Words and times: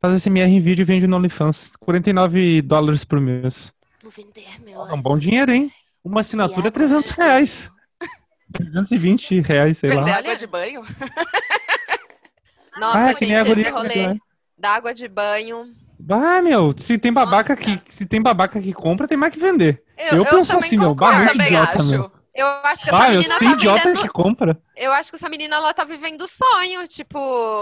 Faz 0.00 0.22
SMR 0.22 0.48
em 0.50 0.60
vídeo 0.60 0.82
e 0.82 0.84
vende 0.84 1.06
no 1.06 1.16
OnlyFans. 1.16 1.74
49 1.80 2.62
dólares 2.62 3.04
por 3.04 3.20
mês. 3.20 3.72
Vou 4.02 4.10
vender, 4.12 4.60
meu. 4.64 4.86
É 4.86 4.92
um 4.92 5.00
bom 5.00 5.18
dinheiro, 5.18 5.50
hein? 5.52 5.70
Uma 6.04 6.20
assinatura 6.20 6.68
é 6.68 6.70
300 6.70 7.10
reais. 7.10 7.70
320 8.52 9.40
reais, 9.40 9.78
sei 9.78 9.90
Vender 9.90 10.02
lá. 10.10 10.18
água 10.18 10.36
de 10.36 10.46
banho? 10.46 10.82
Nossa, 12.78 12.98
Ah, 12.98 13.08
gente, 13.14 13.32
esse 13.32 13.70
rolê 13.70 14.04
vai. 14.06 14.18
da 14.58 14.70
água 14.74 14.94
de 14.94 15.08
banho. 15.08 15.72
Ah, 16.10 16.42
meu, 16.42 16.74
se 16.76 16.98
tem 16.98 17.12
babaca 17.12 17.54
Nossa. 17.54 17.62
que 17.62 17.80
se 17.90 18.06
tem 18.06 18.20
babaca 18.22 18.60
que 18.60 18.72
compra, 18.72 19.08
tem 19.08 19.16
mais 19.16 19.32
que 19.32 19.40
vender. 19.40 19.82
Eu, 19.96 20.18
Eu 20.18 20.24
penso 20.26 20.52
também 20.52 20.66
assim, 20.66 20.76
meu, 20.76 20.90
concordo, 20.90 21.14
bah, 21.14 21.18
muito 21.20 21.32
também 21.32 21.46
idiota, 21.46 21.78
acho. 21.80 21.88
meu. 21.90 22.12
Eu 22.36 22.46
acho 22.64 22.82
que 22.84 22.90
essa 22.90 23.04
Ah, 23.04 23.08
menina 23.08 23.38
tá 23.38 23.44
idiota 23.46 23.78
vivendo... 23.88 24.02
que 24.02 24.08
compra. 24.08 24.58
Eu 24.76 24.92
acho 24.92 25.10
que 25.10 25.16
essa 25.16 25.28
menina, 25.28 25.56
ela 25.56 25.72
tá 25.72 25.84
vivendo 25.84 26.20
o 26.22 26.28
sonho, 26.28 26.86
tipo, 26.86 27.18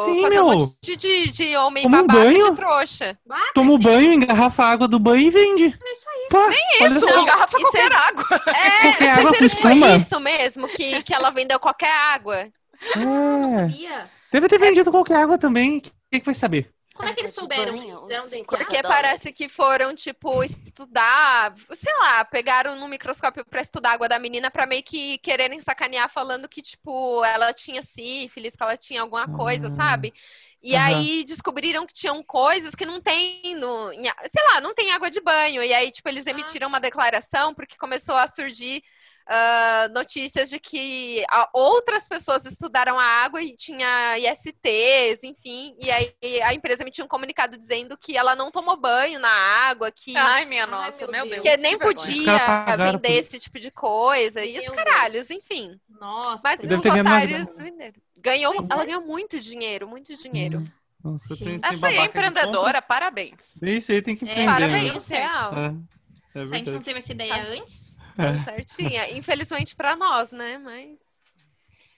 Sim, 0.06 0.22
fazer 0.22 0.34
meu. 0.34 0.46
um 0.48 0.58
monte 0.58 0.96
de, 0.96 1.30
de 1.30 1.56
homem 1.56 1.84
Toma 1.84 2.02
um 2.02 2.06
babaca 2.06 2.24
banho. 2.24 2.50
de 2.50 2.56
trouxa. 2.56 3.18
Toma 3.54 3.72
o 3.72 3.78
banho, 3.78 4.12
engarrafa 4.12 4.64
a 4.64 4.70
água 4.70 4.88
do 4.88 4.98
banho 4.98 5.28
e 5.28 5.30
vende. 5.30 5.64
É 5.66 5.92
isso 5.92 6.08
aí. 6.08 6.28
Pá, 6.28 6.38
olha 6.82 6.88
Isso, 6.96 7.06
só. 7.06 7.14
Não, 7.16 7.24
garrafa 7.24 7.56
e 7.56 7.60
qualquer 7.62 7.82
cês- 7.82 7.92
água. 7.92 8.42
É, 8.48 8.80
Qualquer 8.82 9.10
água 9.10 9.22
viram 9.22 9.34
foi 9.38 9.46
espuma. 9.46 9.96
isso 9.96 10.20
mesmo, 10.20 10.68
que, 10.68 11.02
que 11.04 11.14
ela 11.14 11.30
vendeu 11.30 11.60
qualquer 11.60 11.92
água. 11.94 12.48
Não 12.96 13.44
É. 13.44 13.48
sabia. 13.50 14.10
Deve 14.32 14.48
ter 14.48 14.58
vendido 14.58 14.90
qualquer 14.90 15.16
água 15.18 15.38
também. 15.38 15.80
Quem 16.10 16.18
que 16.20 16.26
vai 16.26 16.34
saber? 16.34 16.73
Como 16.94 17.08
é 17.08 17.12
que 17.12 17.20
eles 17.20 17.32
de 17.34 17.34
souberam? 17.34 17.74
banho, 17.76 18.06
Deram 18.06 18.22
cinco 18.22 18.56
denteada? 18.56 18.64
Porque 18.66 18.82
dólares. 18.82 18.84
parece 19.04 19.32
que 19.32 19.48
foram, 19.48 19.94
tipo, 19.94 20.42
estudar, 20.44 21.54
sei 21.74 21.92
lá, 21.94 22.24
pegaram 22.24 22.76
no 22.76 22.88
microscópio 22.88 23.44
pra 23.44 23.60
estudar 23.60 23.90
a 23.90 23.92
água 23.94 24.08
da 24.08 24.18
menina 24.18 24.50
pra 24.50 24.66
meio 24.66 24.82
que 24.82 25.18
quererem 25.18 25.60
sacanear, 25.60 26.08
falando 26.10 26.48
que, 26.48 26.62
tipo, 26.62 27.24
ela 27.24 27.52
tinha 27.52 27.82
sífilis, 27.82 28.54
que 28.54 28.62
ela 28.62 28.76
tinha 28.76 29.00
alguma 29.02 29.26
coisa, 29.28 29.66
Ah. 29.66 29.70
sabe? 29.70 30.14
E 30.62 30.76
Aham. 30.76 30.76
aí 30.76 31.24
descobriram 31.24 31.84
que 31.86 31.92
tinham 31.92 32.22
coisas 32.22 32.74
que 32.74 32.86
não 32.86 33.00
tem 33.00 33.54
no. 33.56 33.90
sei 34.26 34.42
lá, 34.48 34.60
não 34.60 34.72
tem 34.74 34.92
água 34.92 35.10
de 35.10 35.20
banho. 35.20 35.62
E 35.62 35.74
aí, 35.74 35.90
tipo, 35.90 36.08
eles 36.08 36.26
emitiram 36.26 36.68
uma 36.68 36.80
declaração 36.80 37.52
porque 37.54 37.76
começou 37.76 38.14
a 38.14 38.26
surgir. 38.26 38.82
Ah, 39.26 39.88
notícias 39.92 40.50
de 40.50 40.58
que 40.60 41.24
a- 41.30 41.48
outras 41.52 42.06
pessoas 42.08 42.44
estudaram 42.44 42.98
a 42.98 43.04
água 43.04 43.42
e 43.42 43.56
tinha 43.56 44.18
ISTs, 44.18 45.22
enfim, 45.24 45.74
e 45.80 45.90
aí 45.90 46.14
a 46.42 46.52
empresa 46.54 46.82
emitiu 46.82 47.04
um 47.04 47.08
comunicado 47.08 47.56
dizendo 47.56 47.96
que 47.96 48.16
ela 48.16 48.36
não 48.36 48.50
tomou 48.50 48.76
banho 48.76 49.18
na 49.18 49.30
água, 49.30 49.90
que, 49.90 50.16
Ai, 50.16 50.44
minha 50.44 50.64
Ai, 50.64 50.70
nossa, 50.70 51.06
meu 51.06 51.24
meu 51.26 51.28
Deus. 51.30 51.42
Que 51.42 51.56
nem 51.56 51.78
podia 51.78 52.38
vender 52.76 52.98
por- 53.08 53.10
esse 53.18 53.38
tipo 53.40 53.58
de 53.58 53.70
coisa, 53.70 54.44
e 54.44 54.58
os 54.58 54.64
Deus. 54.64 54.76
caralhos, 54.76 55.30
enfim. 55.30 55.78
Nossa. 55.88 56.40
Mas 56.44 56.60
os 56.60 56.70
otários 56.70 57.56
venderam. 57.56 57.94
Ganhou, 58.16 58.54
ela 58.70 58.82
é. 58.82 58.86
ganhou 58.86 59.02
muito 59.06 59.38
dinheiro, 59.38 59.86
muito 59.86 60.14
dinheiro. 60.16 60.66
Nossa, 61.02 61.36
tem, 61.36 61.56
Essa 61.62 61.86
aí 61.88 61.98
é 61.98 62.04
empreendedora, 62.06 62.80
parabéns. 62.80 63.60
Isso 63.62 63.92
aí 63.92 64.00
tem 64.00 64.16
que 64.16 64.24
É, 64.24 64.28
empreender. 64.30 64.50
Parabéns, 64.50 65.08
né? 65.10 65.18
real. 65.18 65.52
É, 65.54 66.40
é 66.40 66.46
Se 66.46 66.54
a 66.54 66.58
gente 66.58 66.70
não 66.70 66.80
teve 66.80 66.98
essa 67.00 67.12
ideia 67.12 67.34
Tá. 67.34 67.40
antes, 67.50 67.93
Tá 68.16 68.38
certinha. 68.40 69.10
Infelizmente 69.16 69.74
pra 69.74 69.96
nós, 69.96 70.30
né? 70.30 70.58
Mas 70.58 71.00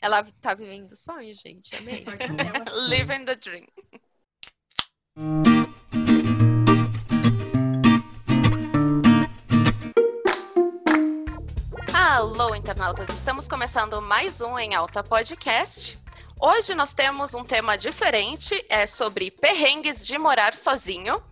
ela 0.01 0.25
tá 0.41 0.55
vivendo 0.55 0.93
o 0.93 0.97
sonho, 0.97 1.35
gente. 1.35 1.75
Amei. 1.77 2.05
Living 2.89 3.25
the 3.25 3.37
dream. 3.37 3.67
Alô, 11.93 12.55
internautas! 12.55 13.09
Estamos 13.11 13.47
começando 13.47 14.01
mais 14.01 14.41
um 14.41 14.59
Em 14.59 14.75
Alta 14.75 15.03
Podcast. 15.03 15.99
Hoje 16.41 16.75
nós 16.75 16.95
temos 16.95 17.35
um 17.35 17.45
tema 17.45 17.77
diferente, 17.77 18.65
é 18.69 18.87
sobre 18.87 19.31
perrengues 19.31 20.07
de 20.07 20.17
morar 20.17 20.55
sozinho. 20.55 21.23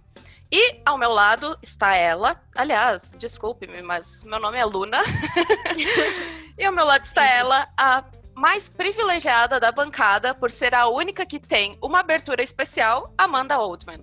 E 0.51 0.81
ao 0.85 0.97
meu 0.97 1.11
lado 1.11 1.59
está 1.63 1.97
ela. 1.97 2.41
Aliás, 2.55 3.15
desculpe-me, 3.19 3.83
mas 3.83 4.23
meu 4.25 4.39
nome 4.39 4.59
é 4.59 4.65
Luna. 4.65 5.01
e 6.57 6.65
ao 6.65 6.73
meu 6.73 6.85
lado 6.85 7.05
está 7.05 7.25
ela, 7.25 7.67
a 7.77 8.05
mais 8.35 8.69
privilegiada 8.69 9.59
da 9.61 9.71
bancada 9.71 10.35
por 10.35 10.51
ser 10.51 10.75
a 10.75 10.89
única 10.89 11.25
que 11.25 11.39
tem 11.39 11.79
uma 11.81 12.01
abertura 12.01 12.43
especial, 12.43 13.13
Amanda 13.17 13.59
Oldman. 13.59 14.01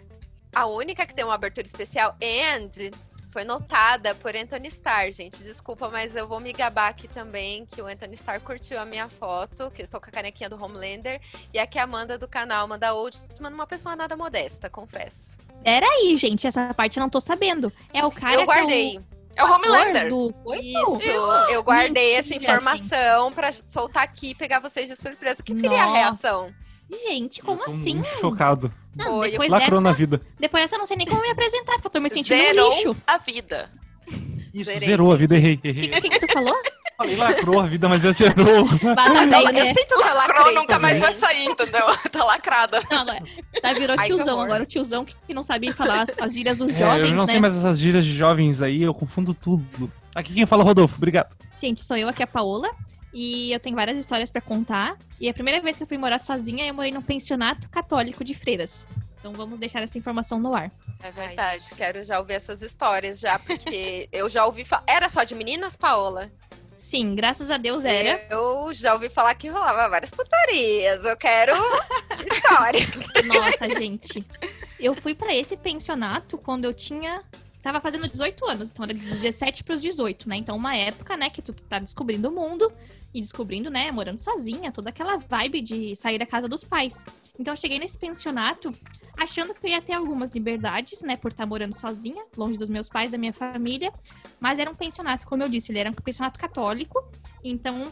A 0.53 0.66
única 0.66 1.06
que 1.06 1.13
tem 1.13 1.24
uma 1.24 1.35
abertura 1.35 1.66
especial 1.66 2.16
and 2.22 2.91
foi 3.31 3.46
notada 3.46 4.13
por 4.16 4.35
Anthony 4.35 4.68
Starr, 4.68 5.12
gente. 5.12 5.41
Desculpa, 5.41 5.90
mas 5.90 6.16
eu 6.16 6.28
vou 6.28 6.40
me 6.40 6.51
gabar 6.51 6.90
aqui 6.90 7.07
também 7.07 7.66
que 7.66 7.81
o 7.81 7.88
Anthony 7.88 8.16
Starr 8.16 8.41
curtiu 8.41 8.78
a 8.78 8.85
minha 8.85 9.07
foto, 9.07 9.72
que 9.72 9.81
eu 9.81 9.85
estou 9.85 10.01
com 10.01 10.09
a 10.09 10.12
canequinha 10.12 10.50
do 10.50 10.62
Homelander, 10.62 11.22
e 11.53 11.59
aqui 11.59 11.80
a 11.80 11.84
Amanda 11.84 12.18
do 12.18 12.28
canal 12.28 12.66
Amanda 12.66 12.94
Oldman, 12.94 13.53
uma 13.53 13.66
pessoa 13.66 13.96
nada 13.96 14.18
modesta, 14.18 14.69
confesso. 14.69 15.38
Aí, 15.66 16.17
gente, 16.17 16.47
essa 16.47 16.73
parte 16.73 16.97
eu 16.97 17.01
não 17.01 17.09
tô 17.09 17.19
sabendo. 17.19 17.72
É 17.94 18.03
o 18.05 18.11
cara 18.11 18.35
eu 18.35 18.45
guardei. 18.45 18.99
É 19.35 19.44
o 19.44 19.45
que 19.47 19.51
é 19.51 19.53
o 19.53 19.53
Homelander. 19.55 20.09
do... 20.09 20.33
Isso, 20.55 20.97
Isso. 20.97 21.09
eu 21.49 21.63
guardei 21.63 22.16
essa 22.16 22.29
Mentira, 22.33 22.53
informação 22.53 23.31
pra 23.31 23.51
soltar 23.53 24.03
aqui 24.03 24.31
e 24.31 24.35
pegar 24.35 24.59
vocês 24.59 24.89
de 24.89 24.95
surpresa. 24.95 25.41
Que 25.41 25.55
queria 25.55 25.83
a 25.83 25.94
reação? 25.94 26.53
Gente, 27.07 27.41
como 27.41 27.61
Eu 27.61 27.66
tô 27.66 27.71
assim? 27.71 27.95
muito 27.95 28.09
chocado. 28.19 28.71
Não, 28.95 29.21
depois, 29.21 29.50
Lacrou 29.50 29.79
dessa, 29.79 29.81
na 29.81 29.94
vida. 29.94 30.21
depois 30.38 30.63
dessa 30.63 30.75
eu 30.75 30.79
não 30.79 30.85
sei 30.85 30.97
nem 30.97 31.07
como 31.07 31.21
me 31.21 31.29
apresentar, 31.29 31.73
porque 31.75 31.88
eu 31.88 31.91
tô 31.91 32.01
me 32.01 32.09
sentindo 32.09 32.35
um 32.35 32.45
Zerou 32.45 32.69
lixo. 32.71 32.97
a 33.07 33.17
vida. 33.17 33.71
Isso, 34.53 34.72
Zerei, 34.72 34.88
zerou 34.89 35.07
a 35.12 35.17
gente. 35.17 35.22
vida, 35.22 35.35
errei, 35.35 35.56
O 35.56 35.59
que, 35.62 36.01
que, 36.01 36.09
que 36.09 36.19
tu 36.28 36.34
falou? 36.34 36.56
Falei 36.97 37.16
lacrou 37.16 37.59
a 37.62 37.66
vida, 37.66 37.89
mas 37.89 38.06
é 38.06 38.12
zerou. 38.12 38.66
Bata 38.66 39.13
Eu, 39.13 39.51
né? 39.53 39.66
sinto 39.73 39.88
que 39.88 39.94
eu 39.94 39.97
Cro 40.00 40.13
lacrei 40.13 40.56
nunca 40.56 40.78
mais 40.78 41.00
vai 41.00 41.16
sair, 41.16 41.45
entendeu? 41.45 41.85
tá 42.12 42.23
lacrada. 42.23 42.79
Não, 42.91 43.00
agora, 43.01 43.23
tá, 43.62 43.73
virou 43.73 43.95
Ai, 43.97 44.06
tiozão 44.07 44.39
agora. 44.39 44.63
O 44.63 44.66
tiozão 44.67 45.03
que, 45.03 45.16
que 45.25 45.34
não 45.34 45.41
sabia 45.41 45.73
falar 45.73 46.03
as, 46.03 46.12
as 46.19 46.34
gírias 46.34 46.57
dos 46.57 46.69
É, 46.75 46.79
jovens, 46.79 47.09
eu 47.09 47.16
não 47.16 47.25
né? 47.25 47.31
sei 47.31 47.41
mais 47.41 47.56
essas 47.56 47.79
gírias 47.79 48.06
de 48.06 48.13
jovens 48.16 48.62
aí, 48.62 48.84
eu 48.84 48.94
confundo 48.94 49.34
tudo. 49.34 49.91
Aqui 50.13 50.34
quem 50.34 50.45
fala 50.45 50.62
é 50.62 50.66
o 50.66 50.68
Rodolfo, 50.68 50.97
obrigado. 50.97 51.35
Gente, 51.59 51.83
sou 51.83 51.97
eu 51.97 52.07
aqui, 52.07 52.22
a 52.22 52.28
Paola. 52.28 52.69
E 53.13 53.51
eu 53.51 53.59
tenho 53.59 53.75
várias 53.75 53.97
histórias 54.00 54.29
pra 54.29 54.39
contar. 54.39 54.95
E 55.19 55.28
a 55.28 55.33
primeira 55.33 55.59
vez 55.62 55.75
que 55.78 55.83
eu 55.83 55.88
fui 55.88 55.97
morar 55.97 56.19
sozinha, 56.19 56.66
eu 56.68 56.73
morei 56.73 56.91
num 56.91 57.01
pensionato 57.01 57.68
católico 57.69 58.23
de 58.23 58.33
freiras. 58.33 58.85
Então 59.21 59.33
vamos 59.33 59.59
deixar 59.59 59.83
essa 59.83 59.99
informação 59.99 60.39
no 60.39 60.53
ar. 60.55 60.71
É 60.99 61.05
Ai, 61.05 61.11
verdade. 61.11 61.63
gente, 61.63 61.75
quero 61.75 62.03
já 62.03 62.17
ouvir 62.19 62.33
essas 62.33 62.63
histórias 62.63 63.19
já, 63.19 63.37
porque 63.37 64.09
eu 64.11 64.27
já 64.27 64.45
ouvi 64.45 64.65
falar. 64.65 64.83
Era 64.87 65.07
só 65.09 65.23
de 65.23 65.35
meninas, 65.35 65.75
Paola? 65.75 66.31
Sim, 66.75 67.13
graças 67.13 67.51
a 67.51 67.57
Deus 67.57 67.85
era. 67.85 68.25
Eu 68.27 68.73
já 68.73 68.95
ouvi 68.95 69.07
falar 69.07 69.35
que 69.35 69.47
rolava 69.47 69.87
várias 69.87 70.09
putarias. 70.09 71.05
Eu 71.05 71.15
quero 71.15 71.53
histórias. 72.25 72.89
Nossa, 73.25 73.69
gente. 73.69 74.25
Eu 74.79 74.95
fui 74.95 75.13
pra 75.13 75.35
esse 75.35 75.55
pensionato 75.55 76.39
quando 76.39 76.65
eu 76.65 76.73
tinha. 76.73 77.23
Tava 77.61 77.79
fazendo 77.79 78.07
18 78.07 78.43
anos, 78.49 78.71
então 78.71 78.83
era 78.83 78.93
de 78.95 79.05
17 79.05 79.63
pros 79.63 79.79
18, 79.79 80.27
né? 80.27 80.38
Então, 80.38 80.57
uma 80.57 80.75
época, 80.75 81.15
né, 81.15 81.29
que 81.29 81.43
tu 81.43 81.53
tá 81.53 81.77
descobrindo 81.77 82.27
o 82.27 82.31
mundo 82.31 82.73
e 83.13 83.21
descobrindo, 83.21 83.69
né, 83.69 83.91
morando 83.91 84.19
sozinha, 84.19 84.71
toda 84.71 84.89
aquela 84.89 85.17
vibe 85.17 85.61
de 85.61 85.95
sair 85.95 86.17
da 86.17 86.25
casa 86.25 86.49
dos 86.49 86.63
pais. 86.63 87.05
Então, 87.38 87.53
eu 87.53 87.57
cheguei 87.57 87.77
nesse 87.77 87.99
pensionato 87.99 88.75
achando 89.17 89.53
que 89.53 89.66
eu 89.66 89.72
ia 89.72 89.81
ter 89.81 89.94
algumas 89.94 90.29
liberdades, 90.31 91.01
né, 91.01 91.16
por 91.16 91.31
estar 91.31 91.45
morando 91.45 91.77
sozinha, 91.79 92.23
longe 92.35 92.57
dos 92.57 92.69
meus 92.69 92.89
pais, 92.89 93.11
da 93.11 93.17
minha 93.17 93.33
família. 93.33 93.91
Mas 94.39 94.59
era 94.59 94.69
um 94.69 94.75
pensionato, 94.75 95.25
como 95.25 95.44
eu 95.44 95.49
disse, 95.49 95.72
ele 95.72 95.79
era 95.79 95.89
um 95.89 95.94
pensionato 95.94 96.39
católico, 96.39 97.03
então, 97.44 97.91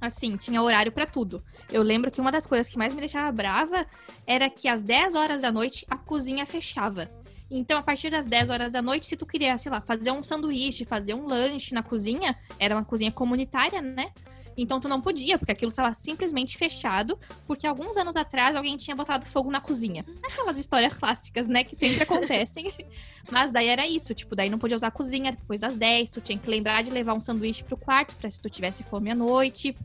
assim, 0.00 0.36
tinha 0.36 0.62
horário 0.62 0.92
pra 0.92 1.06
tudo. 1.06 1.42
Eu 1.70 1.82
lembro 1.82 2.10
que 2.10 2.20
uma 2.20 2.32
das 2.32 2.46
coisas 2.46 2.70
que 2.70 2.78
mais 2.78 2.94
me 2.94 3.00
deixava 3.00 3.30
brava 3.32 3.86
era 4.26 4.48
que 4.50 4.68
às 4.68 4.82
10 4.82 5.14
horas 5.14 5.42
da 5.42 5.52
noite 5.52 5.86
a 5.90 5.96
cozinha 5.96 6.46
fechava. 6.46 7.10
Então, 7.50 7.78
a 7.78 7.82
partir 7.82 8.10
das 8.10 8.26
10 8.26 8.50
horas 8.50 8.72
da 8.72 8.82
noite, 8.82 9.06
se 9.06 9.16
tu 9.16 9.26
queria, 9.26 9.56
sei 9.58 9.70
lá, 9.70 9.80
fazer 9.80 10.10
um 10.10 10.22
sanduíche, 10.22 10.84
fazer 10.84 11.14
um 11.14 11.26
lanche 11.26 11.74
na 11.74 11.82
cozinha, 11.82 12.36
era 12.58 12.74
uma 12.74 12.84
cozinha 12.84 13.12
comunitária, 13.12 13.80
né? 13.80 14.12
Então 14.56 14.78
tu 14.78 14.88
não 14.88 15.00
podia, 15.00 15.38
porque 15.38 15.52
aquilo 15.52 15.70
estava 15.70 15.92
simplesmente 15.94 16.56
fechado, 16.56 17.18
porque 17.46 17.66
alguns 17.66 17.96
anos 17.96 18.16
atrás 18.16 18.54
alguém 18.54 18.76
tinha 18.76 18.94
botado 18.94 19.26
fogo 19.26 19.50
na 19.50 19.60
cozinha. 19.60 20.04
Aquelas 20.22 20.58
histórias 20.58 20.94
clássicas, 20.94 21.48
né, 21.48 21.64
que 21.64 21.74
sempre 21.74 22.02
acontecem. 22.02 22.72
Mas 23.30 23.50
daí 23.50 23.68
era 23.68 23.86
isso, 23.86 24.14
tipo, 24.14 24.36
daí 24.36 24.48
não 24.48 24.58
podia 24.58 24.76
usar 24.76 24.88
a 24.88 24.92
cozinha 24.92 25.32
depois 25.32 25.60
das 25.60 25.76
10, 25.76 26.10
tu 26.10 26.20
tinha 26.20 26.38
que 26.38 26.48
lembrar 26.48 26.82
de 26.82 26.90
levar 26.90 27.14
um 27.14 27.20
sanduíche 27.20 27.64
pro 27.64 27.76
quarto, 27.76 28.14
pra 28.16 28.30
se 28.30 28.40
tu 28.40 28.48
tivesse 28.50 28.82
fome 28.82 29.10
à 29.10 29.14
noite. 29.14 29.76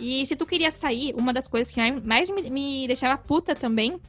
E 0.00 0.24
se 0.26 0.34
tu 0.34 0.46
queria 0.46 0.70
sair, 0.70 1.14
uma 1.14 1.32
das 1.32 1.46
coisas 1.46 1.72
que 1.72 1.80
mais 2.00 2.30
me, 2.30 2.50
me 2.50 2.86
deixava 2.86 3.16
puta 3.18 3.54
também, 3.54 4.00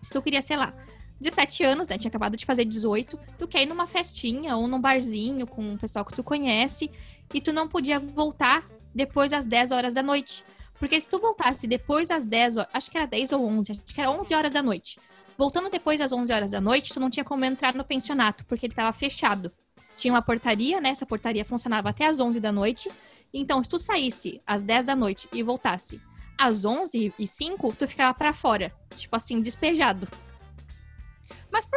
se 0.00 0.12
tu 0.12 0.22
queria, 0.22 0.40
sei 0.40 0.56
lá, 0.56 0.72
17 1.20 1.64
anos, 1.64 1.88
né? 1.88 1.98
Tinha 1.98 2.08
acabado 2.08 2.36
de 2.36 2.44
fazer 2.44 2.64
18. 2.64 3.18
Tu 3.38 3.48
quer 3.48 3.62
ir 3.62 3.66
numa 3.66 3.86
festinha 3.86 4.56
ou 4.56 4.68
num 4.68 4.80
barzinho 4.80 5.46
com 5.46 5.62
um 5.62 5.76
pessoal 5.76 6.04
que 6.04 6.14
tu 6.14 6.22
conhece 6.22 6.90
e 7.32 7.40
tu 7.40 7.52
não 7.52 7.66
podia 7.66 7.98
voltar 7.98 8.64
depois 8.96 9.30
das 9.30 9.46
10 9.46 9.72
horas 9.72 9.94
da 9.94 10.02
noite. 10.02 10.42
Porque 10.78 11.00
se 11.00 11.08
tu 11.08 11.18
voltasse 11.18 11.66
depois 11.66 12.08
das 12.08 12.24
10 12.24 12.56
horas, 12.56 12.70
acho 12.72 12.90
que 12.90 12.98
era 12.98 13.06
10 13.06 13.32
ou 13.32 13.46
11, 13.46 13.72
acho 13.72 13.94
que 13.94 14.00
era 14.00 14.10
11 14.10 14.34
horas 14.34 14.52
da 14.52 14.62
noite. 14.62 14.98
Voltando 15.38 15.70
depois 15.70 15.98
das 15.98 16.12
11 16.12 16.32
horas 16.32 16.50
da 16.50 16.60
noite, 16.60 16.92
tu 16.92 16.98
não 16.98 17.10
tinha 17.10 17.24
como 17.24 17.44
entrar 17.44 17.74
no 17.74 17.84
pensionato, 17.84 18.44
porque 18.46 18.66
ele 18.66 18.72
estava 18.72 18.92
fechado. 18.92 19.52
Tinha 19.94 20.12
uma 20.12 20.22
portaria, 20.22 20.80
né? 20.80 20.90
Essa 20.90 21.06
portaria 21.06 21.44
funcionava 21.44 21.90
até 21.90 22.06
as 22.06 22.18
11 22.18 22.40
da 22.40 22.50
noite. 22.50 22.90
Então, 23.32 23.62
se 23.62 23.68
tu 23.68 23.78
saísse 23.78 24.40
às 24.46 24.62
10 24.62 24.86
da 24.86 24.96
noite 24.96 25.28
e 25.32 25.42
voltasse 25.42 26.00
às 26.38 26.64
11 26.64 27.12
e 27.18 27.26
5, 27.26 27.74
tu 27.78 27.86
ficava 27.86 28.14
pra 28.14 28.32
fora. 28.32 28.72
Tipo 28.96 29.16
assim, 29.16 29.40
despejado. 29.40 30.08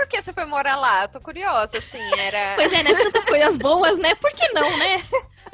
Que 0.09 0.21
você 0.21 0.33
foi 0.33 0.45
morar 0.45 0.75
lá? 0.75 1.03
Eu 1.03 1.09
tô 1.09 1.21
curiosa, 1.21 1.77
assim, 1.77 2.01
era... 2.17 2.55
Pois 2.57 2.73
é, 2.73 2.83
né? 2.83 2.93
Tantas 2.93 3.25
coisas 3.25 3.55
boas, 3.57 3.97
né? 3.97 4.15
Por 4.15 4.31
que 4.31 4.47
não, 4.49 4.77
né? 4.77 5.03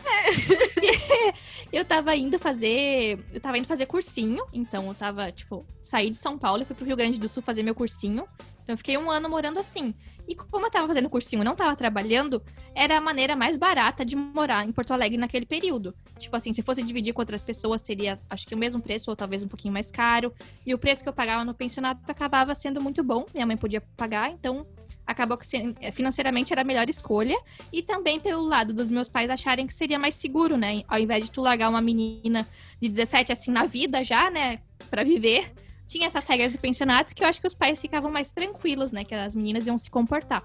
É. 0.06 1.34
eu 1.72 1.84
tava 1.84 2.16
indo 2.16 2.40
fazer. 2.40 3.20
Eu 3.34 3.42
tava 3.42 3.58
indo 3.58 3.68
fazer 3.68 3.86
cursinho. 3.86 4.46
Então 4.54 4.88
eu 4.88 4.94
tava, 4.94 5.32
tipo, 5.32 5.66
saí 5.82 6.10
de 6.10 6.18
São 6.18 6.38
Paulo 6.38 6.62
e 6.64 6.66
fui 6.66 6.76
pro 6.76 6.86
Rio 6.86 6.96
Grande 6.96 7.20
do 7.20 7.28
Sul 7.28 7.44
fazer 7.44 7.64
meu 7.64 7.76
cursinho. 7.76 8.28
Então 8.64 8.74
eu 8.74 8.78
fiquei 8.78 8.98
um 8.98 9.12
ano 9.12 9.30
morando 9.30 9.60
assim. 9.60 9.94
E 10.28 10.36
como 10.36 10.66
eu 10.66 10.72
tava 10.72 10.88
fazendo 10.88 11.10
cursinho 11.10 11.42
e 11.42 11.46
não 11.46 11.56
tava 11.56 11.76
trabalhando, 11.76 12.42
era 12.74 12.98
a 12.98 13.02
maneira 13.02 13.36
mais 13.36 13.58
barata 13.58 14.04
de 14.04 14.16
morar 14.16 14.66
em 14.66 14.72
Porto 14.72 14.92
Alegre 14.92 15.18
naquele 15.18 15.46
período. 15.46 15.96
Tipo 16.18 16.36
assim, 16.36 16.54
se 16.54 16.62
fosse 16.62 16.82
dividir 16.82 17.14
com 17.14 17.22
outras 17.22 17.42
pessoas, 17.42 17.82
seria 17.82 18.20
acho 18.30 18.48
que 18.48 18.56
o 18.56 18.58
mesmo 18.58 18.82
preço, 18.82 19.10
ou 19.10 19.16
talvez 19.16 19.44
um 19.44 19.48
pouquinho 19.48 19.74
mais 19.74 19.92
caro. 19.92 20.34
E 20.66 20.74
o 20.74 20.78
preço 20.78 21.04
que 21.04 21.10
eu 21.10 21.14
pagava 21.14 21.44
no 21.44 21.54
pensionato 21.54 22.10
acabava 22.10 22.56
sendo 22.56 22.82
muito 22.82 23.04
bom. 23.04 23.26
Minha 23.34 23.46
mãe 23.46 23.58
podia 23.58 23.82
pagar, 23.98 24.32
então 24.32 24.66
acabou 25.06 25.38
que 25.38 25.46
eh, 25.82 25.92
financeiramente 25.92 26.52
era 26.52 26.62
a 26.62 26.64
melhor 26.64 26.90
escolha. 26.90 27.38
E 27.72 27.84
também 27.84 28.20
pelo 28.20 28.44
lado 28.44 28.74
dos 28.74 28.90
meus 28.90 29.08
pais 29.08 29.30
acharem 29.30 29.68
que 29.68 29.74
seria 29.74 30.00
mais 30.00 30.16
seguro, 30.16 30.58
né? 30.58 30.84
Ao 30.88 31.00
invés 31.00 31.26
de 31.26 31.32
tu 31.32 31.42
largar 31.42 31.70
uma 31.70 31.82
menina 31.82 32.48
de 32.82 32.90
17 32.90 33.32
assim 33.32 33.52
na 33.52 33.66
vida 33.66 34.04
já, 34.04 34.30
né, 34.30 34.60
para 34.90 35.04
viver, 35.04 35.54
tinha 35.86 36.08
essas 36.08 36.26
regras 36.28 36.52
de 36.52 36.58
pensionato 36.58 37.14
que 37.14 37.24
eu 37.24 37.28
acho 37.28 37.40
que 37.40 37.48
os 37.48 37.54
pais 37.54 37.80
ficavam 37.80 38.12
mais 38.12 38.32
tranquilos, 38.32 38.92
né, 38.92 39.04
que 39.04 39.14
as 39.14 39.36
meninas 39.36 39.68
iam 39.68 39.78
se 39.78 39.90
comportar. 39.90 40.44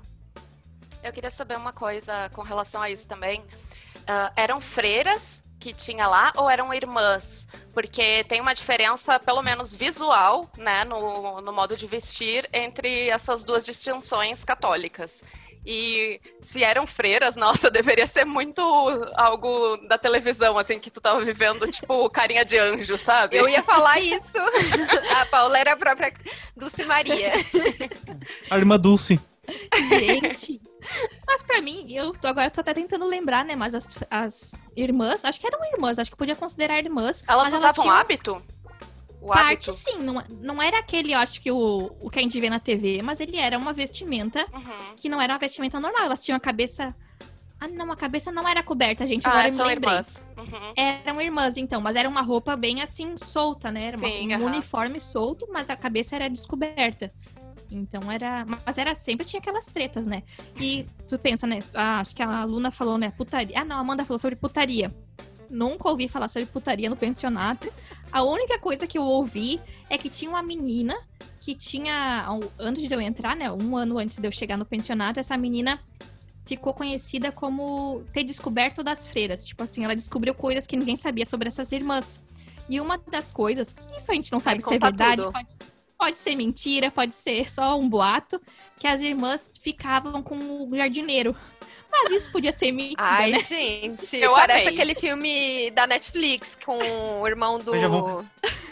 Eu 1.02 1.12
queria 1.12 1.30
saber 1.30 1.56
uma 1.56 1.72
coisa 1.72 2.28
com 2.30 2.42
relação 2.42 2.82
a 2.82 2.90
isso 2.90 3.08
também. 3.08 3.40
Uh, 3.40 4.30
eram 4.36 4.60
freiras 4.60 5.42
que 5.60 5.74
tinha 5.74 6.06
lá 6.08 6.32
ou 6.36 6.48
eram 6.48 6.72
irmãs? 6.72 7.46
Porque 7.72 8.24
tem 8.24 8.40
uma 8.40 8.54
diferença, 8.54 9.20
pelo 9.20 9.42
menos 9.42 9.74
visual, 9.74 10.50
né, 10.56 10.84
no, 10.84 11.40
no 11.40 11.52
modo 11.52 11.76
de 11.76 11.86
vestir 11.86 12.48
entre 12.52 13.08
essas 13.08 13.44
duas 13.44 13.64
distinções 13.64 14.42
católicas. 14.42 15.22
E 15.64 16.20
se 16.42 16.64
eram 16.64 16.86
freiras, 16.86 17.36
nossa, 17.36 17.70
deveria 17.70 18.06
ser 18.06 18.24
muito 18.24 18.60
algo 19.14 19.76
da 19.88 19.98
televisão, 19.98 20.58
assim, 20.58 20.78
que 20.78 20.90
tu 20.90 21.00
tava 21.00 21.24
vivendo, 21.24 21.70
tipo, 21.70 22.08
carinha 22.10 22.44
de 22.44 22.58
anjo, 22.58 22.96
sabe? 22.96 23.36
Eu 23.36 23.48
ia 23.48 23.62
falar 23.62 24.00
isso. 24.00 24.38
a 25.20 25.26
Paula 25.26 25.58
era 25.58 25.72
a 25.74 25.76
própria 25.76 26.12
Dulce 26.56 26.84
Maria. 26.84 27.32
A 28.50 28.56
irmã 28.56 28.78
Dulce. 28.78 29.20
Gente. 29.88 30.60
Mas 31.26 31.42
pra 31.42 31.60
mim, 31.60 31.92
eu 31.92 32.12
tô, 32.12 32.28
agora 32.28 32.50
tô 32.50 32.60
até 32.60 32.74
tentando 32.74 33.04
lembrar, 33.04 33.44
né? 33.44 33.54
Mas 33.56 33.74
as, 33.74 33.88
as 34.10 34.54
irmãs, 34.76 35.24
acho 35.24 35.40
que 35.40 35.46
eram 35.46 35.58
irmãs, 35.72 35.98
acho 35.98 36.10
que 36.10 36.16
podia 36.16 36.36
considerar 36.36 36.78
irmãs. 36.78 37.22
Elas 37.26 37.52
usavam 37.52 37.84
tinham... 37.84 37.94
hábito? 37.94 38.42
O 39.20 39.28
Parte 39.28 39.70
hábito. 39.70 39.72
sim, 39.72 39.98
não, 39.98 40.22
não 40.40 40.62
era 40.62 40.78
aquele, 40.78 41.12
eu 41.12 41.18
acho 41.18 41.42
que 41.42 41.50
o, 41.50 41.90
o 42.00 42.08
que 42.08 42.18
a 42.18 42.22
gente 42.22 42.40
vê 42.40 42.48
na 42.48 42.58
TV, 42.58 43.02
mas 43.02 43.20
ele 43.20 43.36
era 43.36 43.58
uma 43.58 43.72
vestimenta 43.72 44.46
uhum. 44.52 44.94
que 44.96 45.08
não 45.08 45.20
era 45.20 45.34
uma 45.34 45.38
vestimenta 45.38 45.78
normal. 45.78 46.04
Elas 46.04 46.22
tinham 46.22 46.36
a 46.36 46.40
cabeça. 46.40 46.94
Ah, 47.60 47.68
não, 47.68 47.92
a 47.92 47.96
cabeça 47.96 48.32
não 48.32 48.48
era 48.48 48.62
coberta, 48.62 49.06
gente. 49.06 49.26
Ah, 49.26 49.30
agora 49.30 49.48
eu 49.48 49.52
me 49.52 49.62
lembrei. 49.62 49.92
Irmãs. 49.92 50.26
Uhum. 50.38 50.72
Eram 50.74 51.20
irmãs, 51.20 51.56
então, 51.58 51.78
mas 51.78 51.94
era 51.94 52.08
uma 52.08 52.22
roupa 52.22 52.56
bem 52.56 52.80
assim, 52.80 53.14
solta, 53.18 53.70
né? 53.70 53.88
Era 53.88 53.98
uma, 53.98 54.08
sim, 54.08 54.34
um 54.34 54.38
uhum. 54.38 54.46
uniforme 54.46 54.98
solto, 54.98 55.46
mas 55.52 55.68
a 55.68 55.76
cabeça 55.76 56.16
era 56.16 56.30
descoberta. 56.30 57.12
Então 57.70 58.10
era. 58.10 58.44
Mas 58.66 58.78
era 58.78 58.94
sempre 58.94 59.24
tinha 59.24 59.40
aquelas 59.40 59.66
tretas, 59.66 60.06
né? 60.06 60.22
E 60.60 60.86
tu 61.08 61.18
pensa, 61.18 61.46
né? 61.46 61.58
Ah, 61.74 62.00
acho 62.00 62.14
que 62.14 62.22
a 62.22 62.44
Luna 62.44 62.70
falou, 62.70 62.98
né? 62.98 63.10
Putaria. 63.10 63.58
Ah, 63.58 63.64
não, 63.64 63.76
a 63.76 63.80
Amanda 63.80 64.04
falou 64.04 64.18
sobre 64.18 64.36
putaria. 64.36 64.92
Nunca 65.48 65.88
ouvi 65.88 66.08
falar 66.08 66.28
sobre 66.28 66.46
putaria 66.46 66.88
no 66.88 66.96
pensionato. 66.96 67.72
A 68.12 68.22
única 68.22 68.58
coisa 68.58 68.86
que 68.86 68.98
eu 68.98 69.02
ouvi 69.02 69.60
é 69.88 69.98
que 69.98 70.08
tinha 70.08 70.30
uma 70.30 70.42
menina 70.42 70.96
que 71.40 71.54
tinha. 71.54 72.26
Antes 72.58 72.88
de 72.88 72.94
eu 72.94 73.00
entrar, 73.00 73.36
né? 73.36 73.50
Um 73.50 73.76
ano 73.76 73.98
antes 73.98 74.18
de 74.18 74.26
eu 74.26 74.32
chegar 74.32 74.56
no 74.56 74.64
pensionato, 74.64 75.18
essa 75.18 75.36
menina 75.36 75.80
ficou 76.44 76.74
conhecida 76.74 77.30
como 77.30 78.02
ter 78.12 78.24
descoberto 78.24 78.82
das 78.82 79.06
freiras. 79.06 79.44
Tipo 79.44 79.62
assim, 79.62 79.84
ela 79.84 79.94
descobriu 79.94 80.34
coisas 80.34 80.66
que 80.66 80.76
ninguém 80.76 80.96
sabia 80.96 81.24
sobre 81.24 81.48
essas 81.48 81.70
irmãs. 81.70 82.20
E 82.68 82.80
uma 82.80 82.98
das 82.98 83.32
coisas, 83.32 83.72
que 83.72 83.96
isso 83.96 84.10
a 84.10 84.14
gente 84.14 84.30
não 84.30 84.40
sabe 84.40 84.62
se 84.62 84.74
é 84.74 84.78
verdade, 84.78 85.22
pode, 85.22 85.48
Pode 86.00 86.16
ser 86.16 86.34
mentira, 86.34 86.90
pode 86.90 87.14
ser 87.14 87.50
só 87.50 87.78
um 87.78 87.86
boato, 87.86 88.40
que 88.78 88.86
as 88.86 89.02
irmãs 89.02 89.52
ficavam 89.60 90.22
com 90.22 90.66
o 90.66 90.74
jardineiro. 90.74 91.36
Mas 91.92 92.10
isso 92.10 92.32
podia 92.32 92.52
ser 92.52 92.72
mentira, 92.72 93.02
Ai, 93.02 93.32
né? 93.32 93.42
gente, 93.42 94.16
eu 94.16 94.32
parece 94.32 94.68
amei. 94.68 94.74
aquele 94.74 94.94
filme 94.94 95.70
da 95.72 95.86
Netflix 95.86 96.56
com 96.64 96.78
o 97.20 97.26
irmão 97.28 97.58
do... 97.58 97.78
Já, 97.78 97.86
vou... 97.86 98.24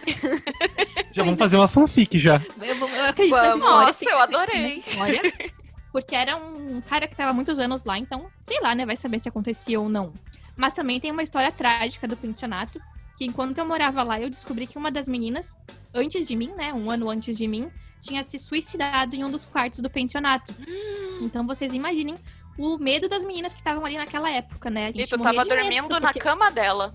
já 1.12 1.22
vamos 1.22 1.38
fazer 1.38 1.58
uma 1.58 1.68
fanfic 1.68 2.18
já. 2.18 2.40
Eu, 2.62 2.76
vou, 2.76 2.88
eu 2.88 3.04
acredito 3.04 3.36
vamos. 3.36 3.62
nessa 3.62 3.66
história. 3.66 3.86
Nossa, 3.86 4.04
eu 4.08 4.18
adorei. 4.20 4.78
História, 4.78 5.52
porque 5.92 6.14
era 6.16 6.34
um 6.34 6.80
cara 6.80 7.06
que 7.06 7.14
tava 7.14 7.34
muitos 7.34 7.58
anos 7.58 7.84
lá, 7.84 7.98
então, 7.98 8.30
sei 8.42 8.58
lá, 8.62 8.74
né, 8.74 8.86
vai 8.86 8.96
saber 8.96 9.18
se 9.18 9.28
acontecia 9.28 9.78
ou 9.78 9.90
não. 9.90 10.14
Mas 10.56 10.72
também 10.72 10.98
tem 10.98 11.10
uma 11.10 11.22
história 11.22 11.52
trágica 11.52 12.08
do 12.08 12.16
pensionato, 12.16 12.80
que 13.18 13.24
enquanto 13.24 13.58
eu 13.58 13.66
morava 13.66 14.04
lá, 14.04 14.20
eu 14.20 14.30
descobri 14.30 14.64
que 14.64 14.78
uma 14.78 14.92
das 14.92 15.08
meninas, 15.08 15.56
antes 15.92 16.28
de 16.28 16.36
mim, 16.36 16.52
né, 16.56 16.72
um 16.72 16.88
ano 16.88 17.10
antes 17.10 17.36
de 17.36 17.48
mim, 17.48 17.68
tinha 18.00 18.22
se 18.22 18.38
suicidado 18.38 19.16
em 19.16 19.24
um 19.24 19.30
dos 19.30 19.44
quartos 19.44 19.80
do 19.80 19.90
pensionato. 19.90 20.54
Hum. 20.60 21.24
Então 21.24 21.44
vocês 21.44 21.72
imaginem 21.72 22.14
o 22.56 22.78
medo 22.78 23.08
das 23.08 23.24
meninas 23.24 23.52
que 23.52 23.58
estavam 23.58 23.84
ali 23.84 23.96
naquela 23.96 24.30
época, 24.30 24.70
né? 24.70 24.92
e 24.94 25.04
tu 25.04 25.18
tava 25.18 25.44
dormindo 25.44 25.88
porque... 25.88 26.00
na 26.00 26.12
cama 26.14 26.48
dela. 26.48 26.92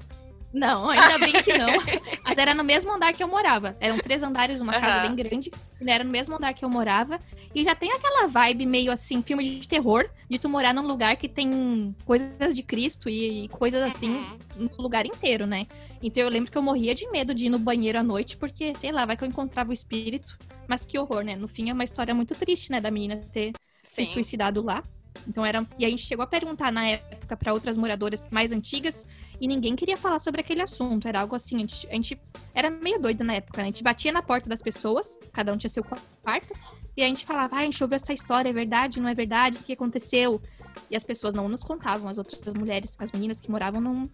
Não, 0.53 0.89
ainda 0.89 1.17
bem 1.17 1.33
que 1.41 1.57
não. 1.57 1.67
Mas 2.23 2.37
era 2.37 2.53
no 2.53 2.63
mesmo 2.63 2.93
andar 2.93 3.11
que 3.11 3.23
eu 3.23 3.27
morava. 3.27 3.75
Eram 3.79 3.97
três 3.97 4.21
andares, 4.21 4.61
uma 4.61 4.75
uhum. 4.75 4.79
casa 4.79 5.07
bem 5.07 5.15
grande. 5.15 5.51
Era 5.85 6.03
no 6.03 6.11
mesmo 6.11 6.35
andar 6.35 6.53
que 6.53 6.63
eu 6.63 6.69
morava. 6.69 7.19
E 7.55 7.63
já 7.63 7.73
tem 7.73 7.91
aquela 7.91 8.27
vibe 8.27 8.65
meio 8.67 8.91
assim, 8.91 9.21
filme 9.23 9.43
de 9.43 9.67
terror, 9.67 10.07
de 10.29 10.37
tu 10.37 10.47
morar 10.47 10.73
num 10.73 10.85
lugar 10.85 11.15
que 11.17 11.27
tem 11.27 11.95
coisas 12.05 12.53
de 12.53 12.61
Cristo 12.61 13.09
e 13.09 13.47
coisas 13.49 13.81
assim 13.81 14.09
uhum. 14.09 14.69
no 14.77 14.83
lugar 14.83 15.05
inteiro, 15.05 15.47
né? 15.47 15.65
Então 16.01 16.21
eu 16.21 16.29
lembro 16.29 16.51
que 16.51 16.57
eu 16.57 16.61
morria 16.61 16.93
de 16.93 17.09
medo 17.09 17.33
de 17.33 17.47
ir 17.47 17.49
no 17.49 17.57
banheiro 17.57 17.97
à 17.97 18.03
noite, 18.03 18.37
porque, 18.37 18.75
sei 18.75 18.91
lá, 18.91 19.05
vai 19.05 19.17
que 19.17 19.23
eu 19.23 19.27
encontrava 19.27 19.71
o 19.71 19.73
espírito. 19.73 20.37
Mas 20.67 20.85
que 20.85 20.99
horror, 20.99 21.23
né? 21.23 21.35
No 21.35 21.47
fim 21.47 21.69
é 21.69 21.73
uma 21.73 21.83
história 21.83 22.13
muito 22.13 22.35
triste, 22.35 22.71
né? 22.71 22.79
Da 22.79 22.91
menina 22.91 23.17
ter 23.31 23.53
Sim. 23.89 24.05
se 24.05 24.11
suicidado 24.11 24.61
lá. 24.61 24.83
Então 25.27 25.45
era. 25.45 25.65
E 25.77 25.85
a 25.85 25.89
gente 25.89 26.03
chegou 26.03 26.23
a 26.23 26.27
perguntar 26.27 26.71
na 26.71 26.87
época 26.87 27.37
para 27.37 27.53
outras 27.53 27.77
moradoras 27.77 28.25
mais 28.29 28.51
antigas 28.51 29.07
e 29.39 29.47
ninguém 29.47 29.75
queria 29.75 29.97
falar 29.97 30.19
sobre 30.19 30.41
aquele 30.41 30.61
assunto. 30.61 31.07
Era 31.07 31.21
algo 31.21 31.35
assim, 31.35 31.57
a 31.57 31.59
gente, 31.59 31.87
a 31.87 31.93
gente 31.93 32.19
era 32.53 32.69
meio 32.69 32.99
doida 32.99 33.23
na 33.23 33.33
época, 33.33 33.57
né? 33.57 33.63
A 33.63 33.65
gente 33.67 33.83
batia 33.83 34.11
na 34.11 34.21
porta 34.21 34.49
das 34.49 34.61
pessoas, 34.61 35.17
cada 35.31 35.51
um 35.51 35.57
tinha 35.57 35.69
seu 35.69 35.83
quarto, 35.83 36.53
e 36.95 37.01
a 37.01 37.07
gente 37.07 37.25
falava, 37.25 37.55
ah, 37.55 37.59
a 37.59 37.63
gente 37.63 37.81
ouviu 37.83 37.95
essa 37.95 38.13
história, 38.13 38.49
é 38.49 38.53
verdade, 38.53 39.01
não 39.01 39.09
é 39.09 39.13
verdade, 39.13 39.57
o 39.57 39.63
que 39.63 39.73
aconteceu? 39.73 40.41
E 40.89 40.95
as 40.95 41.03
pessoas 41.03 41.33
não 41.33 41.49
nos 41.49 41.63
contavam, 41.63 42.07
as 42.07 42.17
outras 42.17 42.53
mulheres, 42.53 42.95
as 42.99 43.11
meninas 43.11 43.41
que 43.41 43.49
moravam 43.49 43.81
não, 43.81 44.09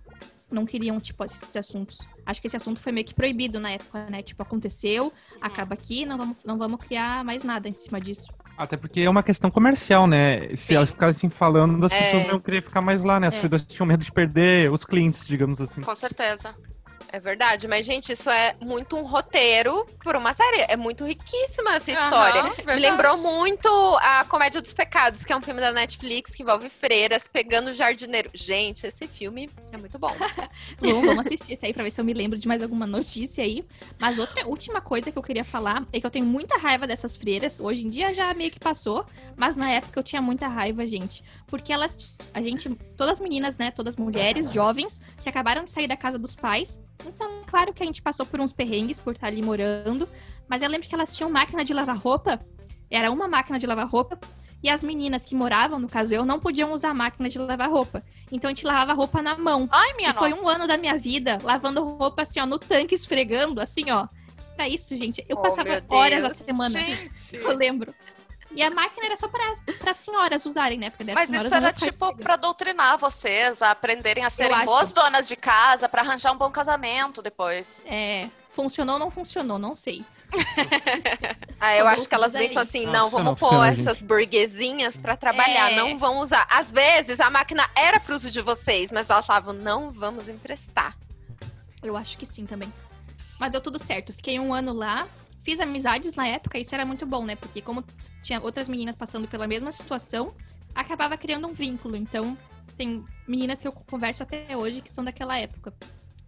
não 0.49 0.65
queriam, 0.65 0.99
tipo, 0.99 1.23
esses 1.23 1.55
assuntos. 1.55 1.99
Acho 2.25 2.39
que 2.39 2.47
esse 2.47 2.55
assunto 2.55 2.79
foi 2.79 2.91
meio 2.91 3.05
que 3.05 3.13
proibido 3.13 3.59
na 3.59 3.71
época, 3.71 4.09
né? 4.09 4.23
Tipo, 4.23 4.41
aconteceu, 4.43 5.05
uhum. 5.05 5.11
acaba 5.41 5.73
aqui, 5.73 6.05
não 6.05 6.17
vamos, 6.17 6.37
não 6.45 6.57
vamos 6.57 6.83
criar 6.83 7.23
mais 7.23 7.43
nada 7.43 7.67
em 7.67 7.73
cima 7.73 7.99
disso. 7.99 8.27
Até 8.59 8.75
porque 8.75 8.99
é 8.99 9.09
uma 9.09 9.23
questão 9.23 9.49
comercial, 9.49 10.05
né? 10.05 10.49
Se 10.49 10.57
Sim. 10.57 10.75
elas 10.75 10.91
ficassem 10.91 11.29
falando, 11.29 11.85
as 11.85 11.93
é... 11.93 11.97
pessoas 11.97 12.27
não 12.27 12.39
querer 12.41 12.61
ficar 12.61 12.81
mais 12.81 13.05
lá, 13.05 13.17
né? 13.17 13.27
As 13.27 13.37
é. 13.37 13.41
pessoas 13.41 13.65
tinham 13.65 13.87
medo 13.87 14.03
de 14.03 14.11
perder 14.11 14.69
os 14.69 14.83
clientes, 14.83 15.25
digamos 15.25 15.61
assim. 15.61 15.79
Com 15.81 15.95
certeza. 15.95 16.53
É 17.11 17.19
verdade, 17.19 17.67
mas, 17.67 17.87
gente, 17.87 18.11
isso 18.11 18.29
é 18.29 18.55
muito 18.61 18.95
um 18.95 19.01
roteiro 19.01 19.83
por 20.03 20.15
uma 20.15 20.31
série. 20.31 20.61
É 20.67 20.77
muito 20.77 21.03
riquíssima 21.03 21.73
essa 21.73 21.91
história. 21.91 22.43
Uhum, 22.43 22.75
Me 22.75 22.79
lembrou 22.79 23.17
muito 23.17 23.67
a 23.99 24.23
Comédia 24.25 24.61
dos 24.61 24.73
Pecados, 24.73 25.23
que 25.23 25.33
é 25.33 25.35
um 25.35 25.41
filme 25.41 25.59
da 25.59 25.71
Netflix 25.71 26.35
que 26.35 26.43
envolve 26.43 26.69
freiras 26.69 27.27
pegando 27.27 27.73
jardineiro. 27.73 28.29
Gente, 28.33 28.85
esse 28.85 29.07
filme 29.07 29.49
é 29.71 29.77
muito 29.77 29.97
bom. 29.97 30.15
bom, 30.79 31.01
vamos 31.01 31.25
assistir 31.25 31.53
esse 31.53 31.65
aí 31.65 31.73
pra 31.73 31.83
ver 31.83 31.89
se 31.89 31.99
eu 31.99 32.05
me 32.05 32.13
lembro 32.13 32.37
de 32.37 32.47
mais 32.47 32.61
alguma 32.61 32.85
notícia 32.85 33.43
aí. 33.43 33.65
Mas 33.97 34.19
outra 34.19 34.47
última 34.47 34.79
coisa 34.79 35.11
que 35.11 35.17
eu 35.17 35.23
queria 35.23 35.43
falar 35.43 35.87
é 35.91 35.99
que 35.99 36.05
eu 36.05 36.11
tenho 36.11 36.27
muita 36.27 36.57
raiva 36.59 36.85
dessas 36.85 37.17
freiras. 37.17 37.59
Hoje 37.59 37.87
em 37.87 37.89
dia 37.89 38.13
já 38.13 38.31
meio 38.35 38.51
que 38.51 38.59
passou, 38.59 39.03
mas 39.35 39.55
na 39.55 39.71
época 39.71 39.99
eu 39.99 40.03
tinha 40.03 40.21
muita 40.21 40.47
raiva, 40.47 40.85
gente. 40.85 41.23
Porque 41.47 41.73
elas, 41.73 42.15
a 42.35 42.41
gente, 42.41 42.69
todas 42.95 43.13
as 43.13 43.19
meninas, 43.19 43.57
né, 43.57 43.71
todas 43.71 43.95
mulheres, 43.95 44.53
jovens, 44.53 45.01
que 45.23 45.27
acabaram 45.27 45.63
de 45.63 45.71
sair 45.71 45.87
da 45.87 45.97
casa 45.97 46.19
dos 46.19 46.35
pais, 46.35 46.79
então, 47.05 47.41
claro 47.45 47.73
que 47.73 47.83
a 47.83 47.85
gente 47.85 48.01
passou 48.01 48.25
por 48.25 48.39
uns 48.39 48.51
perrengues 48.51 48.99
por 48.99 49.13
estar 49.13 49.27
ali 49.27 49.41
morando, 49.41 50.07
mas 50.47 50.61
eu 50.61 50.69
lembro 50.69 50.87
que 50.87 50.95
elas 50.95 51.15
tinham 51.15 51.29
máquina 51.29 51.63
de 51.63 51.73
lavar 51.73 51.97
roupa, 51.97 52.39
era 52.89 53.11
uma 53.11 53.27
máquina 53.27 53.59
de 53.59 53.65
lavar 53.65 53.87
roupa, 53.87 54.19
e 54.61 54.69
as 54.69 54.83
meninas 54.83 55.25
que 55.25 55.33
moravam, 55.33 55.79
no 55.79 55.87
caso 55.87 56.13
eu, 56.13 56.25
não 56.25 56.39
podiam 56.39 56.73
usar 56.73 56.93
máquina 56.93 57.29
de 57.29 57.39
lavar 57.39 57.69
roupa. 57.69 58.03
Então 58.29 58.49
a 58.49 58.51
gente 58.53 58.65
lavava 58.65 58.93
roupa 58.93 59.21
na 59.21 59.37
mão. 59.37 59.69
Ai, 59.71 59.93
minha 59.95 60.09
e 60.09 60.13
foi 60.13 60.33
um 60.33 60.47
ano 60.49 60.67
da 60.67 60.77
minha 60.77 60.97
vida 60.97 61.37
lavando 61.41 61.81
roupa 61.81 62.23
assim, 62.23 62.39
ó, 62.41 62.45
no 62.45 62.59
tanque, 62.59 62.93
esfregando, 62.93 63.61
assim, 63.61 63.89
ó. 63.89 64.07
Pra 64.55 64.67
isso, 64.67 64.95
gente. 64.97 65.23
Eu 65.29 65.37
oh, 65.37 65.41
passava 65.41 65.81
horas 65.87 66.23
a 66.25 66.29
semana. 66.29 66.77
Gente. 66.77 67.37
Eu 67.37 67.55
lembro. 67.55 67.95
E 68.51 68.63
a 68.63 68.71
máquina 68.71 69.05
era 69.05 69.15
só 69.17 69.27
para 69.27 69.93
senhoras 69.93 70.45
usarem, 70.45 70.77
né? 70.77 70.89
Porque 70.89 71.13
Mas 71.13 71.31
isso 71.31 71.53
era 71.53 71.71
tipo 71.71 72.15
para 72.17 72.35
doutrinar 72.35 72.97
vocês, 72.97 73.61
a 73.61 73.71
aprenderem 73.71 74.25
a 74.25 74.29
serem 74.29 74.65
boas 74.65 74.91
donas 74.91 75.27
de 75.27 75.35
casa, 75.35 75.87
para 75.87 76.01
arranjar 76.01 76.31
um 76.31 76.37
bom 76.37 76.49
casamento 76.49 77.21
depois. 77.21 77.67
É, 77.85 78.27
funcionou 78.49 78.95
ou 78.95 78.99
não 78.99 79.11
funcionou, 79.11 79.59
não 79.59 79.75
sei. 79.75 80.03
ah, 81.59 81.75
eu 81.75 81.87
acho 81.87 82.07
que 82.07 82.13
elas 82.13 82.33
vêm 82.33 82.49
falam 82.49 82.61
assim, 82.61 82.85
Não, 82.85 83.09
vamos 83.09 83.39
pôr 83.39 83.49
funciona, 83.49 83.67
essas 83.69 84.01
burguesinhas 84.01 84.97
pra 84.97 85.15
trabalhar, 85.17 85.71
É. 85.71 85.75
não 85.75 85.97
vão 85.97 86.19
usar. 86.19 86.45
Às 86.49 86.71
vezes 86.71 87.19
a 87.19 87.29
máquina 87.29 87.69
era 87.75 87.99
pro 87.99 88.15
uso 88.15 88.29
de 88.29 88.41
vocês, 88.41 88.91
mas 88.91 89.09
elas 89.09 89.25
falavam, 89.25 89.53
não 89.53 89.89
vamos 89.89 90.29
emprestar. 90.29 90.95
Eu 91.81 91.95
acho 91.95 92.17
que 92.17 92.25
sim 92.25 92.45
também. 92.45 92.71
Mas 93.39 93.51
deu 93.51 93.61
tudo 93.61 93.79
certo. 93.79 94.11
Fiquei 94.13 94.39
um 94.39 94.53
ano 94.53 94.73
lá, 94.73 95.07
fiz 95.43 95.59
amizades 95.59 96.15
na 96.15 96.27
época, 96.27 96.57
isso 96.57 96.73
era 96.73 96.85
muito 96.85 97.05
bom, 97.05 97.25
né? 97.25 97.35
Porque 97.35 97.61
como 97.61 97.83
tinha 98.21 98.41
outras 98.41 98.67
meninas 98.67 98.95
passando 98.95 99.27
pela 99.27 99.47
mesma 99.47 99.71
situação, 99.71 100.33
acabava 100.75 101.17
criando 101.17 101.47
um 101.47 101.53
vínculo. 101.53 101.95
Então, 101.95 102.37
tem 102.77 103.03
meninas 103.27 103.61
que 103.61 103.67
eu 103.67 103.71
converso 103.71 104.23
até 104.23 104.55
hoje 104.55 104.81
que 104.81 104.91
são 104.91 105.03
daquela 105.03 105.37
época. 105.37 105.73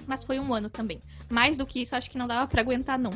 Mas 0.06 0.24
foi 0.24 0.39
um 0.39 0.53
ano 0.53 0.70
também. 0.70 1.00
Mais 1.30 1.58
do 1.58 1.65
que 1.65 1.82
isso, 1.82 1.96
acho 1.96 2.10
que 2.10 2.18
não 2.18 2.27
dava 2.27 2.48
pra 2.48 2.62
aguentar, 2.62 2.98
não. 2.98 3.12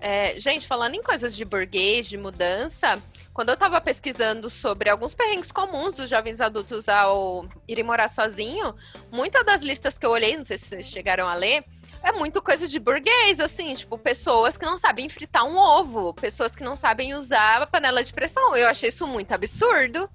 É, 0.00 0.38
gente, 0.38 0.66
falando 0.66 0.94
em 0.94 1.02
coisas 1.02 1.36
de 1.36 1.44
burguês, 1.44 2.06
de 2.06 2.18
mudança, 2.18 3.00
quando 3.32 3.48
eu 3.48 3.56
tava 3.56 3.80
pesquisando 3.80 4.50
sobre 4.50 4.90
alguns 4.90 5.14
perrengues 5.14 5.50
comuns 5.50 5.96
dos 5.96 6.10
jovens 6.10 6.40
adultos 6.40 6.88
ao 6.88 7.48
irem 7.66 7.84
morar 7.84 8.08
sozinho, 8.08 8.74
muitas 9.10 9.44
das 9.44 9.62
listas 9.62 9.96
que 9.96 10.04
eu 10.04 10.10
olhei, 10.10 10.36
não 10.36 10.44
sei 10.44 10.58
se 10.58 10.66
vocês 10.66 10.86
chegaram 10.86 11.28
a 11.28 11.34
ler, 11.34 11.64
é 12.04 12.12
muito 12.12 12.40
coisa 12.42 12.68
de 12.68 12.78
burguês, 12.78 13.40
assim, 13.40 13.74
tipo, 13.74 13.96
pessoas 13.98 14.56
que 14.56 14.64
não 14.64 14.76
sabem 14.78 15.08
fritar 15.08 15.44
um 15.44 15.56
ovo, 15.56 16.12
pessoas 16.14 16.54
que 16.54 16.62
não 16.62 16.76
sabem 16.76 17.14
usar 17.14 17.62
a 17.62 17.66
panela 17.66 18.04
de 18.04 18.12
pressão. 18.12 18.54
Eu 18.54 18.68
achei 18.68 18.90
isso 18.90 19.06
muito 19.08 19.32
absurdo. 19.32 20.08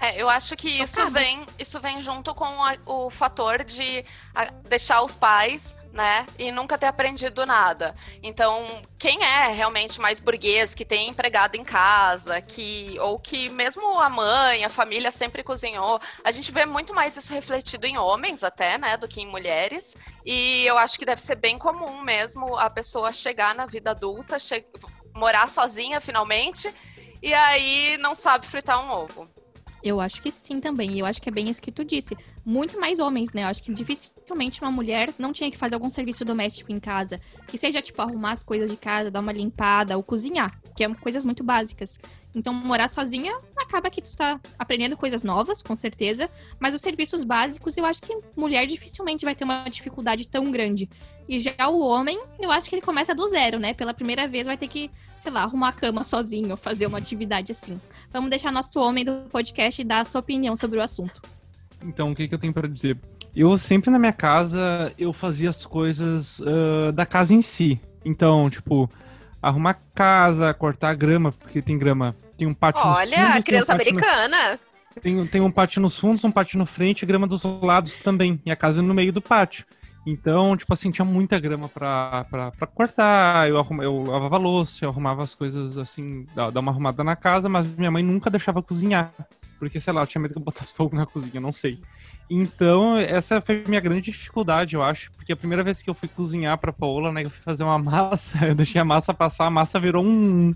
É, 0.00 0.20
eu 0.20 0.28
acho 0.28 0.56
que 0.56 0.68
isso 0.68 1.08
vem, 1.10 1.46
isso 1.58 1.80
vem 1.80 2.02
junto 2.02 2.34
com 2.34 2.44
a- 2.44 2.76
o 2.84 3.08
fator 3.10 3.64
de 3.64 4.04
a, 4.34 4.46
deixar 4.68 5.02
os 5.02 5.16
pais, 5.16 5.74
né, 5.96 6.26
e 6.38 6.52
nunca 6.52 6.76
ter 6.76 6.86
aprendido 6.86 7.46
nada. 7.46 7.96
Então, 8.22 8.82
quem 8.98 9.22
é 9.24 9.48
realmente 9.48 9.98
mais 9.98 10.20
burguês, 10.20 10.74
que 10.74 10.84
tem 10.84 11.08
empregado 11.08 11.56
em 11.56 11.64
casa, 11.64 12.40
que 12.42 12.96
ou 13.00 13.18
que 13.18 13.48
mesmo 13.48 13.98
a 13.98 14.08
mãe, 14.10 14.64
a 14.64 14.68
família 14.68 15.10
sempre 15.10 15.42
cozinhou, 15.42 15.98
a 16.22 16.30
gente 16.30 16.52
vê 16.52 16.66
muito 16.66 16.94
mais 16.94 17.16
isso 17.16 17.32
refletido 17.32 17.86
em 17.86 17.96
homens 17.96 18.44
até, 18.44 18.76
né, 18.76 18.96
do 18.98 19.08
que 19.08 19.20
em 19.22 19.26
mulheres. 19.26 19.96
E 20.24 20.64
eu 20.66 20.76
acho 20.76 20.98
que 20.98 21.06
deve 21.06 21.22
ser 21.22 21.36
bem 21.36 21.58
comum 21.58 22.02
mesmo 22.02 22.56
a 22.58 22.68
pessoa 22.68 23.12
chegar 23.12 23.54
na 23.54 23.64
vida 23.64 23.92
adulta, 23.92 24.38
che- 24.38 24.66
morar 25.14 25.48
sozinha 25.48 25.98
finalmente, 26.00 26.70
e 27.22 27.32
aí 27.32 27.96
não 27.96 28.14
sabe 28.14 28.46
fritar 28.46 28.84
um 28.84 28.90
ovo. 28.90 29.26
Eu 29.82 30.00
acho 30.00 30.20
que 30.20 30.30
sim 30.30 30.60
também. 30.60 30.98
Eu 30.98 31.06
acho 31.06 31.22
que 31.22 31.28
é 31.28 31.32
bem 31.32 31.48
isso 31.48 31.62
que 31.62 31.70
tu 31.70 31.84
disse. 31.84 32.16
Muito 32.44 32.78
mais 32.78 32.98
homens, 32.98 33.32
né? 33.32 33.44
Eu 33.44 33.46
acho 33.46 33.62
que 33.62 33.72
dificilmente 34.26 34.60
uma 34.60 34.72
mulher 34.72 35.14
não 35.18 35.32
tinha 35.32 35.50
que 35.50 35.56
fazer 35.56 35.76
algum 35.76 35.88
serviço 35.88 36.24
doméstico 36.24 36.72
em 36.72 36.80
casa. 36.80 37.20
Que 37.46 37.56
seja, 37.56 37.80
tipo, 37.80 38.02
arrumar 38.02 38.32
as 38.32 38.42
coisas 38.42 38.68
de 38.68 38.76
casa, 38.76 39.10
dar 39.10 39.20
uma 39.20 39.32
limpada 39.32 39.96
ou 39.96 40.02
cozinhar. 40.02 40.60
Que 40.76 40.82
é 40.82 40.94
coisas 40.94 41.24
muito 41.24 41.44
básicas. 41.44 41.98
Então, 42.34 42.52
morar 42.52 42.88
sozinha 42.88 43.38
acaba 43.56 43.88
que 43.88 44.02
tu 44.02 44.14
tá 44.16 44.40
aprendendo 44.58 44.96
coisas 44.96 45.22
novas, 45.22 45.62
com 45.62 45.76
certeza. 45.76 46.28
Mas 46.58 46.74
os 46.74 46.80
serviços 46.80 47.22
básicos, 47.22 47.76
eu 47.76 47.86
acho 47.86 48.02
que 48.02 48.18
mulher 48.36 48.66
dificilmente 48.66 49.24
vai 49.24 49.34
ter 49.34 49.44
uma 49.44 49.68
dificuldade 49.68 50.26
tão 50.26 50.50
grande. 50.50 50.90
E 51.28 51.38
já 51.38 51.68
o 51.68 51.78
homem, 51.78 52.20
eu 52.40 52.50
acho 52.50 52.68
que 52.68 52.74
ele 52.74 52.82
começa 52.82 53.14
do 53.14 53.26
zero, 53.28 53.58
né? 53.60 53.74
Pela 53.74 53.94
primeira 53.94 54.26
vez 54.26 54.46
vai 54.46 54.56
ter 54.56 54.68
que, 54.68 54.90
sei 55.20 55.30
lá, 55.30 55.42
arrumar 55.42 55.68
a 55.68 55.72
cama 55.72 56.02
sozinho, 56.02 56.56
fazer 56.56 56.86
uma 56.86 56.98
atividade 56.98 57.52
assim. 57.52 57.80
Vamos 58.12 58.28
deixar 58.28 58.50
nosso 58.50 58.78
homem 58.80 59.04
do 59.04 59.28
podcast 59.30 59.82
dar 59.84 60.00
a 60.00 60.04
sua 60.04 60.20
opinião 60.20 60.56
sobre 60.56 60.78
o 60.78 60.82
assunto. 60.82 61.22
Então, 61.80 62.10
o 62.10 62.14
que, 62.14 62.26
que 62.26 62.34
eu 62.34 62.38
tenho 62.38 62.52
pra 62.52 62.66
dizer? 62.66 62.98
Eu 63.36 63.58
sempre 63.58 63.90
na 63.90 63.98
minha 63.98 64.14
casa, 64.14 64.90
eu 64.98 65.12
fazia 65.12 65.50
as 65.50 65.66
coisas 65.66 66.40
ah, 66.40 66.90
da 66.92 67.04
casa 67.04 67.34
em 67.34 67.42
si. 67.42 67.78
Então, 68.02 68.48
tipo, 68.48 68.90
arrumar 69.42 69.78
casa, 69.94 70.54
cortar 70.54 70.94
grama, 70.94 71.30
porque 71.32 71.60
tem 71.60 71.78
grama. 71.78 72.16
Tem 72.38 72.48
um 72.48 72.54
pátio 72.54 72.82
nos 72.86 72.96
fundos, 72.98 73.12
Olha, 73.12 73.30
tem 73.32 73.40
um 73.40 73.42
criança 73.42 73.76
pátio 73.76 73.92
no- 73.92 73.98
americana. 73.98 74.60
Tem, 75.02 75.26
tem 75.26 75.40
um 75.42 75.50
pátio 75.50 75.82
nos 75.82 75.98
fundos, 75.98 76.24
um 76.24 76.30
pátio 76.30 76.58
no 76.58 76.64
frente 76.64 77.02
e 77.02 77.06
grama 77.06 77.26
dos 77.26 77.42
lados 77.62 78.00
também. 78.00 78.40
E 78.46 78.50
a 78.50 78.56
casa 78.56 78.80
no 78.80 78.94
meio 78.94 79.12
do 79.12 79.20
pátio. 79.20 79.66
Então, 80.06 80.56
tipo 80.56 80.72
assim, 80.72 80.90
tinha 80.90 81.04
muita 81.04 81.38
grama 81.38 81.68
pra, 81.68 82.24
pra, 82.30 82.50
pra 82.52 82.66
cortar. 82.66 83.48
Eu, 83.48 83.58
arruma, 83.58 83.82
eu 83.84 84.02
lavava 84.04 84.38
louça, 84.38 84.84
eu 84.84 84.88
arrumava 84.88 85.22
as 85.22 85.34
coisas 85.34 85.76
assim, 85.76 86.26
dar 86.34 86.58
uma 86.60 86.70
arrumada 86.72 87.04
na 87.04 87.16
casa, 87.16 87.48
mas 87.48 87.66
minha 87.66 87.90
mãe 87.90 88.02
nunca 88.02 88.30
deixava 88.30 88.62
cozinhar. 88.62 89.12
Porque, 89.58 89.80
sei 89.80 89.92
lá, 89.92 90.02
eu 90.02 90.06
tinha 90.06 90.22
medo 90.22 90.32
que 90.32 90.38
eu 90.38 90.44
botasse 90.44 90.72
fogo 90.72 90.94
na 90.96 91.04
cozinha, 91.04 91.40
não 91.40 91.50
sei. 91.52 91.80
Então, 92.28 92.96
essa 92.98 93.40
foi 93.40 93.62
a 93.64 93.68
minha 93.68 93.80
grande 93.80 94.10
dificuldade, 94.10 94.74
eu 94.74 94.82
acho. 94.82 95.10
Porque 95.12 95.32
a 95.32 95.36
primeira 95.36 95.62
vez 95.62 95.80
que 95.80 95.88
eu 95.88 95.94
fui 95.94 96.08
cozinhar 96.08 96.58
pra 96.58 96.72
Paola, 96.72 97.12
né, 97.12 97.22
eu 97.24 97.30
fui 97.30 97.40
fazer 97.42 97.62
uma 97.64 97.78
massa, 97.78 98.46
eu 98.46 98.54
deixei 98.54 98.80
a 98.80 98.84
massa 98.84 99.14
passar, 99.14 99.46
a 99.46 99.50
massa 99.50 99.78
virou 99.78 100.04
um. 100.04 100.52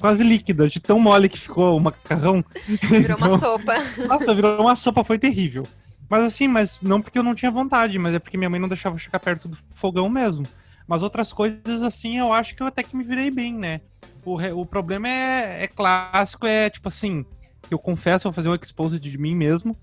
quase 0.00 0.24
líquida, 0.24 0.68
de 0.68 0.80
tão 0.80 0.98
mole 0.98 1.28
que 1.28 1.38
ficou 1.38 1.76
o 1.76 1.80
macarrão. 1.80 2.44
Virou 2.66 3.16
uma 3.18 3.26
Então- 3.36 3.38
sopa. 3.38 3.74
nossa, 4.08 4.34
virou 4.34 4.60
uma 4.60 4.74
sopa, 4.76 5.04
foi 5.04 5.18
terrível. 5.18 5.64
Mas 6.08 6.22
assim, 6.24 6.46
mas 6.46 6.80
não 6.80 7.00
porque 7.02 7.18
eu 7.18 7.22
não 7.22 7.34
tinha 7.34 7.50
vontade, 7.50 7.98
mas 7.98 8.14
é 8.14 8.18
porque 8.18 8.36
minha 8.36 8.50
mãe 8.50 8.60
não 8.60 8.68
deixava 8.68 8.94
eu 8.94 8.98
chegar 9.00 9.18
perto 9.18 9.48
do 9.48 9.56
fogão 9.74 10.08
mesmo. 10.08 10.46
Mas 10.86 11.02
outras 11.02 11.32
coisas, 11.32 11.82
assim, 11.82 12.16
eu 12.18 12.32
acho 12.32 12.54
que 12.54 12.62
eu 12.62 12.66
até 12.68 12.80
que 12.82 12.96
me 12.96 13.02
virei 13.02 13.28
bem, 13.28 13.52
né? 13.52 13.80
O, 14.24 14.36
o 14.60 14.64
problema 14.66 15.08
é, 15.08 15.64
é 15.64 15.66
clássico, 15.66 16.46
é 16.46 16.70
tipo 16.70 16.86
assim, 16.86 17.24
eu 17.70 17.78
confesso, 17.78 18.24
vou 18.24 18.32
fazer 18.32 18.48
um 18.48 18.54
expose 18.54 18.98
de 18.98 19.18
mim 19.18 19.34
mesmo, 19.34 19.76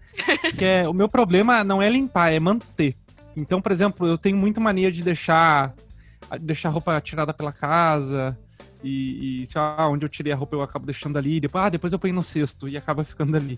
que 0.57 0.65
é, 0.65 0.87
o 0.87 0.93
meu 0.93 1.09
problema 1.09 1.63
não 1.63 1.81
é 1.81 1.89
limpar, 1.89 2.31
é 2.31 2.39
manter. 2.39 2.95
Então, 3.35 3.61
por 3.61 3.71
exemplo, 3.71 4.07
eu 4.07 4.17
tenho 4.17 4.37
muita 4.37 4.59
mania 4.59 4.91
de 4.91 5.01
deixar, 5.01 5.73
deixar 6.41 6.69
a 6.69 6.71
roupa 6.71 6.99
tirada 7.01 7.33
pela 7.33 7.51
casa, 7.51 8.37
e, 8.83 9.43
e 9.43 9.49
lá, 9.55 9.87
onde 9.87 10.05
eu 10.05 10.09
tirei 10.09 10.33
a 10.33 10.35
roupa 10.35 10.55
eu 10.55 10.61
acabo 10.61 10.85
deixando 10.85 11.17
ali, 11.17 11.39
depois, 11.39 11.63
ah, 11.63 11.69
depois 11.69 11.93
eu 11.93 11.99
ponho 11.99 12.13
no 12.13 12.23
cesto, 12.23 12.67
e 12.67 12.77
acaba 12.77 13.03
ficando 13.03 13.35
ali. 13.35 13.57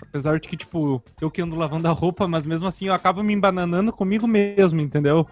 Apesar 0.00 0.38
de 0.38 0.48
que, 0.48 0.56
tipo, 0.56 1.02
eu 1.20 1.30
que 1.30 1.42
ando 1.42 1.56
lavando 1.56 1.88
a 1.88 1.92
roupa, 1.92 2.28
mas 2.28 2.46
mesmo 2.46 2.68
assim 2.68 2.86
eu 2.86 2.94
acabo 2.94 3.22
me 3.22 3.32
embananando 3.32 3.92
comigo 3.92 4.28
mesmo, 4.28 4.80
entendeu? 4.80 5.26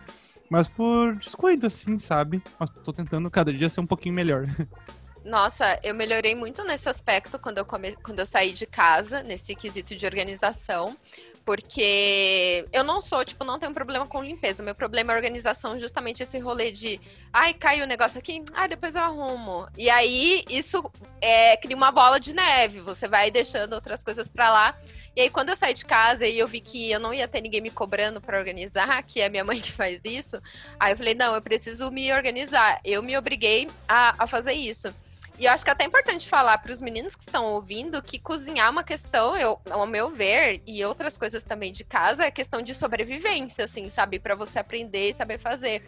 Mas 0.51 0.67
por 0.67 1.15
descuido, 1.17 1.67
assim, 1.67 1.97
sabe? 1.99 2.43
Mas 2.59 2.71
tô 2.71 2.93
tentando 2.93 3.31
cada 3.31 3.53
dia 3.53 3.69
ser 3.69 3.81
um 3.81 3.87
pouquinho 3.87 4.15
melhor. 4.15 4.47
Nossa, 5.27 5.81
eu 5.83 5.93
melhorei 5.93 6.37
muito 6.37 6.63
nesse 6.63 6.89
aspecto 6.89 7.37
quando 7.37 7.59
eu, 7.59 7.65
come... 7.65 7.97
quando 7.97 8.21
eu 8.21 8.27
saí 8.27 8.53
de 8.53 8.65
casa, 8.65 9.25
nesse 9.25 9.57
quesito 9.57 9.97
de 9.97 10.07
organização. 10.07 10.97
Porque 11.45 12.65
eu 12.73 12.83
não 12.85 13.03
sou, 13.03 13.25
tipo, 13.25 13.45
não 13.45 13.59
tenho 13.59 13.75
problema 13.75 14.07
com 14.07 14.23
limpeza. 14.23 14.63
Meu 14.63 14.75
problema 14.75 15.13
é 15.13 15.17
organização, 15.17 15.79
justamente 15.79 16.23
esse 16.23 16.39
rolê 16.39 16.71
de 16.71 17.01
ai, 17.33 17.55
caiu 17.55 17.85
o 17.85 17.89
negócio 17.89 18.19
aqui, 18.19 18.45
ai, 18.53 18.69
depois 18.69 18.95
eu 18.95 19.03
arrumo. 19.03 19.69
E 19.77 19.91
aí, 19.91 20.45
isso 20.49 20.83
é, 21.21 21.57
cria 21.57 21.77
uma 21.77 21.91
bola 21.91 22.21
de 22.21 22.33
neve. 22.33 22.81
Você 22.81 23.09
vai 23.09 23.31
deixando 23.31 23.75
outras 23.75 24.03
coisas 24.05 24.29
pra 24.29 24.51
lá. 24.51 24.79
E 25.15 25.21
aí, 25.23 25.31
quando 25.31 25.49
eu 25.49 25.57
saí 25.57 25.75
de 25.75 25.85
casa 25.85 26.27
e 26.27 26.39
eu 26.39 26.47
vi 26.47 26.61
que 26.61 26.91
eu 26.91 27.01
não 27.01 27.15
ia 27.15 27.27
ter 27.27 27.41
ninguém 27.41 27.61
me 27.61 27.71
cobrando 27.71 28.21
pra 28.21 28.39
organizar, 28.39 29.03
que 29.07 29.21
é 29.21 29.29
minha 29.29 29.45
mãe 29.45 29.61
que 29.61 29.73
faz 29.73 30.05
isso, 30.05 30.41
aí 30.79 30.93
eu 30.93 30.97
falei, 30.97 31.15
não, 31.15 31.35
eu 31.35 31.43
preciso 31.43 31.91
me 31.91 32.13
organizar. 32.13 32.81
Eu 32.85 33.03
me 33.03 33.17
obriguei 33.17 33.69
a, 33.89 34.15
a 34.23 34.27
fazer 34.27 34.53
isso. 34.53 34.95
E 35.39 35.45
eu 35.45 35.53
acho 35.53 35.65
que 35.65 35.71
é 35.71 35.73
até 35.73 35.85
importante 35.85 36.27
falar 36.27 36.57
para 36.59 36.73
os 36.73 36.81
meninos 36.81 37.15
que 37.15 37.23
estão 37.23 37.45
ouvindo 37.45 38.03
que 38.03 38.19
cozinhar 38.19 38.69
é 38.69 38.71
uma 38.71 38.83
questão, 38.83 39.37
eu, 39.37 39.61
ao 39.71 39.87
meu 39.87 40.11
ver, 40.11 40.63
e 40.67 40.83
outras 40.83 41.19
coisas 41.19 41.43
também 41.43 41.73
de 41.73 41.85
casa, 41.85 42.25
é 42.25 42.31
questão 42.31 42.63
de 42.63 42.75
sobrevivência, 42.75 43.67
assim, 43.67 43.91
sabe? 43.91 44.19
Para 44.19 44.35
você 44.35 44.59
aprender 44.59 45.11
e 45.11 45.15
saber 45.15 45.39
fazer. 45.39 45.83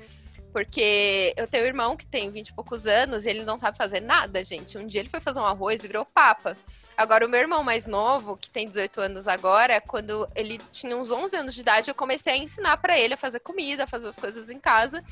Porque 0.52 1.32
eu 1.36 1.46
tenho 1.46 1.64
um 1.64 1.66
irmão 1.66 1.96
que 1.96 2.06
tem 2.06 2.30
20 2.30 2.48
e 2.48 2.52
poucos 2.52 2.86
anos 2.86 3.24
e 3.24 3.30
ele 3.30 3.44
não 3.44 3.56
sabe 3.56 3.78
fazer 3.78 4.00
nada, 4.00 4.44
gente. 4.44 4.76
Um 4.76 4.86
dia 4.86 5.00
ele 5.00 5.08
foi 5.08 5.20
fazer 5.20 5.40
um 5.40 5.46
arroz 5.46 5.82
e 5.82 5.86
virou 5.86 6.04
papa. 6.04 6.56
Agora, 6.98 7.24
o 7.24 7.28
meu 7.28 7.38
irmão 7.38 7.62
mais 7.62 7.86
novo, 7.86 8.36
que 8.36 8.50
tem 8.50 8.66
18 8.66 9.00
anos 9.00 9.28
agora, 9.28 9.80
quando 9.80 10.28
ele 10.34 10.60
tinha 10.72 10.96
uns 10.96 11.12
11 11.12 11.36
anos 11.36 11.54
de 11.54 11.60
idade, 11.60 11.88
eu 11.88 11.94
comecei 11.94 12.32
a 12.32 12.36
ensinar 12.36 12.76
para 12.78 12.98
ele 12.98 13.14
a 13.14 13.16
fazer 13.16 13.38
comida, 13.38 13.84
a 13.84 13.86
fazer 13.86 14.08
as 14.08 14.16
coisas 14.16 14.50
em 14.50 14.58
casa. 14.58 15.04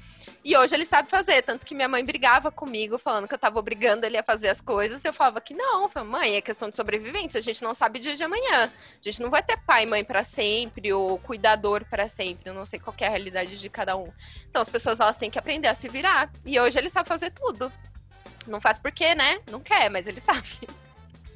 E 0.45 0.57
hoje 0.57 0.75
ele 0.75 0.85
sabe 0.85 1.09
fazer, 1.09 1.43
tanto 1.43 1.65
que 1.65 1.77
minha 1.77 1.87
mãe 1.87 2.05
brigava 2.05 2.51
comigo, 2.51 2.99
falando 2.99 3.29
que 3.29 3.35
eu 3.35 3.39
tava 3.39 3.61
obrigando 3.61 4.05
ele 4.05 4.19
a 4.19 4.23
fazer 4.25 4.49
as 4.49 4.61
coisas. 4.61 5.05
Eu 5.05 5.13
falava 5.13 5.41
que 5.41 5.55
não, 5.55 5.85
eu 5.85 5.89
falava, 5.89 6.11
mãe, 6.11 6.35
é 6.35 6.41
questão 6.41 6.69
de 6.69 6.75
sobrevivência, 6.75 7.39
a 7.39 7.43
gente 7.43 7.63
não 7.63 7.73
sabe 7.73 8.01
dia 8.01 8.17
de 8.17 8.25
amanhã. 8.25 8.65
A 8.65 8.69
gente 9.01 9.23
não 9.23 9.31
vai 9.31 9.45
ter 9.45 9.57
pai 9.59 9.85
e 9.85 9.87
mãe 9.87 10.03
para 10.03 10.25
sempre, 10.25 10.93
ou 10.93 11.21
cuidador 11.21 11.85
para 11.85 12.09
sempre. 12.09 12.51
Eu 12.51 12.55
não 12.55 12.67
sei 12.67 12.81
qual 12.81 12.97
é 12.99 13.07
a 13.07 13.11
realidade 13.11 13.61
de 13.61 13.71
cada 13.71 13.97
um. 13.97 14.13
Então 14.51 14.61
as 14.61 14.69
pessoas 14.69 14.99
elas 14.99 15.17
têm 15.17 15.31
que 15.31 15.39
aprender 15.39 15.69
a 15.69 15.75
se 15.75 15.89
virar. 15.89 16.33
E 16.45 16.59
hoje 16.59 16.77
ele 16.77 16.91
sabe 16.91 17.09
fazer 17.09 17.31
tudo. 17.31 17.73
Não 18.45 18.61
faz 18.61 18.77
porque, 18.77 19.15
né? 19.15 19.41
Não 19.49 19.61
quer, 19.61 19.89
mas 19.89 20.09
ele 20.09 20.19
sabe. 20.21 20.67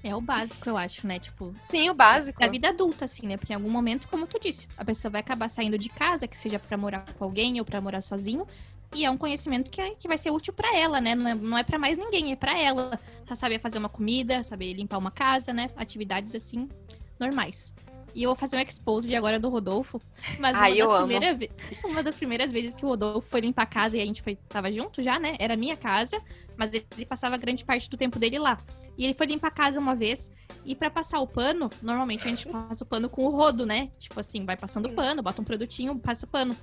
É 0.02 0.14
o 0.16 0.20
básico, 0.20 0.68
eu 0.68 0.76
acho, 0.76 1.06
né? 1.06 1.18
Tipo, 1.18 1.54
Sim, 1.60 1.90
o 1.90 1.94
básico. 1.94 2.38
pra 2.38 2.48
vida 2.48 2.70
adulta, 2.70 3.04
assim, 3.04 3.26
né? 3.26 3.36
Porque 3.36 3.52
em 3.52 3.56
algum 3.56 3.68
momento, 3.70 4.08
como 4.08 4.26
tu 4.26 4.38
disse, 4.40 4.66
a 4.76 4.84
pessoa 4.84 5.10
vai 5.12 5.20
acabar 5.20 5.48
saindo 5.48 5.76
de 5.76 5.88
casa, 5.90 6.26
que 6.26 6.36
seja 6.36 6.58
pra 6.58 6.76
morar 6.76 7.04
com 7.18 7.24
alguém 7.24 7.58
ou 7.58 7.64
pra 7.66 7.80
morar 7.80 8.00
sozinho. 8.00 8.46
E 8.94 9.04
é 9.04 9.10
um 9.10 9.16
conhecimento 9.16 9.70
que, 9.70 9.80
é- 9.80 9.94
que 9.94 10.08
vai 10.08 10.18
ser 10.18 10.30
útil 10.30 10.52
pra 10.52 10.74
ela, 10.76 11.00
né? 11.00 11.14
Não 11.14 11.28
é, 11.28 11.34
não 11.34 11.58
é 11.58 11.62
para 11.62 11.78
mais 11.78 11.96
ninguém, 11.98 12.32
é 12.32 12.36
pra 12.36 12.58
ela. 12.58 12.98
Ela 13.26 13.36
saber 13.36 13.60
fazer 13.60 13.78
uma 13.78 13.88
comida, 13.90 14.42
saber 14.42 14.72
limpar 14.72 14.98
uma 14.98 15.10
casa, 15.10 15.52
né? 15.52 15.70
Atividades 15.76 16.34
assim, 16.34 16.66
normais. 17.18 17.72
E 18.14 18.22
eu 18.22 18.30
vou 18.30 18.36
fazer 18.36 18.56
um 18.56 18.60
expose 18.60 19.08
de 19.08 19.16
agora 19.16 19.38
do 19.38 19.48
Rodolfo. 19.48 20.00
Mas 20.38 20.56
uma, 20.56 20.68
das 20.68 20.90
amo. 20.90 20.98
primeira 21.06 21.34
ve- 21.34 21.50
uma 21.84 22.02
das 22.02 22.14
primeiras 22.14 22.50
vezes 22.52 22.76
que 22.76 22.84
o 22.84 22.88
Rodolfo 22.88 23.28
foi 23.28 23.40
limpar 23.40 23.62
a 23.62 23.66
casa 23.66 23.96
e 23.96 24.00
a 24.00 24.04
gente 24.06 24.22
foi, 24.22 24.36
tava 24.48 24.70
junto 24.72 25.02
já, 25.02 25.18
né? 25.18 25.36
Era 25.38 25.56
minha 25.56 25.76
casa, 25.76 26.20
mas 26.56 26.72
ele, 26.74 27.06
passava 27.06 27.36
grande 27.36 27.64
parte 27.64 27.88
do 27.88 27.96
tempo 27.96 28.18
dele 28.18 28.38
lá. 28.38 28.58
E 28.96 29.04
ele 29.04 29.14
foi 29.14 29.26
limpar 29.26 29.48
a 29.48 29.52
casa 29.52 29.78
uma 29.78 29.94
vez. 29.94 30.30
E 30.64 30.74
pra 30.74 30.90
passar 30.90 31.20
o 31.20 31.26
pano, 31.26 31.70
normalmente 31.80 32.26
a 32.26 32.30
gente 32.30 32.46
passa 32.46 32.84
o 32.84 32.86
pano 32.86 33.08
com 33.08 33.24
o 33.24 33.30
rodo, 33.30 33.64
né? 33.64 33.90
Tipo 33.98 34.20
assim, 34.20 34.44
vai 34.44 34.56
passando 34.56 34.86
o 34.86 34.92
pano, 34.94 35.22
bota 35.22 35.40
um 35.40 35.44
produtinho, 35.44 35.98
passa 35.98 36.26
o 36.26 36.28
pano. 36.28 36.56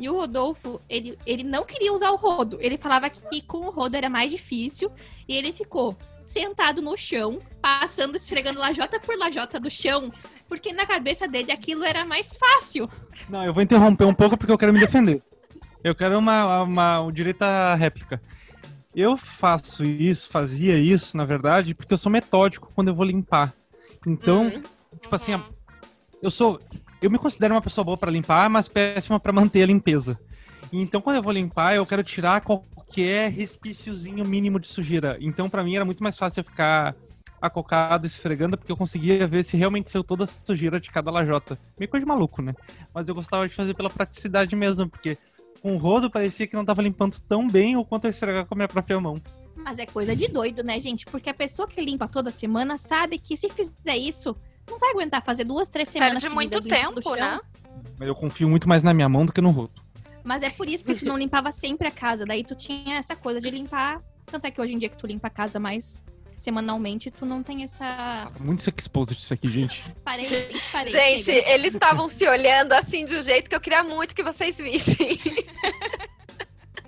E 0.00 0.08
o 0.08 0.14
Rodolfo, 0.16 0.80
ele, 0.88 1.18
ele 1.26 1.44
não 1.44 1.64
queria 1.64 1.92
usar 1.92 2.10
o 2.10 2.16
rodo. 2.16 2.56
Ele 2.60 2.78
falava 2.78 3.10
que 3.10 3.42
com 3.42 3.58
o 3.58 3.70
rodo 3.70 3.94
era 3.94 4.08
mais 4.08 4.30
difícil. 4.32 4.90
E 5.28 5.36
ele 5.36 5.52
ficou 5.52 5.96
sentado 6.22 6.80
no 6.80 6.96
chão, 6.96 7.38
passando, 7.60 8.16
esfregando 8.16 8.58
lajota 8.58 8.98
por 8.98 9.16
lajota 9.18 9.60
do 9.60 9.70
chão. 9.70 10.10
Porque 10.52 10.70
na 10.70 10.84
cabeça 10.84 11.26
dele 11.26 11.50
aquilo 11.50 11.82
era 11.82 12.04
mais 12.04 12.36
fácil. 12.36 12.86
Não, 13.26 13.42
eu 13.42 13.54
vou 13.54 13.62
interromper 13.62 14.04
um 14.04 14.12
pouco 14.12 14.36
porque 14.36 14.52
eu 14.52 14.58
quero 14.58 14.70
me 14.70 14.78
defender. 14.78 15.22
Eu 15.82 15.94
quero 15.94 16.18
uma, 16.18 16.60
uma, 16.62 17.00
um 17.00 17.10
direito 17.10 17.40
à 17.40 17.74
réplica. 17.74 18.20
Eu 18.94 19.16
faço 19.16 19.82
isso, 19.82 20.28
fazia 20.28 20.78
isso, 20.78 21.16
na 21.16 21.24
verdade, 21.24 21.74
porque 21.74 21.94
eu 21.94 21.96
sou 21.96 22.12
metódico 22.12 22.70
quando 22.74 22.88
eu 22.88 22.94
vou 22.94 23.06
limpar. 23.06 23.54
Então, 24.06 24.42
Hum. 24.48 24.62
tipo 25.00 25.14
assim, 25.16 25.32
Uhum. 25.32 25.42
eu 26.20 26.30
sou. 26.30 26.60
Eu 27.00 27.10
me 27.10 27.18
considero 27.18 27.54
uma 27.54 27.62
pessoa 27.62 27.82
boa 27.82 27.96
pra 27.96 28.10
limpar, 28.10 28.50
mas 28.50 28.68
péssima 28.68 29.18
pra 29.18 29.32
manter 29.32 29.62
a 29.62 29.66
limpeza. 29.66 30.20
Então, 30.70 31.00
quando 31.00 31.16
eu 31.16 31.22
vou 31.22 31.32
limpar, 31.32 31.74
eu 31.76 31.86
quero 31.86 32.04
tirar 32.04 32.42
qualquer 32.42 33.30
resquíciozinho 33.32 34.22
mínimo 34.22 34.60
de 34.60 34.68
sujeira. 34.68 35.16
Então, 35.18 35.48
pra 35.48 35.64
mim, 35.64 35.76
era 35.76 35.84
muito 35.86 36.02
mais 36.02 36.18
fácil 36.18 36.40
eu 36.40 36.44
ficar 36.44 36.94
acocado, 37.42 38.06
esfregando, 38.06 38.56
porque 38.56 38.70
eu 38.70 38.76
conseguia 38.76 39.26
ver 39.26 39.44
se 39.44 39.56
realmente 39.56 39.90
saiu 39.90 40.04
toda 40.04 40.22
a 40.22 40.26
sujeira 40.28 40.80
de 40.80 40.90
cada 40.90 41.10
lajota. 41.10 41.58
Meio 41.76 41.90
coisa 41.90 42.06
de 42.06 42.08
maluco, 42.08 42.40
né? 42.40 42.54
Mas 42.94 43.08
eu 43.08 43.14
gostava 43.16 43.48
de 43.48 43.54
fazer 43.54 43.74
pela 43.74 43.90
praticidade 43.90 44.54
mesmo, 44.54 44.88
porque 44.88 45.18
com 45.60 45.74
o 45.74 45.76
rodo 45.76 46.08
parecia 46.08 46.46
que 46.46 46.54
não 46.54 46.64
tava 46.64 46.80
limpando 46.80 47.18
tão 47.28 47.48
bem 47.48 47.76
o 47.76 47.84
quanto 47.84 48.04
eu 48.04 48.10
esfregar 48.10 48.46
com 48.46 48.54
a 48.54 48.56
minha 48.56 48.68
própria 48.68 49.00
mão. 49.00 49.20
Mas 49.56 49.80
é 49.80 49.86
coisa 49.86 50.14
de 50.14 50.28
doido, 50.28 50.62
né, 50.62 50.78
gente? 50.78 51.04
Porque 51.04 51.28
a 51.28 51.34
pessoa 51.34 51.66
que 51.66 51.80
limpa 51.80 52.06
toda 52.06 52.30
semana 52.30 52.78
sabe 52.78 53.18
que 53.18 53.36
se 53.36 53.48
fizer 53.48 53.96
isso, 53.96 54.36
não 54.70 54.78
vai 54.78 54.90
aguentar 54.90 55.22
fazer 55.24 55.42
duas, 55.42 55.68
três 55.68 55.88
semanas 55.88 56.22
Perde 56.22 56.34
muito 56.34 56.62
tempo, 56.62 57.14
né? 57.16 57.40
Mas 57.98 58.08
eu 58.08 58.14
confio 58.14 58.48
muito 58.48 58.68
mais 58.68 58.84
na 58.84 58.94
minha 58.94 59.08
mão 59.08 59.26
do 59.26 59.32
que 59.32 59.40
no 59.40 59.50
rodo. 59.50 59.82
Mas 60.22 60.44
é 60.44 60.50
por 60.50 60.68
isso 60.68 60.84
que 60.84 60.94
tu 60.94 61.04
não 61.04 61.18
limpava 61.18 61.50
sempre 61.50 61.88
a 61.88 61.90
casa. 61.90 62.24
Daí 62.24 62.44
tu 62.44 62.54
tinha 62.54 62.96
essa 62.98 63.16
coisa 63.16 63.40
de 63.40 63.50
limpar. 63.50 64.00
Tanto 64.26 64.46
é 64.46 64.50
que 64.50 64.60
hoje 64.60 64.74
em 64.74 64.78
dia 64.78 64.88
que 64.88 64.96
tu 64.96 65.06
limpa 65.06 65.26
a 65.26 65.30
casa 65.30 65.58
mais 65.58 66.02
semanalmente, 66.36 67.10
tu 67.10 67.24
não 67.24 67.42
tem 67.42 67.62
essa. 67.62 67.84
Tá 67.84 68.32
Muito 68.40 68.60
exposed 68.76 69.18
isso 69.18 69.32
aqui, 69.32 69.48
gente. 69.48 69.84
Parei, 70.04 70.56
parei. 70.70 70.92
Gente, 70.92 71.24
chega. 71.24 71.48
eles 71.50 71.74
estavam 71.74 72.08
se 72.08 72.26
olhando 72.26 72.72
assim 72.72 73.04
de 73.04 73.16
um 73.16 73.22
jeito 73.22 73.48
que 73.48 73.56
eu 73.56 73.60
queria 73.60 73.82
muito 73.82 74.14
que 74.14 74.22
vocês 74.22 74.56
vissem. 74.56 75.18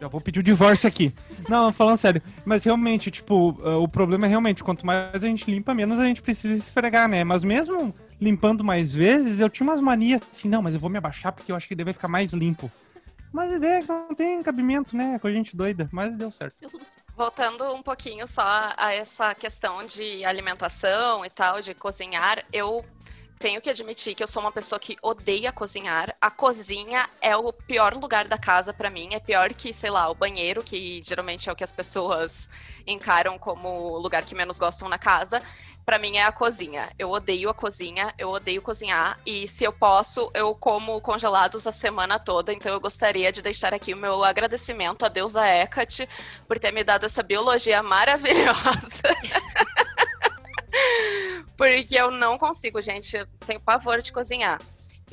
Já 0.01 0.09
vou 0.09 0.21
pedir 0.21 0.41
o 0.41 0.43
divórcio 0.43 0.89
aqui. 0.89 1.15
Não, 1.49 1.73
falando 1.73 1.99
sério. 1.99 2.23
Mas 2.45 2.65
realmente, 2.65 3.11
tipo, 3.11 3.59
ah, 3.63 3.79
o 3.79 3.89
problema 3.89 4.27
é 4.27 4.29
realmente, 4.29 4.63
quanto 4.63 4.85
mais 4.85 5.23
a 5.23 5.27
gente 5.29 5.51
limpa, 5.51 5.73
menos 5.73 5.99
a 5.99 6.07
gente 6.07 6.21
precisa 6.21 6.55
esfregar, 6.55 7.09
né? 7.09 7.25
Mas 7.25 7.45
mesmo 7.45 7.95
limpando 8.21 8.65
mais 8.65 8.93
vezes, 8.93 9.41
eu 9.41 9.49
tinha 9.49 9.67
umas 9.67 9.81
manias 9.81 10.21
assim, 10.31 10.49
não, 10.49 10.63
mas 10.63 10.75
eu 10.75 10.81
vou 10.81 10.91
me 10.91 10.99
abaixar 10.99 11.33
porque 11.33 11.51
eu 11.51 11.57
acho 11.57 11.69
que 11.69 11.75
deve 11.75 11.93
ficar 11.93 12.09
mais 12.09 12.33
limpo. 12.33 12.71
Mas 13.33 13.53
a 13.53 13.57
ideia 13.57 13.79
é 13.79 13.83
que 13.83 13.89
não 13.89 14.15
tem 14.15 14.43
cabimento, 14.43 14.97
né? 14.97 15.19
Com 15.19 15.27
a 15.27 15.33
gente 15.33 15.57
doida. 15.57 15.89
Mas 15.91 16.15
deu 16.17 16.31
certo. 16.31 16.57
Deu 16.61 16.71
tudo 16.71 16.85
certo. 16.85 17.04
Voltando 17.17 17.73
um 17.73 17.81
pouquinho 17.81 18.27
só 18.27 18.43
a 18.77 18.93
essa 18.93 19.37
questão 19.37 19.87
de 19.87 20.25
alimentação 20.25 21.25
e 21.25 21.31
tal, 21.31 21.63
de 21.63 21.73
cozinhar, 21.73 22.45
eu 22.53 22.85
tenho 23.39 23.61
que 23.61 23.71
admitir 23.71 24.17
que 24.17 24.23
eu 24.23 24.27
sou 24.27 24.43
uma 24.43 24.51
pessoa 24.51 24.81
que 24.81 24.97
odeia 25.01 25.53
cozinhar. 25.53 26.17
A 26.21 26.29
cozinha 26.29 27.09
é 27.21 27.37
o 27.37 27.53
pior 27.53 27.95
lugar 27.95 28.27
da 28.27 28.37
casa 28.37 28.75
pra 28.75 28.91
mim. 28.91 29.11
É 29.13 29.21
pior 29.21 29.55
que, 29.55 29.73
sei 29.73 29.91
lá, 29.91 30.11
o 30.11 30.15
banheiro, 30.15 30.65
que 30.65 31.03
geralmente 31.05 31.49
é 31.49 31.53
o 31.53 31.57
que 31.57 31.63
as 31.63 31.71
pessoas 31.71 32.49
encaram 32.85 33.39
como 33.39 33.69
o 33.69 33.99
lugar 33.99 34.25
que 34.25 34.35
menos 34.35 34.59
gostam 34.59 34.89
na 34.89 34.99
casa. 34.99 35.41
Pra 35.85 35.99
mim 35.99 36.17
é 36.17 36.25
a 36.25 36.33
cozinha. 36.33 36.91
Eu 36.99 37.11
odeio 37.11 37.51
a 37.51 37.55
cozinha, 37.55 38.15
eu 38.17 38.31
odeio 38.31 38.63
cozinhar. 38.63 39.19
E 39.27 39.47
se 39.47 39.65
eu 39.65 39.73
posso, 39.73 40.31
eu 40.33 40.55
como 40.55 41.01
congelados 41.01 41.67
a 41.67 41.73
semana 41.73 42.19
toda. 42.19 42.53
Então 42.53 42.73
eu 42.73 42.81
gostaria 42.81 43.31
de 43.31 43.43
deixar 43.43 43.75
aqui 43.75 43.93
o 43.93 43.97
meu 43.97 44.25
agradecimento 44.25 45.05
à 45.05 45.09
deusa 45.09 45.47
Hecate 45.47 46.09
por 46.49 46.59
ter 46.59 46.73
me 46.73 46.83
dado 46.83 47.05
essa 47.05 47.23
biologia 47.23 47.83
maravilhosa. 47.83 49.03
Porque 51.57 51.95
eu 51.95 52.11
não 52.11 52.39
consigo, 52.39 52.81
gente. 52.81 53.17
Eu 53.17 53.27
tenho 53.47 53.61
pavor 53.61 54.01
de 54.01 54.11
cozinhar. 54.11 54.61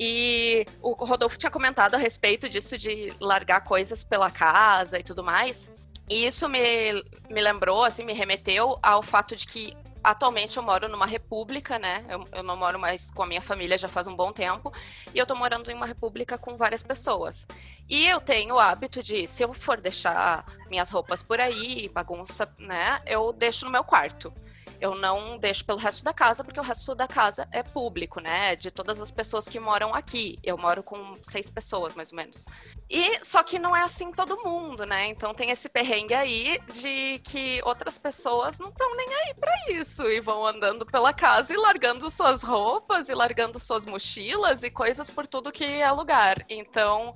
E 0.00 0.66
o 0.80 0.92
Rodolfo 1.04 1.38
tinha 1.38 1.50
comentado 1.50 1.94
a 1.94 1.98
respeito 1.98 2.48
disso 2.48 2.78
de 2.78 3.12
largar 3.20 3.62
coisas 3.62 4.02
pela 4.02 4.30
casa 4.30 4.98
e 4.98 5.02
tudo 5.02 5.22
mais. 5.22 5.70
E 6.08 6.26
isso 6.26 6.48
me, 6.48 7.04
me 7.30 7.40
lembrou, 7.40 7.84
assim, 7.84 8.04
me 8.04 8.12
remeteu 8.12 8.78
ao 8.82 9.02
fato 9.02 9.36
de 9.36 9.46
que 9.46 9.76
atualmente 10.02 10.56
eu 10.56 10.62
moro 10.62 10.88
numa 10.88 11.06
república, 11.06 11.78
né? 11.78 12.04
Eu, 12.08 12.26
eu 12.32 12.42
não 12.42 12.56
moro 12.56 12.78
mais 12.78 13.10
com 13.10 13.22
a 13.22 13.26
minha 13.26 13.42
família 13.42 13.78
já 13.78 13.88
faz 13.88 14.06
um 14.06 14.16
bom 14.16 14.32
tempo. 14.32 14.72
E 15.14 15.18
eu 15.18 15.26
tô 15.26 15.34
morando 15.34 15.70
em 15.70 15.74
uma 15.74 15.86
república 15.86 16.36
com 16.36 16.56
várias 16.56 16.82
pessoas. 16.82 17.46
E 17.88 18.06
eu 18.06 18.20
tenho 18.20 18.54
o 18.54 18.58
hábito 18.58 19.02
de, 19.02 19.26
se 19.26 19.42
eu 19.42 19.52
for 19.52 19.80
deixar 19.80 20.44
minhas 20.68 20.90
roupas 20.90 21.22
por 21.22 21.40
aí, 21.40 21.88
bagunça, 21.88 22.52
né? 22.58 23.00
Eu 23.06 23.32
deixo 23.32 23.64
no 23.64 23.70
meu 23.70 23.84
quarto. 23.84 24.32
Eu 24.80 24.96
não 24.96 25.38
deixo 25.38 25.64
pelo 25.64 25.78
resto 25.78 26.02
da 26.02 26.12
casa, 26.12 26.42
porque 26.42 26.58
o 26.58 26.62
resto 26.62 26.92
da 26.92 27.06
casa 27.06 27.46
é 27.52 27.62
público, 27.62 28.20
né? 28.20 28.56
De 28.56 28.68
todas 28.68 29.00
as 29.00 29.12
pessoas 29.12 29.48
que 29.48 29.60
moram 29.60 29.94
aqui. 29.94 30.38
Eu 30.42 30.58
moro 30.58 30.82
com 30.82 31.16
seis 31.22 31.48
pessoas, 31.48 31.94
mais 31.94 32.10
ou 32.10 32.16
menos. 32.16 32.46
E 32.94 33.24
só 33.24 33.42
que 33.42 33.58
não 33.58 33.74
é 33.74 33.82
assim 33.84 34.12
todo 34.12 34.44
mundo, 34.44 34.84
né? 34.84 35.06
Então 35.06 35.32
tem 35.32 35.50
esse 35.50 35.66
perrengue 35.66 36.12
aí 36.12 36.60
de 36.70 37.20
que 37.20 37.62
outras 37.64 37.98
pessoas 37.98 38.58
não 38.58 38.68
estão 38.68 38.94
nem 38.94 39.08
aí 39.14 39.32
pra 39.32 39.54
isso 39.70 40.02
e 40.02 40.20
vão 40.20 40.46
andando 40.46 40.84
pela 40.84 41.10
casa 41.10 41.54
e 41.54 41.56
largando 41.56 42.10
suas 42.10 42.42
roupas 42.42 43.08
e 43.08 43.14
largando 43.14 43.58
suas 43.58 43.86
mochilas 43.86 44.62
e 44.62 44.70
coisas 44.70 45.08
por 45.08 45.26
tudo 45.26 45.50
que 45.50 45.64
é 45.64 45.90
lugar. 45.90 46.44
Então, 46.50 47.14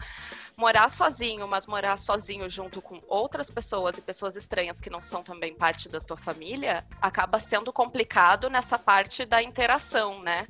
morar 0.57 0.89
sozinho, 0.89 1.47
mas 1.47 1.67
morar 1.67 1.99
sozinho 1.99 2.49
junto 2.49 2.81
com 2.81 3.03
outras 3.07 3.51
pessoas 3.51 3.99
e 3.99 4.01
pessoas 4.01 4.35
estranhas 4.35 4.81
que 4.81 4.89
não 4.89 5.03
são 5.03 5.23
também 5.23 5.55
parte 5.55 5.91
da 5.91 6.01
tua 6.01 6.17
família, 6.17 6.87
acaba 7.03 7.39
sendo 7.39 7.71
complicado 7.71 8.49
nessa 8.49 8.79
parte 8.79 9.27
da 9.27 9.43
interação, 9.43 10.23
né? 10.23 10.47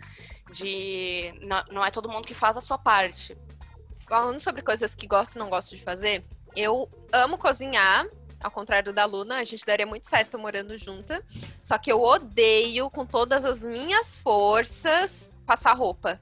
De 0.52 1.34
não 1.72 1.84
é 1.84 1.90
todo 1.90 2.08
mundo 2.08 2.28
que 2.28 2.34
faz 2.34 2.56
a 2.56 2.60
sua 2.60 2.78
parte. 2.78 3.36
Falando 4.08 4.40
sobre 4.40 4.62
coisas 4.62 4.94
que 4.94 5.06
gosto 5.06 5.34
e 5.34 5.38
não 5.38 5.48
gosto 5.50 5.76
de 5.76 5.82
fazer, 5.82 6.24
eu 6.54 6.88
amo 7.12 7.36
cozinhar. 7.36 8.06
Ao 8.42 8.50
contrário 8.50 8.92
da 8.92 9.04
Luna, 9.04 9.38
a 9.38 9.44
gente 9.44 9.64
daria 9.66 9.86
muito 9.86 10.08
certo 10.08 10.38
morando 10.38 10.76
junta. 10.78 11.22
Só 11.62 11.76
que 11.78 11.90
eu 11.90 12.00
odeio, 12.00 12.88
com 12.90 13.04
todas 13.04 13.44
as 13.44 13.62
minhas 13.64 14.18
forças, 14.18 15.32
passar 15.44 15.72
roupa. 15.72 16.20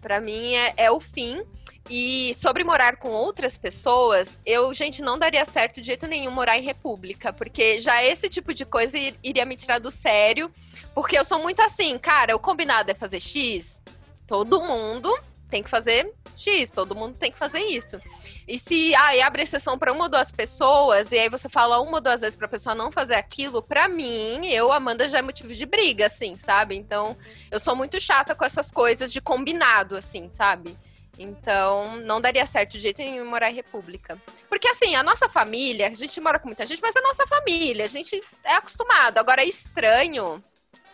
Pra 0.00 0.20
mim 0.20 0.54
é, 0.54 0.74
é 0.76 0.90
o 0.90 0.98
fim. 0.98 1.42
E 1.88 2.34
sobre 2.34 2.64
morar 2.64 2.96
com 2.96 3.10
outras 3.10 3.56
pessoas, 3.56 4.40
eu, 4.44 4.72
gente, 4.72 5.02
não 5.02 5.18
daria 5.18 5.44
certo 5.44 5.80
de 5.80 5.86
jeito 5.88 6.06
nenhum 6.06 6.30
morar 6.30 6.58
em 6.58 6.62
república, 6.62 7.32
porque 7.32 7.80
já 7.80 8.02
esse 8.02 8.28
tipo 8.28 8.54
de 8.54 8.64
coisa 8.64 8.96
ir- 8.96 9.18
iria 9.22 9.44
me 9.44 9.56
tirar 9.56 9.80
do 9.80 9.90
sério, 9.90 10.50
porque 10.94 11.18
eu 11.18 11.24
sou 11.24 11.40
muito 11.40 11.60
assim, 11.62 11.98
cara, 11.98 12.36
o 12.36 12.38
combinado 12.38 12.90
é 12.90 12.94
fazer 12.94 13.18
X, 13.18 13.84
todo 14.24 14.62
mundo 14.62 15.12
tem 15.50 15.62
que 15.62 15.68
fazer 15.68 16.12
X, 16.36 16.70
todo 16.70 16.94
mundo 16.94 17.18
tem 17.18 17.30
que 17.30 17.38
fazer 17.38 17.60
isso. 17.60 18.00
E 18.48 18.58
se 18.58 18.94
aí 18.94 19.20
abre 19.20 19.42
exceção 19.42 19.78
para 19.78 19.92
uma 19.92 20.04
ou 20.04 20.08
duas 20.08 20.32
pessoas, 20.32 21.12
e 21.12 21.18
aí 21.18 21.28
você 21.28 21.48
fala 21.48 21.80
uma 21.80 21.96
ou 21.96 22.00
duas 22.00 22.20
vezes 22.20 22.36
pra 22.36 22.48
pessoa 22.48 22.74
não 22.74 22.90
fazer 22.90 23.14
aquilo, 23.14 23.62
pra 23.62 23.86
mim, 23.88 24.46
eu, 24.46 24.72
Amanda, 24.72 25.08
já 25.08 25.18
é 25.18 25.22
motivo 25.22 25.54
de 25.54 25.66
briga, 25.66 26.06
assim, 26.06 26.36
sabe? 26.36 26.76
Então, 26.76 27.16
eu 27.50 27.60
sou 27.60 27.76
muito 27.76 28.00
chata 28.00 28.34
com 28.34 28.44
essas 28.44 28.70
coisas 28.70 29.12
de 29.12 29.20
combinado, 29.20 29.96
assim, 29.96 30.28
sabe? 30.28 30.76
Então, 31.18 31.96
não 31.98 32.18
daria 32.18 32.46
certo 32.46 32.72
de 32.72 32.80
jeito 32.80 33.02
nenhum 33.02 33.28
morar 33.28 33.50
em 33.50 33.54
república. 33.54 34.18
Porque, 34.48 34.66
assim, 34.68 34.94
a 34.94 35.02
nossa 35.02 35.28
família, 35.28 35.88
a 35.88 35.94
gente 35.94 36.18
mora 36.18 36.38
com 36.38 36.48
muita 36.48 36.64
gente, 36.64 36.80
mas 36.80 36.96
é 36.96 36.98
a 36.98 37.02
nossa 37.02 37.26
família, 37.26 37.84
a 37.84 37.88
gente 37.88 38.22
é 38.42 38.54
acostumado. 38.54 39.18
Agora, 39.18 39.44
estranho. 39.44 40.42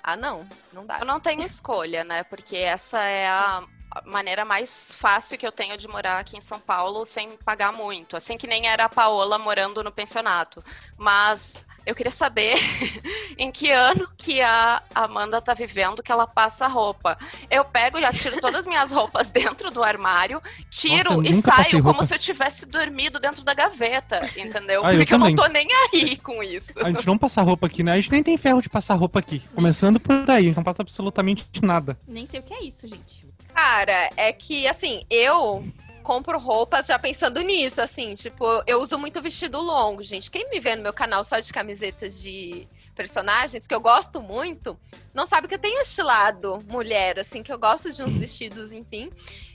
Ah, 0.02 0.16
não, 0.16 0.44
não 0.72 0.84
dá. 0.84 0.98
Eu 0.98 1.06
não 1.06 1.20
tenho 1.20 1.42
escolha, 1.42 2.02
né? 2.02 2.24
Porque 2.24 2.56
essa 2.56 3.02
é 3.04 3.28
a 3.28 3.62
a 3.62 3.62
maneira 4.04 4.44
mais 4.44 4.94
fácil 4.94 5.38
que 5.38 5.46
eu 5.46 5.52
tenho 5.52 5.76
de 5.76 5.88
morar 5.88 6.18
aqui 6.18 6.36
em 6.36 6.40
São 6.40 6.60
Paulo 6.60 7.04
sem 7.04 7.36
pagar 7.38 7.72
muito. 7.72 8.16
Assim 8.16 8.36
que 8.36 8.46
nem 8.46 8.66
era 8.66 8.84
a 8.84 8.88
Paola 8.88 9.38
morando 9.38 9.82
no 9.82 9.92
pensionato. 9.92 10.62
Mas 10.96 11.64
eu 11.86 11.94
queria 11.94 12.10
saber 12.10 12.56
em 13.38 13.52
que 13.52 13.70
ano 13.70 14.08
que 14.16 14.42
a 14.42 14.82
Amanda 14.92 15.40
tá 15.40 15.54
vivendo 15.54 16.02
que 16.02 16.10
ela 16.10 16.26
passa 16.26 16.66
roupa. 16.66 17.16
Eu 17.48 17.64
pego, 17.64 18.00
já 18.00 18.12
tiro 18.12 18.40
todas 18.40 18.60
as 18.60 18.66
minhas 18.66 18.90
roupas 18.90 19.30
dentro 19.30 19.70
do 19.70 19.84
armário, 19.84 20.42
tiro 20.68 21.22
Nossa, 21.22 21.30
e 21.30 21.40
saio 21.40 21.82
como 21.84 22.02
se 22.04 22.12
eu 22.12 22.18
tivesse 22.18 22.66
dormido 22.66 23.20
dentro 23.20 23.44
da 23.44 23.54
gaveta, 23.54 24.28
entendeu? 24.36 24.84
Ah, 24.84 24.92
eu 24.92 24.98
Porque 24.98 25.14
eu, 25.14 25.18
não 25.18 25.26
também. 25.26 25.36
tô 25.36 25.46
nem 25.46 25.68
aí 25.92 26.16
com 26.16 26.42
isso. 26.42 26.72
A 26.84 26.90
gente 26.90 27.06
não 27.06 27.16
passa 27.16 27.40
roupa 27.40 27.68
aqui, 27.68 27.84
né? 27.84 27.92
A 27.92 27.96
gente 27.96 28.10
nem 28.10 28.22
tem 28.22 28.36
ferro 28.36 28.60
de 28.60 28.68
passar 28.68 28.96
roupa 28.96 29.20
aqui. 29.20 29.40
Começando 29.54 30.00
por 30.00 30.28
aí, 30.28 30.52
não 30.52 30.64
passa 30.64 30.82
absolutamente 30.82 31.46
nada. 31.62 31.96
Nem 32.08 32.26
sei 32.26 32.40
o 32.40 32.42
que 32.42 32.52
é 32.52 32.64
isso, 32.64 32.88
gente. 32.88 33.25
Cara, 33.56 34.10
é 34.18 34.34
que 34.34 34.68
assim, 34.68 35.06
eu 35.08 35.66
compro 36.02 36.38
roupas 36.38 36.86
já 36.86 36.98
pensando 36.98 37.40
nisso, 37.40 37.80
assim, 37.80 38.14
tipo, 38.14 38.44
eu 38.66 38.82
uso 38.82 38.98
muito 38.98 39.22
vestido 39.22 39.58
longo, 39.58 40.02
gente. 40.02 40.30
Quem 40.30 40.50
me 40.50 40.60
vê 40.60 40.76
no 40.76 40.82
meu 40.82 40.92
canal 40.92 41.24
só 41.24 41.40
de 41.40 41.50
camisetas 41.54 42.20
de 42.20 42.68
personagens 42.94 43.66
que 43.66 43.74
eu 43.74 43.80
gosto 43.80 44.20
muito, 44.20 44.78
não 45.14 45.24
sabe 45.24 45.48
que 45.48 45.54
eu 45.54 45.58
tenho 45.58 45.80
estilado 45.80 46.62
mulher, 46.68 47.18
assim, 47.18 47.42
que 47.42 47.50
eu 47.50 47.58
gosto 47.58 47.90
de 47.94 48.02
uns 48.02 48.14
vestidos, 48.18 48.72
enfim. 48.72 49.10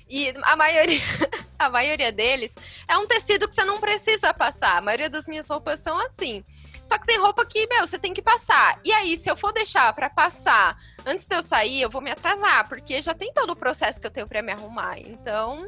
E 0.10 0.34
a 0.42 0.56
maioria, 0.56 1.00
a 1.60 1.70
maioria 1.70 2.12
deles 2.12 2.56
é 2.90 2.98
um 2.98 3.06
tecido 3.06 3.48
que 3.48 3.54
você 3.54 3.64
não 3.64 3.80
precisa 3.80 4.34
passar. 4.34 4.78
A 4.78 4.82
maioria 4.82 5.12
das 5.12 5.28
minhas 5.28 5.48
roupas 5.48 5.80
são 5.80 5.96
assim. 6.00 6.44
Só 6.92 6.98
que 6.98 7.08
tem 7.08 7.18
roupa 7.18 7.46
que, 7.46 7.66
meu, 7.68 7.88
você 7.88 7.98
tem 7.98 8.14
que 8.14 8.22
passar. 8.22 8.78
E 8.84 8.92
aí, 8.92 9.16
se 9.16 9.32
eu 9.32 9.36
for 9.38 9.54
deixar 9.54 9.94
para 9.94 10.10
passar 10.10 10.78
antes 11.06 11.26
de 11.26 11.34
eu 11.34 11.42
sair, 11.42 11.82
eu 11.82 11.90
vou 11.90 12.02
me 12.02 12.12
atrasar, 12.12 12.68
porque 12.68 13.02
já 13.02 13.14
tem 13.14 13.32
todo 13.32 13.52
o 13.52 13.56
processo 13.56 13.98
que 13.98 14.08
eu 14.08 14.12
tenho 14.12 14.28
para 14.28 14.42
me 14.42 14.52
arrumar. 14.52 15.00
Então, 15.00 15.66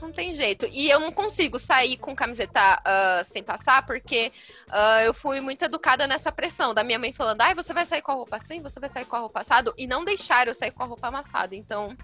não 0.00 0.12
tem 0.12 0.32
jeito. 0.32 0.68
E 0.70 0.88
eu 0.88 1.00
não 1.00 1.10
consigo 1.10 1.58
sair 1.58 1.96
com 1.96 2.14
camiseta 2.14 2.80
uh, 2.86 3.24
sem 3.24 3.42
passar, 3.42 3.84
porque 3.84 4.30
uh, 4.68 5.00
eu 5.04 5.12
fui 5.12 5.40
muito 5.40 5.64
educada 5.64 6.06
nessa 6.06 6.30
pressão 6.30 6.72
da 6.72 6.84
minha 6.84 7.00
mãe 7.00 7.12
falando: 7.12 7.40
ai, 7.40 7.52
você 7.52 7.74
vai 7.74 7.84
sair 7.84 8.02
com 8.02 8.12
a 8.12 8.14
roupa 8.14 8.36
assim, 8.36 8.60
você 8.60 8.78
vai 8.78 8.88
sair 8.88 9.06
com 9.06 9.16
a 9.16 9.18
roupa 9.18 9.40
assado, 9.40 9.74
e 9.76 9.88
não 9.88 10.04
deixar 10.04 10.46
eu 10.46 10.54
sair 10.54 10.70
com 10.70 10.84
a 10.84 10.86
roupa 10.86 11.08
amassada. 11.08 11.56
Então, 11.56 11.96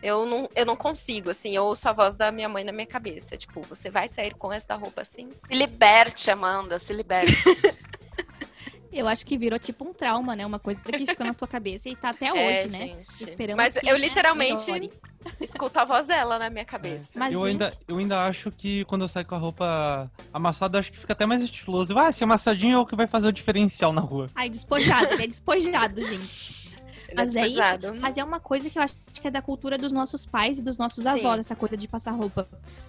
eu 0.00 0.24
não, 0.24 0.48
eu 0.54 0.64
não 0.64 0.76
consigo, 0.76 1.30
assim, 1.30 1.56
eu 1.56 1.64
ouço 1.64 1.88
a 1.88 1.92
voz 1.92 2.16
da 2.16 2.30
minha 2.30 2.48
mãe 2.48 2.62
na 2.62 2.70
minha 2.70 2.86
cabeça. 2.86 3.36
Tipo, 3.36 3.60
você 3.62 3.90
vai 3.90 4.06
sair 4.06 4.34
com 4.34 4.52
essa 4.52 4.76
roupa 4.76 5.02
assim? 5.02 5.32
Se 5.50 5.58
liberte, 5.58 6.30
Amanda, 6.30 6.78
se 6.78 6.92
liberte. 6.92 7.34
Eu 8.92 9.06
acho 9.06 9.24
que 9.26 9.36
virou 9.36 9.58
tipo 9.58 9.84
um 9.88 9.92
trauma, 9.92 10.34
né? 10.34 10.46
Uma 10.46 10.58
coisa 10.58 10.80
que 10.80 10.98
fica 10.98 11.24
na 11.24 11.34
tua 11.34 11.46
cabeça 11.48 11.88
e 11.88 11.96
tá 11.96 12.10
até 12.10 12.26
É, 12.34 12.64
hoje, 12.64 12.72
né? 12.72 12.86
gente. 12.86 13.24
Esperamos 13.24 13.62
Mas 13.64 13.74
que, 13.78 13.86
eu 13.88 13.94
né, 13.98 13.98
literalmente 14.06 14.70
melhore. 14.72 14.90
escuto 15.40 15.78
a 15.78 15.84
voz 15.84 16.06
dela 16.06 16.38
na 16.38 16.48
minha 16.48 16.64
cabeça. 16.64 17.18
Mas, 17.18 17.34
eu, 17.34 17.40
gente- 17.40 17.62
ainda, 17.62 17.72
eu 17.86 17.98
ainda 17.98 18.26
acho 18.26 18.50
que 18.50 18.84
quando 18.86 19.02
eu 19.02 19.08
saio 19.08 19.26
com 19.26 19.34
a 19.34 19.38
roupa 19.38 20.10
amassada, 20.32 20.78
acho 20.78 20.90
que 20.92 20.98
fica 20.98 21.12
até 21.12 21.26
mais 21.26 21.42
estiloso. 21.42 21.96
Ah, 21.98 22.08
esse 22.08 22.24
amassadinho 22.24 22.76
é 22.76 22.78
o 22.78 22.86
que 22.86 22.96
vai 22.96 23.06
fazer 23.06 23.28
o 23.28 23.32
diferencial 23.32 23.92
na 23.92 24.00
rua. 24.00 24.28
Ai, 24.34 24.48
despojado, 24.48 25.12
ele 25.12 25.24
é 25.24 25.26
despojado, 25.26 26.00
gente. 26.06 26.67
Ele 27.08 27.16
Mas 27.16 27.34
é 27.34 27.46
isso. 27.46 27.56
despojado. 27.56 28.00
Mas 28.00 28.18
é 28.18 28.22
uma 28.22 28.38
coisa 28.38 28.68
que 28.68 28.78
eu 28.78 28.82
acho 28.82 28.94
que 29.14 29.26
é 29.26 29.30
da 29.30 29.40
cultura 29.40 29.78
dos 29.78 29.90
nossos 29.90 30.26
pais 30.26 30.58
e 30.58 30.62
dos 30.62 30.76
nossos 30.76 31.02
Sim. 31.04 31.08
avós, 31.08 31.40
essa 31.40 31.56
coisa 31.56 31.74
de 31.76 31.88
passar 31.88 32.10
roupa. 32.12 32.46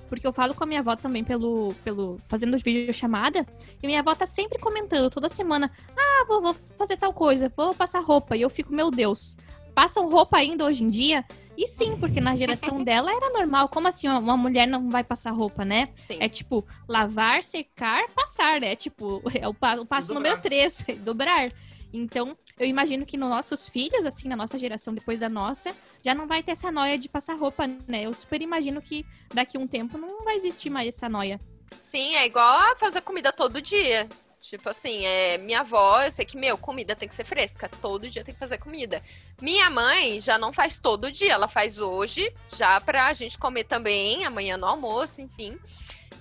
Porque 0.10 0.28
eu 0.28 0.34
falo 0.34 0.54
com 0.54 0.64
a 0.64 0.68
minha 0.68 0.82
avó 0.82 0.96
também 0.96 1.24
pelo, 1.24 1.74
pelo 1.84 2.20
fazendo 2.28 2.54
os 2.54 2.62
vídeos 2.62 2.96
chamada, 2.98 3.46
e 3.82 3.88
minha 3.88 4.02
avó 4.02 4.14
tá 4.14 4.26
sempre 4.26 4.60
comentando 4.60 5.10
toda 5.10 5.30
semana: 5.30 5.72
"Ah, 5.98 6.26
vou, 6.28 6.42
vou 6.42 6.56
fazer 6.78 6.98
tal 6.98 7.14
coisa, 7.14 7.52
vou 7.56 7.74
passar 7.74 8.02
roupa". 8.02 8.36
E 8.36 8.42
eu 8.42 8.50
fico, 8.50 8.74
meu 8.74 8.92
Deus, 8.92 9.38
passam 9.74 10.10
roupa 10.10 10.38
ainda 10.38 10.66
hoje 10.66 10.84
em 10.84 10.90
dia? 10.90 11.24
E 11.58 11.68
sim, 11.68 11.98
porque 11.98 12.22
na 12.22 12.36
geração 12.36 12.82
dela 12.84 13.12
era 13.14 13.30
normal. 13.32 13.68
Como 13.70 13.88
assim 13.88 14.08
uma- 14.08 14.38
mulher 14.38 14.66
não 14.68 14.90
vai 14.90 15.04
passar 15.04 15.32
roupa, 15.32 15.64
né? 15.66 15.88
Sim. 15.96 16.18
É 16.20 16.28
tipo, 16.30 16.66
lavar, 16.88 17.44
secar, 17.44 18.08
passar, 18.16 18.60
né? 18.62 18.76
Tipo, 18.76 19.22
é 19.34 19.48
o, 19.48 19.54
pa- 19.54 19.76
o 19.76 19.86
passo 19.86 20.10
Dobrar. 20.14 20.30
número 20.32 20.42
3, 20.42 20.86
dobrar. 21.04 21.52
Então, 21.91 22.38
eu 22.58 22.67
imagino 22.67 23.06
que 23.06 23.17
nos 23.17 23.30
nossos 23.30 23.67
filhos, 23.67 24.06
assim, 24.06 24.28
na 24.28 24.36
nossa 24.36 24.58
geração, 24.58 24.93
depois 24.93 25.19
da 25.19 25.30
nossa, 25.30 25.75
já 26.04 26.13
não 26.13 26.28
vai 26.28 26.43
ter 26.43 26.52
essa 26.52 26.71
noia 26.71 26.97
de 26.97 27.10
passar 27.10 27.36
roupa, 27.36 27.67
né? 27.88 28.06
Eu 28.06 28.13
super 28.13 28.41
imagino 28.41 28.82
que 28.82 29.06
daqui 29.34 29.58
a 29.58 29.60
um 29.60 29.67
tempo 29.67 29.97
não 29.97 30.23
vai 30.23 30.36
existir 30.36 30.69
mais 30.69 30.88
essa 30.88 31.10
noia. 31.10 31.39
Sim, 31.82 32.15
é 32.15 32.25
igual 32.25 32.75
fazer 32.78 33.02
comida 33.02 33.32
todo 33.32 33.62
dia. 33.62 34.08
Tipo 34.41 34.69
assim, 34.69 35.06
é, 35.06 35.38
minha 35.38 35.60
avó, 35.60 36.02
eu 36.02 36.12
sei 36.12 36.25
que, 36.25 36.38
meu, 36.38 36.58
comida 36.58 36.95
tem 36.95 37.08
que 37.08 37.13
ser 37.15 37.25
fresca. 37.25 37.69
Todo 37.82 38.10
dia 38.10 38.23
tem 38.23 38.34
que 38.34 38.39
fazer 38.39 38.58
comida. 38.58 39.02
Minha 39.41 39.69
mãe 39.69 40.19
já 40.21 40.38
não 40.38 40.54
faz 40.54 40.80
todo 40.80 41.12
dia, 41.12 41.34
ela 41.34 41.47
faz 41.47 41.80
hoje, 41.80 42.34
já 42.56 42.80
pra 42.82 43.13
gente 43.13 43.38
comer 43.38 43.65
também, 43.65 44.25
amanhã 44.25 44.58
no 44.58 44.65
almoço, 44.65 45.21
enfim. 45.21 45.60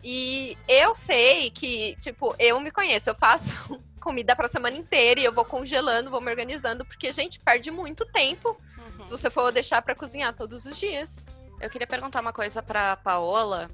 E 0.02 0.56
eu 0.68 0.94
sei 0.94 1.50
que, 1.50 1.96
tipo, 2.00 2.34
eu 2.38 2.60
me 2.60 2.70
conheço, 2.70 3.10
eu 3.10 3.14
faço 3.14 3.52
comida 3.98 4.34
pra 4.36 4.48
semana 4.48 4.76
inteira 4.76 5.20
e 5.20 5.24
eu 5.24 5.32
vou 5.32 5.44
congelando, 5.44 6.10
vou 6.10 6.20
me 6.20 6.30
organizando, 6.30 6.84
porque 6.84 7.08
a 7.08 7.12
gente 7.12 7.38
perde 7.40 7.70
muito 7.70 8.04
tempo 8.06 8.56
Uhum. 8.98 9.04
se 9.04 9.10
você 9.10 9.30
for 9.30 9.52
deixar 9.52 9.82
pra 9.82 9.94
cozinhar 9.94 10.32
todos 10.34 10.64
os 10.64 10.76
dias. 10.78 11.26
Eu 11.60 11.68
queria 11.68 11.86
perguntar 11.86 12.20
uma 12.20 12.32
coisa 12.32 12.62
pra 12.62 12.96
Paola, 12.96 13.68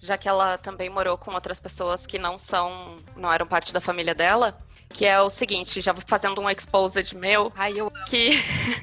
já 0.00 0.18
que 0.18 0.28
ela 0.28 0.58
também 0.58 0.90
morou 0.90 1.16
com 1.16 1.32
outras 1.32 1.58
pessoas 1.60 2.06
que 2.06 2.18
não 2.18 2.38
são, 2.38 2.98
não 3.16 3.32
eram 3.32 3.46
parte 3.46 3.72
da 3.72 3.80
família 3.80 4.14
dela, 4.14 4.58
que 4.88 5.04
é 5.04 5.20
o 5.20 5.28
seguinte, 5.30 5.80
já 5.80 5.92
vou 5.92 6.02
fazendo 6.06 6.40
um 6.40 6.48
exposed 6.50 7.14
meu, 7.16 7.52
Ai, 7.54 7.78
eu 7.78 7.90
que 8.06 8.30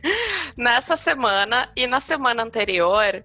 nessa 0.55 0.95
semana 0.95 1.69
e 1.75 1.87
na 1.87 1.99
semana 1.99 2.43
anterior, 2.43 3.23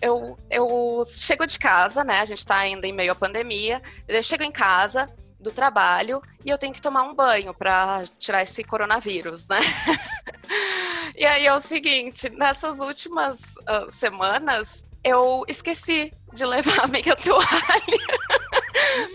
eu, 0.00 0.36
eu 0.50 1.02
chego 1.06 1.46
de 1.46 1.58
casa, 1.58 2.04
né? 2.04 2.20
A 2.20 2.24
gente 2.24 2.44
tá 2.46 2.56
ainda 2.56 2.86
em 2.86 2.92
meio 2.92 3.12
à 3.12 3.14
pandemia. 3.14 3.82
Eu 4.06 4.22
chego 4.22 4.42
em 4.44 4.52
casa 4.52 5.08
do 5.40 5.50
trabalho 5.52 6.20
e 6.44 6.50
eu 6.50 6.58
tenho 6.58 6.74
que 6.74 6.82
tomar 6.82 7.02
um 7.02 7.14
banho 7.14 7.54
pra 7.54 8.02
tirar 8.18 8.42
esse 8.42 8.64
coronavírus, 8.64 9.46
né? 9.46 9.60
e 11.16 11.24
aí 11.24 11.46
é 11.46 11.54
o 11.54 11.60
seguinte, 11.60 12.28
nessas 12.30 12.80
últimas 12.80 13.54
ah, 13.66 13.86
semanas 13.90 14.84
eu 15.04 15.44
esqueci 15.46 16.12
de 16.32 16.44
levar 16.44 16.80
a 16.80 16.86
minha 16.88 17.14
toalha 17.16 18.18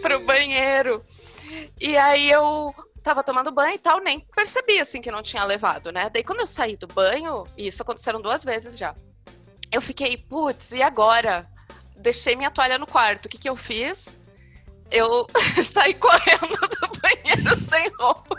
pro 0.02 0.26
banheiro. 0.26 1.04
E 1.80 1.98
aí 1.98 2.32
eu 2.32 2.74
tava 3.04 3.22
tomando 3.22 3.52
banho 3.52 3.76
e 3.76 3.80
tal, 3.80 4.00
nem 4.00 4.22
percebi 4.22 4.80
assim 4.80 5.02
que 5.02 5.12
não 5.12 5.22
tinha 5.22 5.44
levado, 5.44 5.92
né? 5.92 6.10
Daí 6.10 6.24
quando 6.24 6.40
eu 6.40 6.48
saí 6.48 6.78
do 6.78 6.88
banho, 6.88 7.44
e 7.58 7.68
isso 7.68 7.82
aconteceram 7.84 8.22
duas 8.22 8.44
vezes 8.44 8.78
já. 8.78 8.96
Eu 9.72 9.82
fiquei, 9.82 10.18
putz, 10.18 10.72
e 10.72 10.82
agora? 10.82 11.48
Deixei 11.98 12.36
minha 12.36 12.52
toalha 12.52 12.78
no 12.78 12.88
quarto. 12.88 13.26
O 13.26 13.30
que 13.30 13.38
que 13.38 13.50
eu 13.50 13.56
fiz? 13.56 14.18
Eu 14.94 15.28
saí 15.74 15.96
correndo 15.96 16.56
do 16.80 16.88
banheiro 17.02 17.60
sem 17.68 17.90
roupa. 18.00 18.36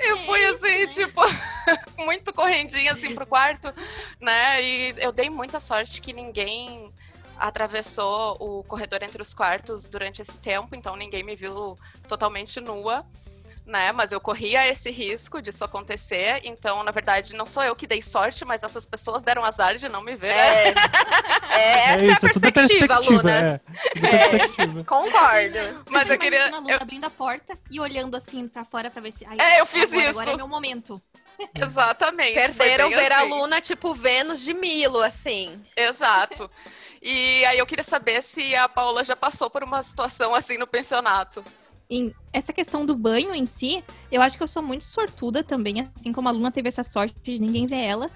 eu 0.00 0.16
fui 0.24 0.44
assim, 0.46 0.86
tipo, 0.86 1.20
muito 1.98 2.32
correndinha 2.32 2.92
assim 2.92 3.14
pro 3.14 3.26
quarto, 3.26 3.72
né? 4.18 4.62
E 4.62 4.94
eu 4.96 5.12
dei 5.12 5.28
muita 5.28 5.60
sorte 5.60 6.00
que 6.00 6.14
ninguém 6.14 6.90
atravessou 7.36 8.38
o 8.40 8.64
corredor 8.64 9.02
entre 9.02 9.20
os 9.20 9.34
quartos 9.34 9.86
durante 9.86 10.22
esse 10.22 10.38
tempo, 10.38 10.74
então 10.74 10.96
ninguém 10.96 11.22
me 11.22 11.36
viu 11.36 11.76
totalmente 12.08 12.58
nua, 12.58 13.04
né? 13.64 13.92
Mas 13.92 14.12
eu 14.12 14.20
corria 14.20 14.66
esse 14.68 14.90
risco 14.90 15.40
disso 15.40 15.64
acontecer, 15.64 16.40
então, 16.44 16.82
na 16.82 16.90
verdade, 16.90 17.34
não 17.34 17.46
sou 17.46 17.62
eu 17.62 17.76
que 17.76 17.86
dei 17.86 18.02
sorte, 18.02 18.44
mas 18.44 18.62
essas 18.62 18.84
pessoas 18.86 19.22
deram 19.22 19.44
azar 19.44 19.76
de 19.76 19.88
não 19.88 20.02
me 20.02 20.16
ver. 20.16 20.32
É, 20.32 20.68
é, 21.50 21.84
essa 22.10 22.26
é, 22.26 22.30
a 22.30 22.32
tudo 22.32 22.46
é 22.46 22.50
perspectiva, 22.50 22.98
Luna. 22.98 23.32
É, 23.32 23.58
tudo 23.94 24.06
é 24.06 24.28
perspectiva. 24.28 24.84
Concordo. 24.84 25.84
Mas 25.90 26.10
eu 26.10 26.18
queria. 26.18 26.46
A 26.46 26.50
Luna 26.58 26.72
eu- 26.72 26.78
abrindo 26.80 27.04
a 27.04 27.10
porta 27.10 27.56
e 27.70 27.78
olhando 27.80 28.16
assim 28.16 28.48
pra 28.48 28.64
fora 28.64 28.90
pra 28.90 29.00
ver 29.00 29.12
se. 29.12 29.24
Ai, 29.24 29.36
É, 29.40 29.60
eu 29.60 29.66
fiz 29.66 29.84
agora, 29.84 30.00
isso. 30.10 30.18
Agora 30.20 30.30
é 30.32 30.36
meu 30.36 30.48
momento. 30.48 31.00
Exatamente. 31.60 32.34
Perderam 32.34 32.90
ver 32.90 33.12
a 33.12 33.20
assim. 33.22 33.30
Luna, 33.30 33.60
tipo, 33.60 33.94
Vênus 33.94 34.40
de 34.40 34.52
Milo, 34.54 35.00
assim. 35.02 35.60
Exato. 35.76 36.50
E 37.00 37.44
aí 37.46 37.58
eu 37.58 37.66
queria 37.66 37.82
saber 37.82 38.22
se 38.22 38.54
a 38.54 38.68
Paula 38.68 39.02
já 39.02 39.16
passou 39.16 39.50
por 39.50 39.64
uma 39.64 39.82
situação 39.82 40.34
assim 40.34 40.56
no 40.56 40.66
pensionato. 40.66 41.44
Em 41.94 42.14
essa 42.32 42.52
questão 42.52 42.86
do 42.86 42.96
banho 42.96 43.34
em 43.34 43.44
si, 43.44 43.84
eu 44.10 44.22
acho 44.22 44.36
que 44.36 44.42
eu 44.42 44.48
sou 44.48 44.62
muito 44.62 44.84
sortuda 44.84 45.44
também, 45.44 45.88
assim 45.94 46.12
como 46.12 46.28
a 46.28 46.30
Luna 46.30 46.50
teve 46.50 46.68
essa 46.68 46.82
sorte 46.82 47.14
de 47.22 47.38
ninguém 47.38 47.66
ver 47.66 47.82
ela. 47.82 48.10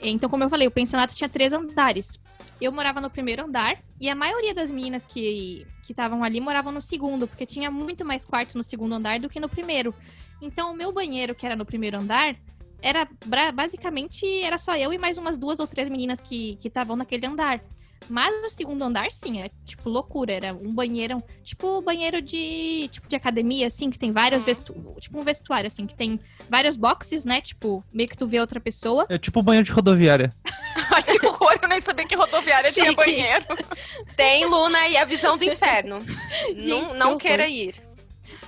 Então, 0.00 0.30
como 0.30 0.44
eu 0.44 0.48
falei, 0.48 0.68
o 0.68 0.70
pensionato 0.70 1.14
tinha 1.14 1.28
três 1.28 1.52
andares. 1.52 2.20
Eu 2.60 2.70
morava 2.70 3.00
no 3.00 3.10
primeiro 3.10 3.44
andar 3.44 3.78
e 4.00 4.08
a 4.08 4.14
maioria 4.14 4.54
das 4.54 4.70
meninas 4.70 5.04
que 5.04 5.66
que 5.82 5.92
estavam 5.92 6.24
ali 6.24 6.40
moravam 6.40 6.72
no 6.72 6.80
segundo, 6.80 7.28
porque 7.28 7.46
tinha 7.46 7.70
muito 7.70 8.04
mais 8.04 8.26
quarto 8.26 8.56
no 8.56 8.62
segundo 8.64 8.96
andar 8.96 9.20
do 9.20 9.28
que 9.28 9.38
no 9.38 9.48
primeiro. 9.48 9.94
Então, 10.42 10.72
o 10.72 10.76
meu 10.76 10.90
banheiro, 10.90 11.32
que 11.32 11.46
era 11.46 11.54
no 11.54 11.64
primeiro 11.64 11.96
andar, 11.96 12.34
era 12.82 13.08
basicamente 13.54 14.26
era 14.42 14.58
só 14.58 14.76
eu 14.76 14.92
e 14.92 14.98
mais 14.98 15.16
umas 15.16 15.36
duas 15.36 15.60
ou 15.60 15.66
três 15.66 15.88
meninas 15.88 16.20
que 16.20 16.58
estavam 16.64 16.96
naquele 16.96 17.26
andar. 17.26 17.60
Mas 18.08 18.32
no 18.42 18.48
segundo 18.48 18.82
andar, 18.84 19.10
sim, 19.10 19.40
era 19.40 19.50
tipo 19.64 19.88
loucura. 19.88 20.32
Era 20.32 20.54
um 20.54 20.72
banheiro, 20.72 21.22
tipo 21.42 21.80
banheiro 21.82 22.22
de 22.22 22.88
tipo 22.92 23.08
de 23.08 23.16
academia, 23.16 23.66
assim, 23.66 23.90
que 23.90 23.98
tem 23.98 24.12
vários 24.12 24.42
Uhum. 24.42 24.46
vestu 24.46 24.96
tipo 25.00 25.18
um 25.18 25.22
vestuário, 25.22 25.66
assim, 25.66 25.86
que 25.86 25.94
tem 25.94 26.20
vários 26.48 26.76
boxes, 26.76 27.24
né? 27.24 27.40
Tipo, 27.40 27.84
meio 27.92 28.08
que 28.08 28.16
tu 28.16 28.26
vê 28.26 28.38
outra 28.40 28.60
pessoa. 28.60 29.06
É 29.08 29.18
tipo 29.18 29.42
banheiro 29.42 29.64
de 29.66 29.72
rodoviária. 29.72 30.32
Ai, 30.94 31.02
que 31.18 31.26
horror, 31.26 31.58
eu 31.62 31.68
nem 31.68 31.80
sabia 31.80 32.06
que 32.06 32.14
rodoviária 32.14 32.70
tinha 32.70 32.86
Chique. 32.90 32.96
banheiro. 32.96 33.44
Tem 34.16 34.44
Luna 34.44 34.86
e 34.88 34.96
a 34.96 35.04
visão 35.04 35.36
do 35.36 35.44
inferno. 35.44 36.00
Gente, 36.54 36.66
não 36.68 36.84
que 36.92 36.94
não 36.96 37.18
queira 37.18 37.48
ir. 37.48 37.74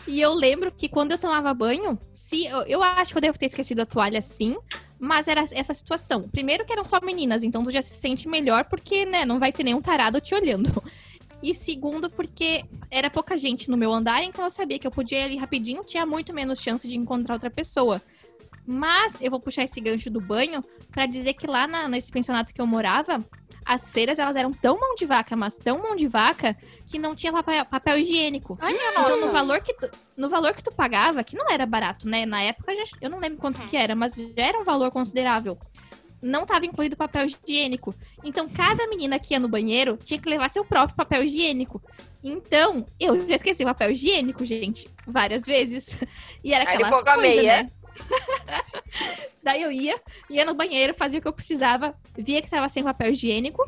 E 0.08 0.20
eu 0.22 0.32
lembro 0.32 0.72
que 0.72 0.88
quando 0.88 1.12
eu 1.12 1.18
tomava 1.18 1.52
banho, 1.52 1.98
se 2.14 2.46
eu, 2.46 2.62
eu 2.62 2.82
acho 2.82 3.12
que 3.12 3.18
eu 3.18 3.22
devo 3.22 3.38
ter 3.38 3.44
esquecido 3.46 3.80
a 3.82 3.86
toalha 3.86 4.22
sim, 4.22 4.56
mas 4.98 5.28
era 5.28 5.44
essa 5.52 5.74
situação. 5.74 6.22
Primeiro 6.22 6.64
que 6.64 6.72
eram 6.72 6.84
só 6.84 6.98
meninas, 7.02 7.42
então 7.42 7.62
tu 7.62 7.70
já 7.70 7.82
se 7.82 7.94
sente 7.98 8.26
melhor 8.26 8.64
porque, 8.64 9.04
né, 9.04 9.26
não 9.26 9.38
vai 9.38 9.52
ter 9.52 9.62
nenhum 9.62 9.82
tarado 9.82 10.20
te 10.20 10.34
olhando. 10.34 10.70
E 11.40 11.54
segundo, 11.54 12.10
porque 12.10 12.64
era 12.90 13.08
pouca 13.08 13.38
gente 13.38 13.70
no 13.70 13.76
meu 13.76 13.92
andar, 13.92 14.24
então 14.24 14.44
eu 14.44 14.50
sabia 14.50 14.76
que 14.76 14.84
eu 14.84 14.90
podia 14.90 15.20
ir 15.20 15.22
ali 15.22 15.36
rapidinho, 15.36 15.84
tinha 15.84 16.04
muito 16.04 16.34
menos 16.34 16.60
chance 16.60 16.88
de 16.88 16.96
encontrar 16.96 17.34
outra 17.34 17.48
pessoa. 17.48 18.02
Mas 18.66 19.22
eu 19.22 19.30
vou 19.30 19.38
puxar 19.38 19.62
esse 19.62 19.80
gancho 19.80 20.10
do 20.10 20.20
banho 20.20 20.60
pra 20.90 21.06
dizer 21.06 21.34
que 21.34 21.46
lá 21.46 21.68
na- 21.68 21.88
nesse 21.88 22.10
pensionato 22.10 22.52
que 22.52 22.60
eu 22.60 22.66
morava, 22.66 23.24
as 23.68 23.90
feiras 23.90 24.18
elas 24.18 24.34
eram 24.34 24.50
tão 24.50 24.80
mão 24.80 24.94
de 24.94 25.04
vaca, 25.06 25.36
mas 25.36 25.54
tão 25.56 25.80
mão 25.82 25.94
de 25.94 26.08
vaca, 26.08 26.56
que 26.86 26.98
não 26.98 27.14
tinha 27.14 27.32
papel, 27.32 27.64
papel 27.66 27.98
higiênico. 27.98 28.56
Ai, 28.60 28.72
minha 28.72 28.90
Então, 28.90 29.04
no 29.04 29.10
nossa. 29.20 29.28
valor, 29.32 29.60
que 29.60 29.74
tu, 29.74 29.88
no 30.16 30.28
valor 30.28 30.54
que 30.54 30.62
tu 30.62 30.72
pagava, 30.72 31.22
que 31.22 31.36
não 31.36 31.46
era 31.50 31.66
barato, 31.66 32.08
né? 32.08 32.24
Na 32.26 32.42
época, 32.42 32.74
já- 32.74 32.82
eu 33.02 33.10
não 33.10 33.20
lembro 33.20 33.38
quanto 33.38 33.60
Uhum. 33.60 33.66
que 33.68 33.76
era, 33.76 33.94
mas 33.94 34.14
já 34.14 34.42
era 34.46 34.58
um 34.58 34.64
valor 34.64 34.90
considerável. 34.90 35.58
Não 36.20 36.42
estava 36.42 36.66
incluído 36.66 36.96
papel 36.96 37.26
higiênico. 37.26 37.94
Então, 38.24 38.48
cada 38.48 38.88
menina 38.88 39.18
que 39.20 39.34
ia 39.34 39.38
no 39.38 39.48
banheiro 39.48 39.96
tinha 40.02 40.20
que 40.20 40.28
levar 40.28 40.48
seu 40.50 40.64
próprio 40.64 40.96
papel 40.96 41.22
higiênico. 41.24 41.80
Então, 42.24 42.84
eu 42.98 43.28
já 43.28 43.36
esqueci 43.36 43.62
o 43.62 43.66
papel 43.66 43.92
higiênico, 43.92 44.44
gente, 44.44 44.90
várias 45.06 45.44
vezes. 45.44 45.86
E 46.42 46.52
era 46.52 46.68
Aí 46.68 46.74
aquela 46.82 46.90
coisa, 47.02 47.42
né? 47.42 47.70
Daí 49.42 49.62
eu 49.62 49.72
ia, 49.72 49.98
ia 50.28 50.44
no 50.44 50.54
banheiro, 50.54 50.94
fazia 50.94 51.18
o 51.18 51.22
que 51.22 51.28
eu 51.28 51.32
precisava, 51.32 51.94
via 52.16 52.42
que 52.42 52.50
tava 52.50 52.68
sem 52.68 52.84
papel 52.84 53.12
higiênico, 53.12 53.64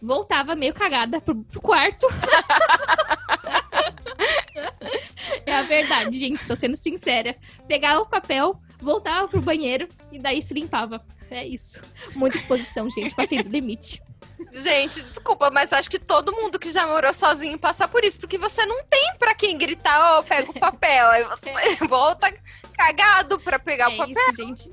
voltava 0.00 0.54
meio 0.54 0.74
cagada 0.74 1.20
pro, 1.20 1.42
pro 1.44 1.60
quarto. 1.60 2.06
é 5.46 5.54
a 5.54 5.62
verdade, 5.62 6.18
gente, 6.18 6.46
tô 6.46 6.56
sendo 6.56 6.76
sincera. 6.76 7.36
Pegava 7.66 8.02
o 8.02 8.08
papel, 8.08 8.60
voltava 8.80 9.28
pro 9.28 9.40
banheiro 9.40 9.88
e 10.10 10.18
daí 10.18 10.42
se 10.42 10.52
limpava. 10.52 11.02
É 11.30 11.46
isso. 11.46 11.80
Muita 12.14 12.36
exposição, 12.36 12.90
gente. 12.90 13.14
Passei 13.14 13.42
do 13.42 13.48
limite. 13.48 14.02
Gente, 14.50 15.00
desculpa, 15.00 15.50
mas 15.50 15.72
acho 15.72 15.90
que 15.90 15.98
todo 15.98 16.32
mundo 16.32 16.58
que 16.58 16.70
já 16.70 16.86
morou 16.86 17.12
sozinho 17.12 17.58
passa 17.58 17.86
por 17.86 18.04
isso, 18.04 18.18
porque 18.18 18.38
você 18.38 18.64
não 18.66 18.84
tem 18.84 19.14
pra 19.18 19.34
quem 19.34 19.56
gritar, 19.56 20.18
ó, 20.18 20.22
pega 20.22 20.50
o 20.50 20.58
papel. 20.58 21.08
Aí 21.08 21.24
você 21.24 21.52
volta 21.86 22.32
cagado 22.76 23.38
pra 23.38 23.58
pegar 23.58 23.88
o 23.88 23.92
é 23.92 23.96
papel. 23.96 24.14
isso, 24.14 24.36
gente. 24.36 24.70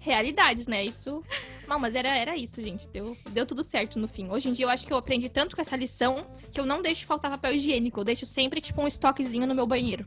Realidades, 0.00 0.66
né? 0.66 0.84
Isso. 0.84 1.22
Não, 1.66 1.78
mas 1.78 1.94
era, 1.94 2.08
era 2.08 2.36
isso, 2.36 2.62
gente. 2.62 2.86
Deu, 2.88 3.16
deu 3.30 3.44
tudo 3.44 3.62
certo 3.62 3.98
no 3.98 4.06
fim. 4.06 4.30
Hoje 4.30 4.48
em 4.48 4.52
dia 4.52 4.66
eu 4.66 4.70
acho 4.70 4.86
que 4.86 4.92
eu 4.92 4.96
aprendi 4.96 5.28
tanto 5.28 5.56
com 5.56 5.62
essa 5.62 5.76
lição 5.76 6.26
que 6.52 6.60
eu 6.60 6.66
não 6.66 6.80
deixo 6.80 7.06
faltar 7.06 7.30
papel 7.30 7.54
higiênico. 7.54 8.00
Eu 8.00 8.04
deixo 8.04 8.24
sempre, 8.24 8.60
tipo, 8.60 8.80
um 8.80 8.86
estoquezinho 8.86 9.46
no 9.46 9.54
meu 9.54 9.66
banheiro. 9.66 10.06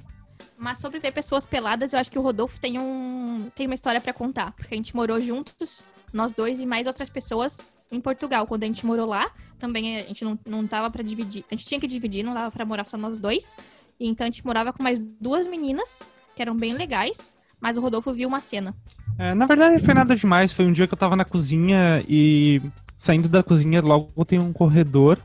Mas 0.57 0.77
sobre 0.77 0.99
ver 0.99 1.11
pessoas 1.11 1.45
peladas, 1.45 1.93
eu 1.93 1.99
acho 1.99 2.11
que 2.11 2.19
o 2.19 2.21
Rodolfo 2.21 2.59
tem, 2.59 2.79
um, 2.79 3.49
tem 3.55 3.65
uma 3.65 3.75
história 3.75 3.99
pra 3.99 4.13
contar. 4.13 4.53
Porque 4.53 4.73
a 4.73 4.77
gente 4.77 4.95
morou 4.95 5.19
juntos, 5.19 5.83
nós 6.13 6.31
dois 6.31 6.61
e 6.61 6.65
mais 6.65 6.87
outras 6.87 7.09
pessoas 7.09 7.59
em 7.91 7.99
Portugal. 7.99 8.45
Quando 8.45 8.63
a 8.63 8.67
gente 8.67 8.85
morou 8.85 9.05
lá, 9.05 9.31
também 9.57 9.97
a 9.97 10.03
gente 10.03 10.23
não, 10.23 10.37
não 10.45 10.67
tava 10.67 10.89
pra 10.89 11.03
dividir. 11.03 11.43
A 11.51 11.55
gente 11.55 11.65
tinha 11.65 11.79
que 11.79 11.87
dividir, 11.87 12.23
não 12.23 12.33
dava 12.33 12.51
pra 12.51 12.65
morar 12.65 12.85
só 12.85 12.97
nós 12.97 13.17
dois. 13.17 13.55
E 13.99 14.07
então 14.07 14.25
a 14.25 14.27
gente 14.27 14.45
morava 14.45 14.71
com 14.71 14.81
mais 14.81 14.99
duas 14.99 15.47
meninas, 15.47 16.01
que 16.35 16.41
eram 16.41 16.55
bem 16.55 16.73
legais. 16.73 17.33
Mas 17.59 17.77
o 17.77 17.81
Rodolfo 17.81 18.13
viu 18.13 18.27
uma 18.27 18.39
cena. 18.39 18.73
É, 19.17 19.33
na 19.33 19.45
verdade, 19.45 19.73
não 19.73 19.79
foi 19.79 19.93
nada 19.93 20.15
demais. 20.15 20.53
Foi 20.53 20.65
um 20.65 20.71
dia 20.71 20.87
que 20.87 20.93
eu 20.93 20.97
tava 20.97 21.15
na 21.15 21.25
cozinha 21.25 22.03
e 22.07 22.61
saindo 22.95 23.27
da 23.27 23.43
cozinha, 23.43 23.81
logo 23.81 24.23
tem 24.23 24.39
um 24.39 24.53
corredor. 24.53 25.19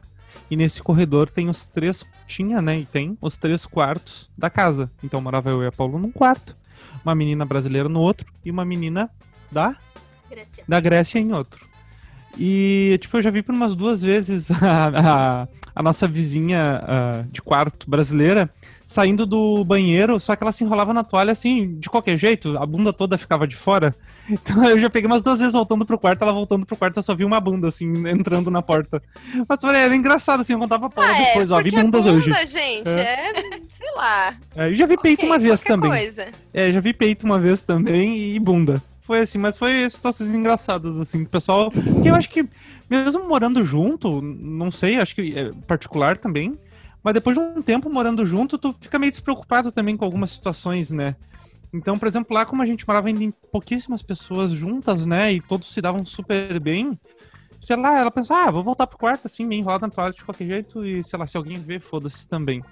E 0.51 0.57
nesse 0.57 0.83
corredor 0.83 1.31
tem 1.31 1.49
os 1.49 1.65
três. 1.65 2.05
Tinha, 2.27 2.61
né? 2.61 2.81
E 2.81 2.85
tem 2.85 3.17
os 3.21 3.39
três 3.39 3.67
quartos 3.67 4.31
da 4.37 4.51
casa. 4.51 4.91
Então 5.03 5.21
morava 5.21 5.51
eu 5.51 5.63
e 5.63 5.67
a 5.67 5.73
Paulo 5.73 5.99
num 5.99 6.11
quarto, 6.11 6.57
uma 7.05 7.15
menina 7.15 7.45
brasileira 7.45 7.89
no 7.89 8.01
outro 8.01 8.27
e 8.45 8.51
uma 8.51 8.65
menina 8.65 9.09
da 9.51 9.77
Grécia. 10.29 10.65
da 10.67 10.81
Grécia 10.81 11.19
em 11.19 11.33
outro. 11.33 11.74
E, 12.39 12.99
tipo, 13.01 13.17
eu 13.17 13.23
já 13.23 13.31
vi 13.31 13.43
por 13.43 13.55
umas 13.55 13.75
duas 13.75 14.03
vezes 14.03 14.51
a, 14.63 14.89
a, 15.45 15.49
a 15.75 15.83
nossa 15.83 16.07
vizinha 16.09 16.81
ah, 16.83 17.25
de 17.31 17.41
quarto 17.43 17.89
brasileira 17.89 18.51
saindo 18.87 19.25
do 19.25 19.65
banheiro, 19.65 20.21
só 20.21 20.37
que 20.37 20.45
ela 20.45 20.53
se 20.53 20.63
enrolava 20.63 20.93
na 20.93 21.03
toalha 21.03 21.33
assim, 21.33 21.79
de 21.79 21.89
qualquer 21.89 22.17
jeito, 22.17 22.57
a 22.59 22.67
bunda 22.67 22.93
toda 22.93 23.17
ficava 23.19 23.47
de 23.47 23.57
fora. 23.57 23.95
Então 24.27 24.65
eu 24.67 24.79
já 24.81 24.89
peguei 24.89 25.07
umas 25.07 25.23
duas 25.23 25.39
vezes 25.39 25.53
voltando 25.53 25.85
pro 25.85 25.99
quarto, 25.99 26.23
ela 26.23 26.33
voltando 26.33 26.65
pro 26.65 26.77
quarto, 26.79 26.97
eu 26.97 27.03
só 27.03 27.15
vi 27.15 27.27
uma 27.27 27.39
bunda, 27.39 27.69
assim, 27.69 28.09
entrando 28.09 28.51
na 28.51 28.63
porta. 28.63 29.03
Mas 29.47 29.59
falei, 29.61 29.83
era 29.83 29.95
engraçado, 29.95 30.41
assim, 30.41 30.55
eu 30.55 30.59
contava 30.59 30.89
pra 30.89 31.05
ela 31.05 31.13
Ah, 31.13 31.21
é, 31.21 31.27
depois, 31.27 31.51
ó, 31.51 31.59
vi 31.59 31.65
porque 31.65 31.83
bundas 31.83 32.05
bunda, 32.05 32.17
hoje. 32.17 32.47
gente, 32.47 32.89
é, 32.89 33.35
sei 33.69 33.93
lá. 33.95 34.35
É, 34.57 34.71
eu 34.71 34.75
já 34.75 34.87
vi 34.87 34.97
peito 34.97 35.19
Ok, 35.19 35.29
uma 35.29 35.39
vez 35.39 35.61
também. 35.61 35.91
Coisa. 35.91 36.29
É, 36.55 36.73
já 36.73 36.81
vi 36.81 36.95
peito 36.95 37.27
uma 37.27 37.39
vez 37.39 37.61
também 37.61 38.35
e 38.35 38.41
bunda. 38.41 38.83
Foi 39.05 39.21
assim, 39.21 39.37
mas 39.37 39.59
foi 39.59 39.89
situações 39.91 40.31
engraçadas, 40.31 40.97
assim, 40.97 41.23
o 41.23 41.29
pessoal. 41.29 41.71
Eu 42.03 42.15
acho 42.15 42.31
que, 42.31 42.49
mesmo 42.89 43.29
morando 43.29 43.63
junto, 43.63 44.23
não 44.23 44.71
sei, 44.71 44.99
acho 44.99 45.15
que 45.15 45.39
é 45.39 45.53
particular 45.67 46.17
também. 46.17 46.55
Mas 47.03 47.13
depois 47.13 47.37
de 47.37 47.43
um 47.43 47.61
tempo 47.61 47.91
morando 47.91 48.25
junto, 48.25 48.57
tu 48.57 48.75
fica 48.81 48.99
meio 48.99 49.13
despreocupado 49.13 49.71
também 49.71 49.95
com 49.95 50.07
algumas 50.07 50.31
situações, 50.31 50.91
né? 50.91 51.15
Então, 51.71 51.99
por 51.99 52.09
exemplo, 52.09 52.35
lá 52.35 52.47
como 52.47 52.63
a 52.63 52.67
gente 52.67 52.87
morava 52.89 53.11
em 53.11 53.31
pouquíssimas 53.53 54.03
pessoas 54.03 54.53
juntas, 54.53 55.05
né? 55.05 55.35
E 55.35 55.41
todos 55.41 55.71
se 55.71 55.83
davam 55.83 56.03
super 56.07 56.59
bem. 56.59 56.99
Sei 57.61 57.77
lá, 57.77 57.99
ela 57.99 58.11
pensou, 58.11 58.35
ah, 58.37 58.51
vou 58.51 58.65
voltar 58.65 58.87
pro 58.87 58.99
quarto 58.99 59.27
assim, 59.27 59.45
meio 59.45 59.61
enrolada 59.61 59.87
na 59.87 59.93
toalha 59.93 60.15
de 60.15 60.25
qualquer 60.25 60.47
jeito. 60.47 60.83
E 60.83 61.05
sei 61.05 61.19
lá, 61.19 61.27
se 61.27 61.37
alguém 61.37 61.61
ver, 61.61 61.81
foda-se 61.81 62.27
também 62.27 62.63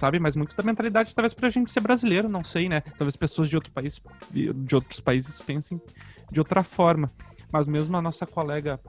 sabe? 0.00 0.18
Mas 0.18 0.34
muito 0.34 0.56
da 0.56 0.62
mentalidade, 0.62 1.14
talvez 1.14 1.34
pra 1.34 1.50
gente 1.50 1.70
ser 1.70 1.80
brasileiro, 1.80 2.28
não 2.28 2.42
sei, 2.42 2.68
né? 2.68 2.80
Talvez 2.80 3.16
pessoas 3.16 3.48
de 3.50 3.54
outro 3.54 3.70
país, 3.70 4.00
de 4.30 4.74
outros 4.74 4.98
países 4.98 5.40
pensem 5.42 5.80
de 6.32 6.40
outra 6.40 6.62
forma. 6.62 7.12
Mas 7.52 7.68
mesmo 7.68 7.96
a 7.96 8.02
nossa 8.02 8.26
colega 8.26 8.80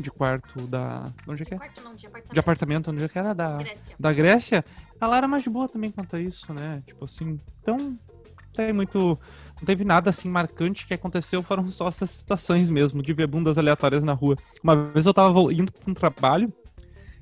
de 0.00 0.10
quarto 0.10 0.66
da. 0.68 1.12
Onde 1.26 1.42
é 1.42 1.46
que 1.46 1.54
é? 1.54 1.56
Quarto 1.56 1.82
não, 1.82 1.94
de 1.94 2.06
apartamento. 2.06 2.34
De 2.34 2.40
apartamento, 2.40 2.90
onde 2.92 3.04
é 3.04 3.08
que 3.08 3.18
era? 3.18 3.34
Da, 3.34 3.56
Grécia. 3.56 3.96
da 3.98 4.12
Grécia, 4.12 4.64
ela 5.00 5.16
era 5.16 5.26
mais 5.26 5.42
de 5.42 5.50
boa 5.50 5.68
também 5.68 5.90
quanto 5.90 6.14
a 6.14 6.20
isso, 6.20 6.52
né? 6.54 6.82
Tipo 6.86 7.04
assim, 7.04 7.40
então. 7.60 7.76
Não 7.76 8.64
tem 8.64 8.72
muito. 8.72 9.18
Não 9.58 9.64
teve 9.66 9.84
nada 9.84 10.10
assim 10.10 10.28
marcante 10.28 10.86
que 10.86 10.94
aconteceu, 10.94 11.42
foram 11.42 11.68
só 11.68 11.88
essas 11.88 12.10
situações 12.10 12.68
mesmo, 12.70 13.02
de 13.02 13.12
ver 13.12 13.26
bundas 13.26 13.58
aleatórias 13.58 14.04
na 14.04 14.12
rua. 14.12 14.36
Uma 14.62 14.76
vez 14.76 15.04
eu 15.04 15.14
tava 15.14 15.40
indo 15.52 15.72
pra 15.72 15.90
um 15.90 15.94
trabalho, 15.94 16.52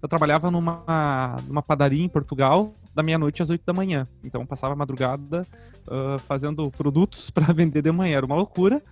eu 0.02 0.08
trabalhava 0.08 0.50
numa, 0.50 1.36
numa 1.46 1.62
padaria 1.62 2.04
em 2.04 2.08
Portugal, 2.08 2.74
da 2.96 3.02
meia-noite 3.02 3.42
às 3.42 3.50
oito 3.50 3.62
da 3.64 3.74
manhã. 3.74 4.06
Então 4.24 4.46
passava 4.46 4.72
a 4.72 4.76
madrugada 4.76 5.46
ah, 5.86 6.16
fazendo 6.26 6.70
produtos 6.70 7.28
pra 7.30 7.52
vender 7.52 7.82
de 7.82 7.92
manhã, 7.92 8.16
era 8.16 8.26
uma 8.26 8.34
loucura. 8.34 8.82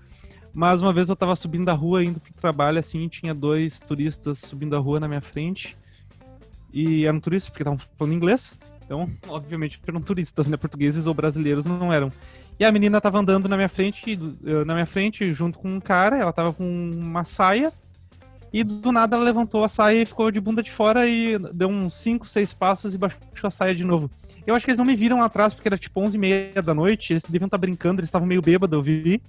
Mas 0.53 0.81
uma 0.81 0.93
vez 0.93 1.09
eu 1.09 1.17
tava 1.17 1.35
subindo 1.35 1.69
a 1.69 1.73
rua, 1.73 2.05
indo 2.05 2.21
pro 2.21 2.33
trabalho, 2.35 2.79
assim, 2.79 3.09
tinha 3.09 3.35
dois 3.35 3.81
turistas 3.81 4.39
subindo 4.39 4.77
a 4.77 4.79
rua 4.79 5.01
na 5.01 5.09
minha 5.09 5.21
frente. 5.21 5.77
E 6.73 7.07
eram 7.07 7.19
turistas, 7.19 7.51
porque 7.51 7.63
estavam 7.65 7.79
falando 7.99 8.15
inglês. 8.15 8.55
Então, 8.85 9.11
obviamente, 9.27 9.81
eram 9.87 10.01
turistas, 10.01 10.47
né? 10.47 10.57
Portugueses 10.57 11.07
ou 11.07 11.15
brasileiros 11.15 11.65
não 11.65 11.93
eram. 11.93 12.13
E 12.59 12.65
a 12.65 12.71
menina 12.71 13.01
tava 13.01 13.19
andando 13.19 13.49
na 13.49 13.57
minha 13.57 13.69
frente, 13.69 14.17
eh, 14.45 14.65
na 14.65 14.75
minha 14.75 14.87
frente, 14.87 15.33
junto 15.33 15.59
com 15.59 15.75
um 15.75 15.81
cara, 15.81 16.17
ela 16.17 16.33
tava 16.33 16.53
com 16.53 16.65
uma 16.65 17.25
saia. 17.25 17.73
E 18.55 18.63
do 18.63 18.93
nada 18.93 19.17
ela 19.17 19.25
levantou 19.25 19.65
a 19.65 19.69
saia 19.69 20.03
e 20.03 20.07
ficou 20.07 20.31
de 20.31 20.41
bunda 20.41 20.63
de 20.63 20.71
fora 20.71 21.09
e 21.09 21.37
deu 21.53 21.67
uns 21.67 21.93
5, 21.95 22.25
6 22.25 22.55
passos 22.55 22.95
e 22.95 22.99
baixou 22.99 23.19
a 23.43 23.51
saia 23.51 23.75
de 23.75 23.83
novo. 23.83 24.09
Eu 24.47 24.55
acho 24.55 24.65
que 24.65 24.71
eles 24.71 24.79
não 24.79 24.85
me 24.85 24.95
viram 24.95 25.21
atrás, 25.21 25.53
porque 25.53 25.67
era 25.67 25.77
tipo 25.77 26.01
11 26.01 26.17
e 26.17 26.21
meia 26.21 26.63
da 26.63 26.73
noite, 26.73 27.13
eles 27.13 27.25
deviam 27.25 27.47
estar 27.47 27.59
brincando, 27.59 27.99
eles 27.99 28.07
estavam 28.07 28.29
meio 28.29 28.41
bêbados, 28.41 28.77
eu 28.77 28.81
vi. 28.81 29.21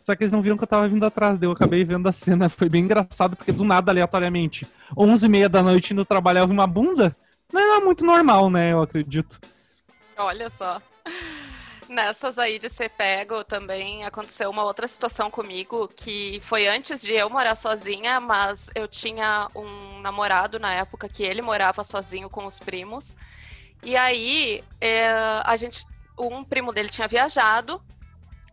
Só 0.00 0.16
que 0.16 0.22
eles 0.22 0.32
não 0.32 0.40
viram 0.40 0.56
que 0.56 0.64
eu 0.64 0.68
tava 0.68 0.88
vindo 0.88 1.04
atrás, 1.04 1.40
eu 1.42 1.50
acabei 1.50 1.84
vendo 1.84 2.08
a 2.08 2.12
cena. 2.12 2.48
Foi 2.48 2.70
bem 2.70 2.84
engraçado, 2.84 3.36
porque 3.36 3.52
do 3.52 3.62
nada, 3.62 3.92
aleatoriamente, 3.92 4.66
11 4.96 5.26
e 5.26 5.28
meia 5.28 5.48
da 5.50 5.62
noite 5.62 5.92
indo 5.92 6.02
trabalhar, 6.02 6.40
eu 6.40 6.48
vi 6.48 6.54
uma 6.54 6.66
bunda. 6.66 7.14
Não 7.52 7.60
é 7.76 7.84
muito 7.84 8.06
normal, 8.06 8.48
né, 8.48 8.72
eu 8.72 8.80
acredito. 8.80 9.38
Olha 10.16 10.48
só. 10.48 10.80
Nessas 11.92 12.38
aí 12.38 12.58
de 12.58 12.70
ser 12.70 12.88
pego 12.88 13.44
também 13.44 14.02
aconteceu 14.02 14.48
uma 14.48 14.64
outra 14.64 14.88
situação 14.88 15.30
comigo 15.30 15.86
que 15.88 16.40
foi 16.42 16.66
antes 16.66 17.02
de 17.02 17.12
eu 17.12 17.28
morar 17.28 17.54
sozinha, 17.54 18.18
mas 18.18 18.70
eu 18.74 18.88
tinha 18.88 19.46
um 19.54 20.00
namorado 20.00 20.58
na 20.58 20.72
época 20.72 21.06
que 21.06 21.22
ele 21.22 21.42
morava 21.42 21.84
sozinho 21.84 22.30
com 22.30 22.46
os 22.46 22.58
primos. 22.58 23.14
E 23.84 23.94
aí 23.94 24.64
é, 24.80 25.12
a 25.44 25.54
gente, 25.54 25.84
um 26.18 26.42
primo 26.42 26.72
dele 26.72 26.88
tinha 26.88 27.06
viajado 27.06 27.78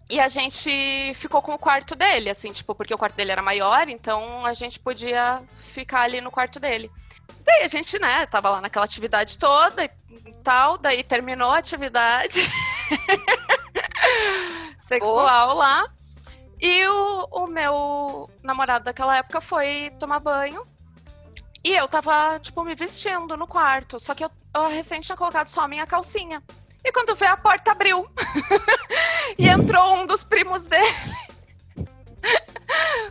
e 0.09 0.19
a 0.19 0.27
gente 0.27 1.13
ficou 1.15 1.41
com 1.41 1.53
o 1.53 1.59
quarto 1.59 1.95
dele, 1.95 2.29
assim, 2.29 2.51
tipo, 2.51 2.75
porque 2.75 2.93
o 2.93 2.97
quarto 2.97 3.15
dele 3.15 3.31
era 3.31 3.41
maior, 3.41 3.87
então 3.87 4.45
a 4.45 4.53
gente 4.53 4.77
podia 4.81 5.41
ficar 5.71 6.01
ali 6.01 6.19
no 6.19 6.29
quarto 6.29 6.59
dele. 6.59 6.91
Daí 7.45 7.63
a 7.63 7.69
gente, 7.69 7.97
né, 7.99 8.25
tava 8.25 8.49
lá 8.49 8.59
naquela 8.59 8.83
atividade 8.83 9.37
toda 9.37 9.85
e 9.85 9.89
tal, 10.43 10.77
daí 10.77 11.03
terminou 11.03 11.51
a 11.51 11.59
atividade 11.59 12.41
sexual 14.81 15.55
lá. 15.55 15.85
E 16.61 16.85
o, 16.87 17.27
o 17.31 17.47
meu 17.47 18.29
namorado 18.43 18.85
daquela 18.85 19.17
época 19.17 19.39
foi 19.39 19.91
tomar 19.99 20.19
banho. 20.19 20.65
E 21.63 21.75
eu 21.75 21.87
tava, 21.87 22.39
tipo, 22.39 22.63
me 22.63 22.75
vestindo 22.75 23.37
no 23.37 23.47
quarto. 23.47 23.99
Só 23.99 24.13
que 24.13 24.23
eu, 24.23 24.31
eu 24.55 24.69
recém 24.69 25.01
tinha 25.01 25.17
colocado 25.17 25.47
só 25.47 25.61
a 25.61 25.67
minha 25.67 25.85
calcinha. 25.85 26.43
E 26.83 26.91
quando 26.91 27.15
vê, 27.15 27.25
a 27.25 27.37
porta 27.37 27.71
abriu. 27.71 28.07
e 29.37 29.47
entrou 29.47 29.95
um 29.95 30.05
dos 30.05 30.23
primos 30.23 30.65
dele. 30.65 30.87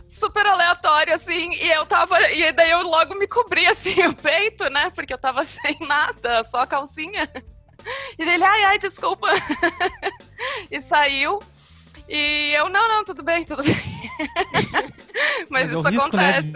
Super 0.07 0.45
aleatório, 0.45 1.13
assim. 1.13 1.51
E 1.53 1.71
eu 1.71 1.85
tava. 1.85 2.19
E 2.31 2.51
daí 2.51 2.71
eu 2.71 2.81
logo 2.83 3.15
me 3.15 3.27
cobri, 3.27 3.67
assim, 3.67 4.07
o 4.07 4.15
peito, 4.15 4.69
né? 4.69 4.89
Porque 4.91 5.13
eu 5.13 5.17
tava 5.17 5.45
sem 5.45 5.77
nada, 5.81 6.43
só 6.43 6.61
a 6.61 6.67
calcinha. 6.67 7.29
E 8.17 8.25
dele, 8.25 8.43
ai, 8.43 8.63
ai, 8.65 8.77
desculpa. 8.79 9.27
e 10.69 10.81
saiu. 10.81 11.39
E 12.07 12.51
eu, 12.57 12.69
não, 12.69 12.87
não, 12.87 13.03
tudo 13.05 13.21
bem, 13.21 13.45
tudo 13.45 13.63
bem. 13.63 13.75
Mas, 15.49 15.71
Mas 15.71 15.73
é 15.73 15.73
isso 15.73 15.89
risco, 15.89 16.17
né, 16.17 16.29
acontece. 16.39 16.51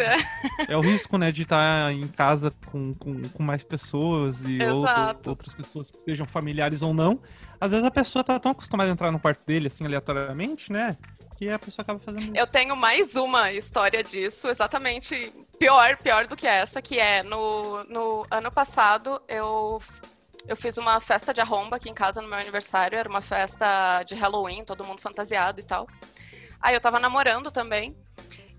de- 0.65 0.71
É 0.71 0.77
o 0.77 0.81
risco, 0.81 1.17
né, 1.17 1.31
de 1.31 1.43
estar 1.43 1.91
em 1.93 2.07
casa 2.07 2.51
com, 2.65 2.93
com, 2.95 3.21
com 3.29 3.43
mais 3.43 3.63
pessoas 3.63 4.41
e 4.41 4.61
Exato. 4.61 5.29
outras 5.29 5.53
pessoas 5.53 5.91
que 5.91 6.01
sejam 6.01 6.25
familiares 6.25 6.81
ou 6.81 6.93
não. 6.93 7.19
Às 7.61 7.71
vezes 7.71 7.85
a 7.85 7.91
pessoa 7.91 8.23
tá 8.23 8.39
tão 8.39 8.51
acostumada 8.51 8.89
a 8.89 8.93
entrar 8.93 9.11
no 9.11 9.19
quarto 9.19 9.45
dele, 9.45 9.67
assim, 9.67 9.85
aleatoriamente, 9.85 10.71
né? 10.71 10.97
Que 11.37 11.49
a 11.49 11.59
pessoa 11.59 11.83
acaba 11.83 11.99
fazendo 11.99 12.35
Eu 12.35 12.47
tenho 12.47 12.75
mais 12.75 13.15
uma 13.15 13.51
história 13.51 14.03
disso, 14.03 14.47
exatamente 14.49 15.33
pior, 15.59 15.97
pior 15.97 16.27
do 16.27 16.35
que 16.35 16.47
essa, 16.47 16.81
que 16.81 16.99
é 16.99 17.21
no, 17.23 17.83
no 17.85 18.25
ano 18.29 18.51
passado 18.51 19.21
eu, 19.27 19.81
eu 20.47 20.55
fiz 20.55 20.77
uma 20.77 20.99
festa 20.99 21.33
de 21.33 21.41
arromba 21.41 21.77
aqui 21.77 21.89
em 21.89 21.93
casa 21.93 22.21
no 22.21 22.27
meu 22.27 22.37
aniversário, 22.37 22.97
era 22.97 23.09
uma 23.09 23.21
festa 23.21 24.03
de 24.03 24.15
Halloween, 24.15 24.63
todo 24.65 24.85
mundo 24.85 25.01
fantasiado 25.01 25.59
e 25.59 25.63
tal. 25.63 25.87
Aí 26.61 26.73
eu 26.75 26.81
tava 26.81 26.99
namorando 26.99 27.51
também. 27.51 27.95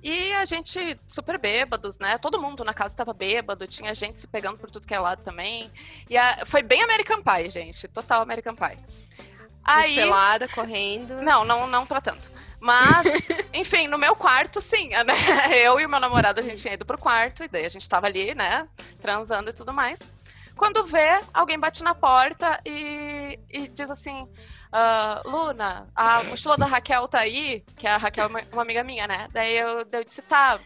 E 0.02 0.32
a 0.34 0.44
gente 0.44 1.00
super 1.06 1.38
bêbados, 1.38 1.98
né? 1.98 2.18
Todo 2.18 2.38
mundo 2.40 2.62
na 2.62 2.74
casa 2.74 2.94
tava 2.94 3.14
bêbado, 3.14 3.66
tinha 3.66 3.94
gente 3.94 4.18
se 4.20 4.26
pegando 4.26 4.58
por 4.58 4.70
tudo 4.70 4.86
que 4.86 4.92
é 4.94 4.98
lado 4.98 5.22
também. 5.22 5.70
E 6.10 6.16
a- 6.18 6.44
foi 6.44 6.62
bem 6.62 6.82
American 6.82 7.22
Pie, 7.22 7.48
gente, 7.48 7.88
total 7.88 8.20
American 8.20 8.54
Pie. 8.54 8.78
Aí, 9.64 9.94
Pelada, 9.94 10.46
correndo. 10.48 11.22
não, 11.22 11.42
não, 11.46 11.66
não 11.66 11.86
pra 11.86 12.02
tanto. 12.02 12.30
Mas, 12.60 13.06
enfim, 13.54 13.88
no 13.88 13.96
meu 13.98 14.14
quarto, 14.14 14.60
sim. 14.60 14.90
né? 14.90 15.14
Eu 15.64 15.80
e 15.80 15.86
o 15.86 15.88
meu 15.88 15.98
namorado, 15.98 16.38
a 16.38 16.42
gente 16.42 16.60
tinha 16.60 16.74
ido 16.74 16.84
pro 16.84 16.98
quarto, 16.98 17.42
e 17.44 17.48
daí 17.48 17.64
a 17.64 17.68
gente 17.70 17.88
tava 17.88 18.06
ali, 18.06 18.34
né, 18.34 18.68
transando 19.00 19.48
e 19.48 19.52
tudo 19.54 19.72
mais. 19.72 20.00
Quando 20.56 20.84
vê, 20.84 21.20
alguém 21.32 21.58
bate 21.58 21.82
na 21.82 21.94
porta 21.94 22.60
e, 22.64 23.38
e 23.50 23.68
diz 23.68 23.90
assim: 23.90 24.28
"Ah, 24.72 25.22
Luna, 25.24 25.88
a 25.94 26.22
mochila 26.24 26.56
da 26.56 26.66
Raquel 26.66 27.08
tá 27.08 27.20
aí, 27.20 27.64
que 27.76 27.86
a 27.86 27.96
Raquel 27.96 28.24
é 28.24 28.28
uma, 28.28 28.40
uma 28.52 28.62
amiga 28.62 28.84
minha, 28.84 29.06
né? 29.06 29.28
Daí 29.32 29.56
eu, 29.56 29.84
daí 29.84 30.00
eu 30.00 30.04
disse: 30.04 30.22
tá. 30.22 30.60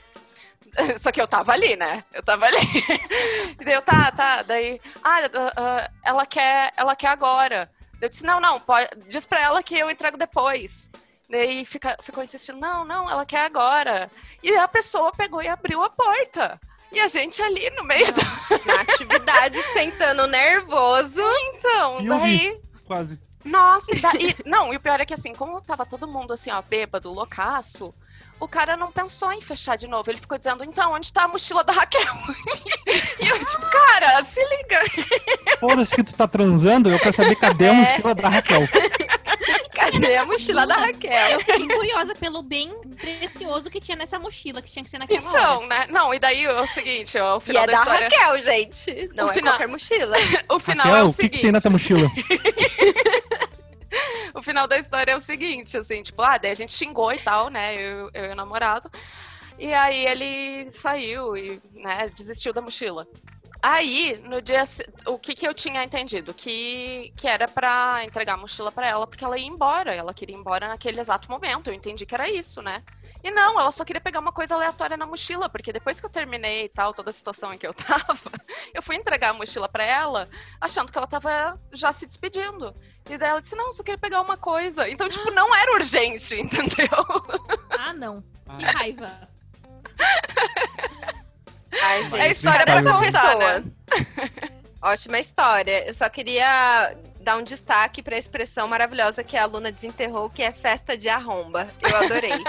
Só 0.99 1.11
que 1.11 1.21
eu 1.21 1.27
tava 1.27 1.53
ali, 1.53 1.77
né? 1.77 2.05
Eu 2.13 2.23
tava 2.23 2.47
ali. 2.47 2.59
E 3.59 3.65
daí 3.65 3.75
eu, 3.75 3.83
tá, 3.83 4.11
tá. 4.13 4.43
Daí, 4.43 4.81
ah, 5.03 5.21
ah, 5.57 5.91
ela 6.05 6.27
quer, 6.27 6.73
ela 6.77 6.95
quer 6.95 7.09
agora. 7.09 7.71
Eu 8.01 8.09
disse, 8.09 8.25
não, 8.25 8.41
não, 8.41 8.61
pode, 8.61 8.89
diz 9.09 9.27
pra 9.27 9.41
ela 9.41 9.63
que 9.63 9.77
eu 9.77 9.91
entrego 9.91 10.17
depois. 10.17 10.91
Daí 11.29 11.65
fica, 11.65 11.97
ficou 12.03 12.23
insistindo, 12.23 12.59
não, 12.59 12.85
não, 12.85 13.11
ela 13.11 13.27
quer 13.27 13.45
agora. 13.45 14.11
E 14.43 14.55
a 14.55 14.69
pessoa 14.69 15.13
pegou 15.13 15.43
e 15.43 15.49
abriu 15.49 15.83
a 15.83 15.91
porta. 15.91 16.59
E 16.91 17.01
a 17.01 17.09
gente 17.09 17.41
ali 17.43 17.69
no 17.71 17.85
meio 17.85 18.13
da. 18.13 18.23
Na 18.65 18.81
atividade, 18.81 19.63
sentando 19.73 20.27
nervoso. 20.27 21.21
Então, 21.55 22.01
E 22.01 22.09
daí. 22.09 22.61
quase. 22.87 23.21
Nossa, 23.45 23.95
e 23.95 24.01
daí. 24.01 24.37
Não, 24.45 24.73
e 24.73 24.77
o 24.77 24.81
pior 24.81 25.01
é 25.01 25.05
que 25.05 25.15
assim, 25.15 25.35
como 25.35 25.61
tava 25.61 25.85
todo 25.87 26.09
mundo 26.09 26.33
assim, 26.33 26.51
ó, 26.51 26.61
bêbado, 26.63 27.13
loucaço, 27.13 27.95
o 28.41 28.47
cara 28.49 28.77
não 28.77 28.91
pensou 28.93 29.33
em 29.33 29.41
fechar 29.41 29.77
de 29.77 29.87
novo. 29.89 30.11
Ele 30.11 30.21
ficou 30.21 30.39
dizendo, 30.39 30.63
então, 30.65 30.93
onde 30.93 31.13
tá 31.13 31.25
a 31.25 31.29
mochila 31.29 31.63
da 31.65 31.73
Raquel? 31.73 32.01
e 33.21 33.29
eu, 33.29 33.39
tipo, 33.45 33.67
cara, 33.71 34.23
se 34.25 34.41
liga. 34.45 34.81
Foda-se 35.61 35.95
que 35.95 36.05
tu 36.05 36.15
tá 36.15 36.27
transando, 36.29 36.89
eu 36.91 36.99
quero 36.99 37.15
saber 37.17 37.35
cadê 37.37 37.69
a 37.69 37.73
É. 37.73 37.75
mochila 37.75 38.15
da 38.15 38.29
Raquel. 38.29 38.63
Cadê 39.73 40.17
a 40.17 40.27
mochila 40.27 40.67
da 40.67 40.75
Raquel? 40.75 41.13
Eu 41.31 41.41
fiquei 41.41 41.67
curiosa 41.69 42.13
pelo 42.15 42.43
bem 42.43 42.75
precioso 42.97 43.71
que 43.71 43.81
tinha 43.81 43.97
nessa 43.97 44.19
mochila, 44.19 44.61
que 44.61 44.69
tinha 44.71 44.83
que 44.85 44.91
ser 44.91 44.99
naquela 44.99 45.31
hora. 45.31 45.39
Então, 45.41 45.67
né? 45.69 45.87
Não, 45.89 46.13
e 46.13 46.19
daí 46.19 46.45
é 46.45 46.61
o 46.61 46.67
seguinte, 46.67 47.17
ó, 47.17 47.37
o 47.37 47.39
E 47.39 47.41
final 47.43 47.63
é 47.63 47.67
da 47.69 47.73
da 47.73 47.79
história. 47.95 48.09
Raquel, 48.09 48.43
gente. 48.43 49.11
Não 49.15 49.27
O 49.27 49.31
é 49.31 49.35
final- 49.35 49.53
qualquer 49.55 49.69
mochila. 49.69 50.17
O 50.49 50.59
final 50.59 50.87
Raquel, 50.87 50.97
é 50.97 51.03
o 51.05 51.07
o 51.07 51.11
que, 51.11 51.17
seguinte. 51.17 51.37
que 51.37 51.43
tem 51.43 51.53
na 51.53 51.61
tua 51.61 51.71
mochila? 51.71 52.11
o 54.35 54.43
final 54.43 54.67
da 54.67 54.79
história 54.79 55.13
é 55.13 55.17
o 55.17 55.21
seguinte, 55.21 55.77
assim, 55.77 56.03
tipo, 56.03 56.23
ah, 56.23 56.39
daí 56.39 56.51
a 56.51 56.55
gente 56.55 56.73
xingou 56.73 57.13
e 57.13 57.19
tal, 57.19 57.49
né? 57.49 57.75
Eu, 57.75 58.11
eu 58.13 58.25
e 58.27 58.33
o 58.33 58.37
namorado. 58.37 58.91
E 59.59 59.73
aí 59.75 60.07
ele 60.07 60.71
saiu 60.71 61.37
e, 61.37 61.61
né, 61.73 62.09
desistiu 62.15 62.53
da 62.53 62.61
mochila. 62.61 63.07
Aí, 63.61 64.21
no 64.23 64.41
dia, 64.41 64.65
o 65.07 65.19
que 65.19 65.35
que 65.35 65.47
eu 65.47 65.53
tinha 65.53 65.83
entendido? 65.83 66.33
Que, 66.33 67.13
que 67.17 67.27
era 67.27 67.49
pra 67.49 68.05
entregar 68.05 68.35
a 68.35 68.37
mochila 68.37 68.71
pra 68.71 68.87
ela, 68.87 69.05
porque 69.07 69.25
ela 69.25 69.37
ia 69.37 69.47
embora, 69.47 69.93
ela 69.93 70.15
queria 70.15 70.37
ir 70.37 70.39
embora 70.39 70.69
naquele 70.69 71.01
exato 71.01 71.29
momento. 71.29 71.69
Eu 71.69 71.75
entendi 71.75 72.07
que 72.07 72.15
era 72.15 72.31
isso, 72.31 72.63
né? 72.63 72.85
E 73.23 73.31
não, 73.31 73.59
ela 73.59 73.73
só 73.73 73.85
queria 73.85 74.01
pegar 74.01 74.21
uma 74.21 74.33
coisa 74.33 74.55
aleatória 74.55 74.97
na 74.97 75.05
mochila, 75.07 75.49
porque 75.49 75.73
depois 75.73 75.99
que 75.99 76.07
eu 76.07 76.11
terminei 76.11 76.65
e 76.67 76.69
tal, 76.69 76.95
toda 76.95 77.11
a 77.11 77.15
situação 77.15 77.53
em 77.53 77.59
que 77.59 77.67
eu 77.67 77.75
tava, 77.75 78.17
eu 78.73 78.81
fui 78.83 78.95
entregar 78.97 79.31
a 79.31 79.35
mochila 79.35 79.69
pra 79.69 79.83
ela, 79.85 80.29
achando 80.61 80.93
que 80.93 80.97
ela 80.99 81.07
tava 81.07 81.59
já 81.73 81.93
se 81.93 82.07
despedindo. 82.07 82.73
E 83.11 83.19
daí 83.19 83.31
ela 83.31 83.41
disse, 83.41 83.57
não, 83.57 83.73
só 83.73 83.83
queria 83.83 83.99
pegar 83.99 84.21
uma 84.21 84.37
coisa. 84.37 84.89
Então, 84.89 85.09
tipo, 85.09 85.31
não 85.31 85.55
era 85.55 85.73
urgente, 85.75 86.35
entendeu? 86.41 86.89
Ah, 87.71 87.93
não. 87.93 88.23
Que 88.57 88.65
raiva. 88.65 89.29
Ai, 91.83 92.03
Mas 92.03 92.11
gente. 92.11 92.21
É 92.21 92.23
a 92.23 92.29
história 92.29 92.65
pra 92.65 92.77
pessoa. 92.77 93.05
contar, 93.05 93.37
né? 93.37 93.65
Ótima 94.81 95.19
história. 95.19 95.87
Eu 95.89 95.95
só 95.95 96.09
queria 96.09 96.97
dar 97.29 97.37
um 97.37 97.43
destaque 97.43 98.03
pra 98.03 98.17
expressão 98.17 98.67
maravilhosa 98.67 99.23
que 99.23 99.37
a 99.37 99.43
aluna 99.43 99.71
desenterrou, 99.71 100.31
que 100.31 100.43
é 100.43 100.51
festa 100.51 100.97
de 100.97 101.11
arromba. 101.11 101.69
Eu 101.83 101.97
adorei. 101.97 102.33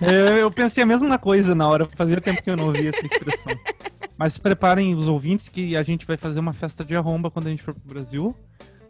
É, 0.00 0.42
eu 0.42 0.50
pensei 0.50 0.82
a 0.82 0.86
mesma 0.86 1.18
coisa 1.18 1.54
na 1.54 1.68
hora, 1.68 1.88
fazia 1.96 2.20
tempo 2.20 2.42
que 2.42 2.50
eu 2.50 2.56
não 2.56 2.66
ouvia 2.66 2.88
essa 2.88 3.06
expressão. 3.06 3.52
Mas 4.16 4.36
preparem 4.36 4.94
os 4.94 5.06
ouvintes 5.06 5.48
que 5.48 5.76
a 5.76 5.82
gente 5.82 6.04
vai 6.04 6.16
fazer 6.16 6.40
uma 6.40 6.52
festa 6.52 6.84
de 6.84 6.96
arromba 6.96 7.30
quando 7.30 7.46
a 7.46 7.50
gente 7.50 7.62
for 7.62 7.74
pro 7.74 7.94
Brasil. 7.94 8.36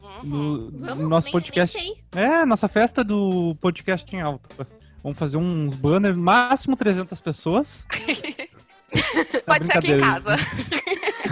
Uhum. 0.02 0.22
No, 0.24 0.70
Vamos, 0.70 0.96
no 0.98 1.08
nosso 1.08 1.26
nem, 1.26 1.32
podcast. 1.32 1.76
Nem 1.76 1.94
sei. 2.10 2.22
É, 2.22 2.46
nossa 2.46 2.68
festa 2.68 3.04
do 3.04 3.54
podcast 3.60 4.16
em 4.16 4.20
alta. 4.20 4.66
Vamos 5.02 5.18
fazer 5.18 5.36
uns 5.36 5.74
banners, 5.74 6.16
máximo 6.16 6.74
300 6.74 7.20
pessoas. 7.20 7.84
É 8.08 9.40
Pode 9.44 9.66
ser 9.66 9.78
aqui 9.78 9.92
em 9.92 10.00
casa. 10.00 10.36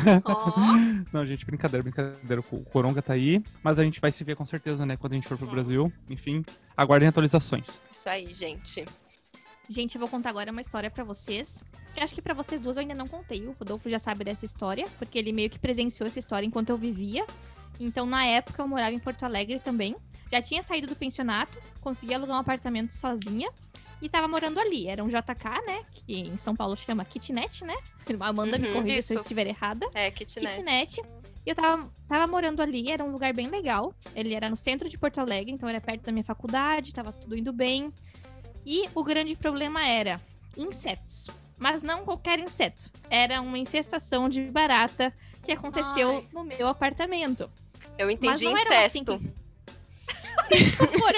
Não, 1.12 1.24
gente, 1.26 1.44
brincadeira, 1.46 1.82
brincadeira. 1.82 2.42
O 2.50 2.64
Coronga 2.64 3.00
tá 3.02 3.12
aí, 3.14 3.42
mas 3.62 3.78
a 3.78 3.84
gente 3.84 4.00
vai 4.00 4.12
se 4.12 4.22
ver 4.24 4.36
com 4.36 4.44
certeza, 4.44 4.84
né, 4.86 4.96
quando 4.96 5.12
a 5.12 5.16
gente 5.16 5.28
for 5.28 5.36
pro 5.38 5.46
Hum. 5.46 5.50
Brasil. 5.50 5.92
Enfim, 6.08 6.44
aguardem 6.76 7.08
atualizações. 7.08 7.80
Isso 7.92 8.08
aí, 8.08 8.32
gente. 8.34 8.84
Gente, 9.68 9.94
eu 9.94 10.00
vou 10.00 10.08
contar 10.08 10.30
agora 10.30 10.50
uma 10.50 10.60
história 10.60 10.90
pra 10.90 11.04
vocês. 11.04 11.64
Que 11.94 12.00
acho 12.00 12.14
que 12.14 12.22
pra 12.22 12.34
vocês 12.34 12.60
duas 12.60 12.76
eu 12.76 12.82
ainda 12.82 12.94
não 12.94 13.06
contei. 13.06 13.46
O 13.46 13.52
Rodolfo 13.52 13.88
já 13.90 13.98
sabe 13.98 14.24
dessa 14.24 14.44
história, 14.44 14.86
porque 14.98 15.18
ele 15.18 15.32
meio 15.32 15.50
que 15.50 15.58
presenciou 15.58 16.06
essa 16.06 16.18
história 16.18 16.46
enquanto 16.46 16.70
eu 16.70 16.76
vivia. 16.76 17.24
Então, 17.78 18.04
na 18.06 18.24
época, 18.24 18.62
eu 18.62 18.68
morava 18.68 18.92
em 18.92 18.98
Porto 18.98 19.24
Alegre 19.24 19.58
também. 19.60 19.96
Já 20.30 20.40
tinha 20.40 20.62
saído 20.62 20.86
do 20.86 20.94
pensionato, 20.94 21.58
consegui 21.80 22.14
alugar 22.14 22.36
um 22.36 22.40
apartamento 22.40 22.92
sozinha 22.94 23.50
e 24.02 24.08
tava 24.08 24.26
morando 24.28 24.58
ali. 24.60 24.86
Era 24.88 25.02
um 25.04 25.08
JK, 25.08 25.44
né? 25.66 25.84
Que 25.92 26.20
em 26.20 26.36
São 26.36 26.54
Paulo 26.56 26.76
chama 26.76 27.04
kitnet, 27.04 27.64
né? 27.64 27.76
Amanda 28.20 28.58
me 28.58 28.68
Uhum, 28.68 28.74
corrija 28.74 29.02
se 29.02 29.14
eu 29.14 29.20
estiver 29.20 29.46
errada. 29.46 29.88
É, 29.94 30.10
kitnet. 30.10 30.54
Kitnet. 30.56 31.00
E 31.46 31.50
eu 31.50 31.54
tava, 31.54 31.90
tava 32.08 32.26
morando 32.26 32.60
ali, 32.60 32.90
era 32.90 33.02
um 33.04 33.10
lugar 33.12 33.32
bem 33.32 33.48
legal. 33.48 33.94
Ele 34.14 34.34
era 34.34 34.50
no 34.50 34.56
centro 34.56 34.88
de 34.88 34.98
Porto 34.98 35.18
Alegre, 35.18 35.52
então 35.52 35.68
era 35.68 35.80
perto 35.80 36.02
da 36.02 36.12
minha 36.12 36.24
faculdade, 36.24 36.92
tava 36.92 37.12
tudo 37.12 37.36
indo 37.36 37.52
bem. 37.52 37.92
E 38.66 38.84
o 38.94 39.02
grande 39.02 39.34
problema 39.36 39.86
era 39.86 40.20
insetos. 40.56 41.28
Mas 41.58 41.82
não 41.82 42.04
qualquer 42.04 42.38
inseto. 42.38 42.90
Era 43.08 43.40
uma 43.40 43.58
infestação 43.58 44.28
de 44.28 44.42
barata 44.44 45.12
que 45.42 45.52
aconteceu 45.52 46.10
Ai. 46.10 46.28
no 46.32 46.44
meu 46.44 46.66
apartamento. 46.68 47.50
Eu 47.98 48.06
Mas 48.06 48.14
entendi 48.16 48.44
não 48.44 48.56
era 48.56 48.70
uma 48.70 48.76
incesto. 48.86 48.98
simples- 48.98 49.32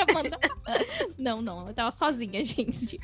Amanda. 0.09 0.39
Não, 1.19 1.43
não, 1.43 1.69
eu 1.69 1.75
tava 1.75 1.91
sozinha, 1.91 2.43
gente. 2.45 2.99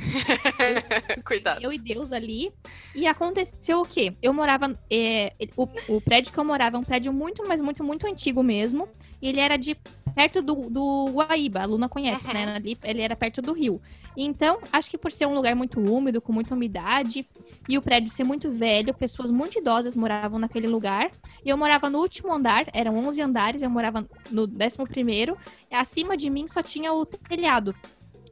Cuidado. 1.25 1.63
Eu 1.63 1.73
e 1.73 1.79
Deus 1.79 2.13
ali. 2.13 2.53
E 2.95 3.07
aconteceu 3.07 3.81
o 3.81 3.87
quê? 3.87 4.13
Eu 4.23 4.33
morava. 4.33 4.79
é, 4.91 5.33
o, 5.57 5.69
o 5.89 6.01
prédio 6.01 6.33
que 6.33 6.39
eu 6.39 6.45
morava 6.45 6.77
é 6.77 6.81
um 6.81 6.85
prédio 6.85 7.13
muito, 7.13 7.47
mas 7.47 7.61
muito, 7.61 7.83
muito 7.83 8.07
antigo 8.07 8.43
mesmo. 8.43 8.89
E 9.21 9.29
ele 9.29 9.41
era 9.41 9.57
de 9.57 9.77
perto 10.19 10.43
do, 10.43 10.69
do 10.69 11.05
Guaíba. 11.13 11.61
A 11.61 11.67
Luna 11.67 11.89
conhece, 11.89 12.27
Uhum. 12.27 12.35
né? 12.35 12.55
Ali, 12.57 12.77
ele 12.83 13.01
era 13.01 13.15
perto 13.15 13.41
do 13.41 13.53
rio. 13.53 13.81
Então, 14.17 14.59
acho 14.73 14.91
que 14.91 14.99
por 14.99 15.13
ser 15.13 15.27
um 15.27 15.35
lugar 15.35 15.55
muito 15.55 15.79
úmido, 15.79 16.21
com 16.21 16.33
muita 16.33 16.57
umidade, 16.57 17.25
e 17.69 17.79
o 17.79 17.83
prédio 17.83 18.11
ser 18.11 18.25
muito 18.25 18.51
velho, 18.51 18.93
pessoas 18.93 19.31
muito 19.31 19.57
idosas 19.61 19.95
moravam 19.95 20.37
naquele 20.41 20.67
lugar. 20.67 21.13
E 21.45 21.49
eu 21.49 21.57
morava 21.57 21.89
no 21.89 22.01
último 22.01 22.33
andar, 22.33 22.67
eram 22.73 22.97
11 22.97 23.23
andares, 23.23 23.63
eu 23.63 23.71
morava 23.71 24.05
no 24.29 24.43
11. 24.43 25.37
Acima 25.71 26.17
de 26.17 26.29
mim 26.29 26.49
só 26.49 26.65
tinha 26.65 26.93
o 26.93 27.07
telhado. 27.07 27.73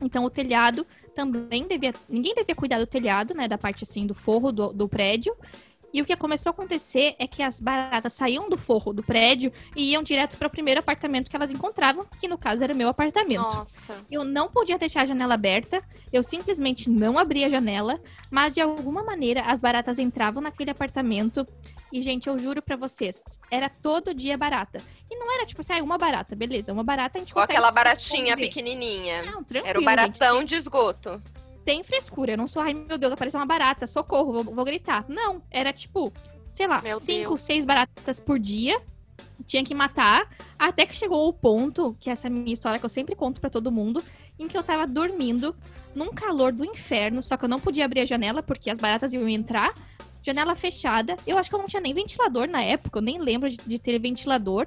Então, 0.02 0.24
o 0.24 0.30
telhado 0.30 0.84
também 1.14 1.68
devia. 1.68 1.94
Ninguém 2.08 2.34
devia 2.34 2.54
cuidar 2.56 2.80
do 2.80 2.86
telhado, 2.86 3.32
né? 3.32 3.46
Da 3.46 3.56
parte 3.56 3.84
assim 3.84 4.06
do 4.06 4.12
forro 4.14 4.50
do, 4.50 4.72
do 4.72 4.88
prédio. 4.88 5.32
E 5.96 6.02
o 6.02 6.04
que 6.04 6.14
começou 6.14 6.50
a 6.50 6.52
acontecer 6.52 7.16
é 7.18 7.26
que 7.26 7.42
as 7.42 7.58
baratas 7.58 8.12
saíam 8.12 8.50
do 8.50 8.58
forro 8.58 8.92
do 8.92 9.02
prédio 9.02 9.50
e 9.74 9.92
iam 9.92 10.02
direto 10.02 10.36
para 10.36 10.46
o 10.46 10.50
primeiro 10.50 10.80
apartamento 10.80 11.30
que 11.30 11.34
elas 11.34 11.50
encontravam, 11.50 12.04
que 12.20 12.28
no 12.28 12.36
caso 12.36 12.62
era 12.62 12.74
o 12.74 12.76
meu 12.76 12.90
apartamento. 12.90 13.40
Nossa. 13.40 14.04
Eu 14.10 14.22
não 14.22 14.46
podia 14.46 14.76
deixar 14.76 15.00
a 15.00 15.06
janela 15.06 15.32
aberta, 15.32 15.82
eu 16.12 16.22
simplesmente 16.22 16.90
não 16.90 17.18
abria 17.18 17.46
a 17.46 17.48
janela, 17.48 17.98
mas 18.30 18.52
de 18.52 18.60
alguma 18.60 19.02
maneira 19.02 19.40
as 19.40 19.58
baratas 19.58 19.98
entravam 19.98 20.42
naquele 20.42 20.70
apartamento 20.70 21.46
E, 21.90 22.02
gente, 22.02 22.26
eu 22.28 22.38
juro 22.38 22.60
pra 22.60 22.76
vocês, 22.76 23.22
era 23.50 23.70
todo 23.70 24.12
dia 24.12 24.36
barata. 24.36 24.82
E 25.10 25.16
não 25.16 25.32
era 25.32 25.46
tipo 25.46 25.62
assim, 25.62 25.72
ah, 25.72 25.82
uma 25.82 25.96
barata, 25.96 26.34
beleza. 26.36 26.72
Uma 26.72 26.82
barata 26.84 27.16
a 27.16 27.20
gente 27.20 27.32
Ou 27.32 27.40
consegue 27.40 27.56
aquela 27.56 27.72
baratinha 27.72 28.24
esconder. 28.34 28.48
pequenininha. 28.48 29.22
Não, 29.22 29.44
tranquilo, 29.44 29.66
Era 29.66 29.78
o 29.78 29.82
gente. 29.82 29.86
baratão 29.96 30.44
de 30.44 30.56
esgoto. 30.56 31.22
Tem 31.66 31.82
frescura. 31.82 32.32
Eu 32.32 32.38
não 32.38 32.46
sou, 32.46 32.62
ai 32.62 32.72
meu 32.72 32.96
Deus, 32.96 33.12
apareceu 33.12 33.40
uma 33.40 33.46
barata, 33.46 33.88
socorro, 33.88 34.32
vou, 34.32 34.54
vou 34.54 34.64
gritar. 34.64 35.04
Não, 35.08 35.42
era 35.50 35.72
tipo, 35.72 36.12
sei 36.48 36.68
lá, 36.68 36.80
Meu 36.80 37.00
cinco, 37.00 37.30
Deus. 37.30 37.42
seis 37.42 37.66
baratas 37.66 38.20
por 38.20 38.38
dia. 38.38 38.80
Tinha 39.44 39.64
que 39.64 39.74
matar. 39.74 40.30
Até 40.56 40.86
que 40.86 40.94
chegou 40.94 41.28
o 41.28 41.32
ponto, 41.32 41.94
que 41.98 42.08
essa 42.08 42.28
é 42.28 42.30
a 42.30 42.32
minha 42.32 42.52
história 42.52 42.78
que 42.78 42.84
eu 42.84 42.88
sempre 42.88 43.16
conto 43.16 43.40
pra 43.40 43.50
todo 43.50 43.70
mundo, 43.70 44.02
em 44.38 44.46
que 44.46 44.56
eu 44.56 44.62
tava 44.62 44.86
dormindo 44.86 45.54
num 45.94 46.10
calor 46.10 46.52
do 46.52 46.64
inferno, 46.64 47.22
só 47.22 47.36
que 47.36 47.44
eu 47.44 47.48
não 47.48 47.58
podia 47.58 47.84
abrir 47.84 48.00
a 48.00 48.04
janela 48.04 48.42
porque 48.42 48.70
as 48.70 48.78
baratas 48.78 49.12
iam 49.12 49.28
entrar. 49.28 49.74
Janela 50.22 50.54
fechada. 50.54 51.16
Eu 51.26 51.36
acho 51.36 51.50
que 51.50 51.54
eu 51.54 51.58
não 51.60 51.66
tinha 51.66 51.82
nem 51.82 51.92
ventilador 51.92 52.48
na 52.48 52.62
época, 52.62 52.98
eu 52.98 53.02
nem 53.02 53.18
lembro 53.18 53.50
de, 53.50 53.58
de 53.66 53.78
ter 53.78 53.98
ventilador. 53.98 54.66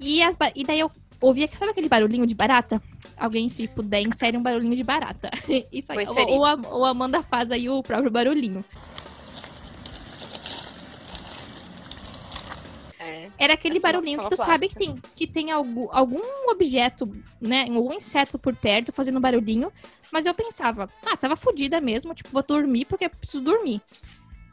E, 0.00 0.22
as, 0.22 0.36
e 0.54 0.64
daí 0.64 0.80
eu 0.80 0.90
ouvia, 1.20 1.48
sabe 1.52 1.72
aquele 1.72 1.88
barulhinho 1.88 2.26
de 2.26 2.34
barata? 2.34 2.82
Alguém, 3.22 3.48
se 3.48 3.68
puder, 3.68 4.02
insere 4.02 4.36
um 4.36 4.42
barulhinho 4.42 4.74
de 4.74 4.82
barata. 4.82 5.30
Isso 5.70 5.92
aí. 5.92 6.04
Ou, 6.08 6.38
ou 6.38 6.44
a, 6.44 6.58
ou 6.70 6.84
a 6.84 6.88
Amanda 6.88 7.22
faz 7.22 7.52
aí 7.52 7.70
o 7.70 7.80
próprio 7.80 8.10
barulhinho. 8.10 8.64
É. 12.98 13.30
Era 13.38 13.54
aquele 13.54 13.78
É 13.78 13.80
barulhinho 13.80 14.18
que 14.24 14.28
tu 14.28 14.36
sabe 14.36 14.68
que 14.68 14.74
tem, 14.74 15.00
que 15.14 15.24
tem 15.28 15.52
algum, 15.52 15.86
algum 15.92 16.20
objeto, 16.50 17.08
né? 17.40 17.66
Algum 17.68 17.92
inseto 17.92 18.40
por 18.40 18.56
perto 18.56 18.92
fazendo 18.92 19.20
barulhinho. 19.20 19.72
Mas 20.10 20.26
eu 20.26 20.34
pensava, 20.34 20.90
ah, 21.06 21.16
tava 21.16 21.36
fodida 21.36 21.80
mesmo, 21.80 22.12
tipo, 22.16 22.28
vou 22.32 22.42
dormir 22.42 22.86
porque 22.86 23.04
eu 23.04 23.10
preciso 23.10 23.40
dormir. 23.40 23.80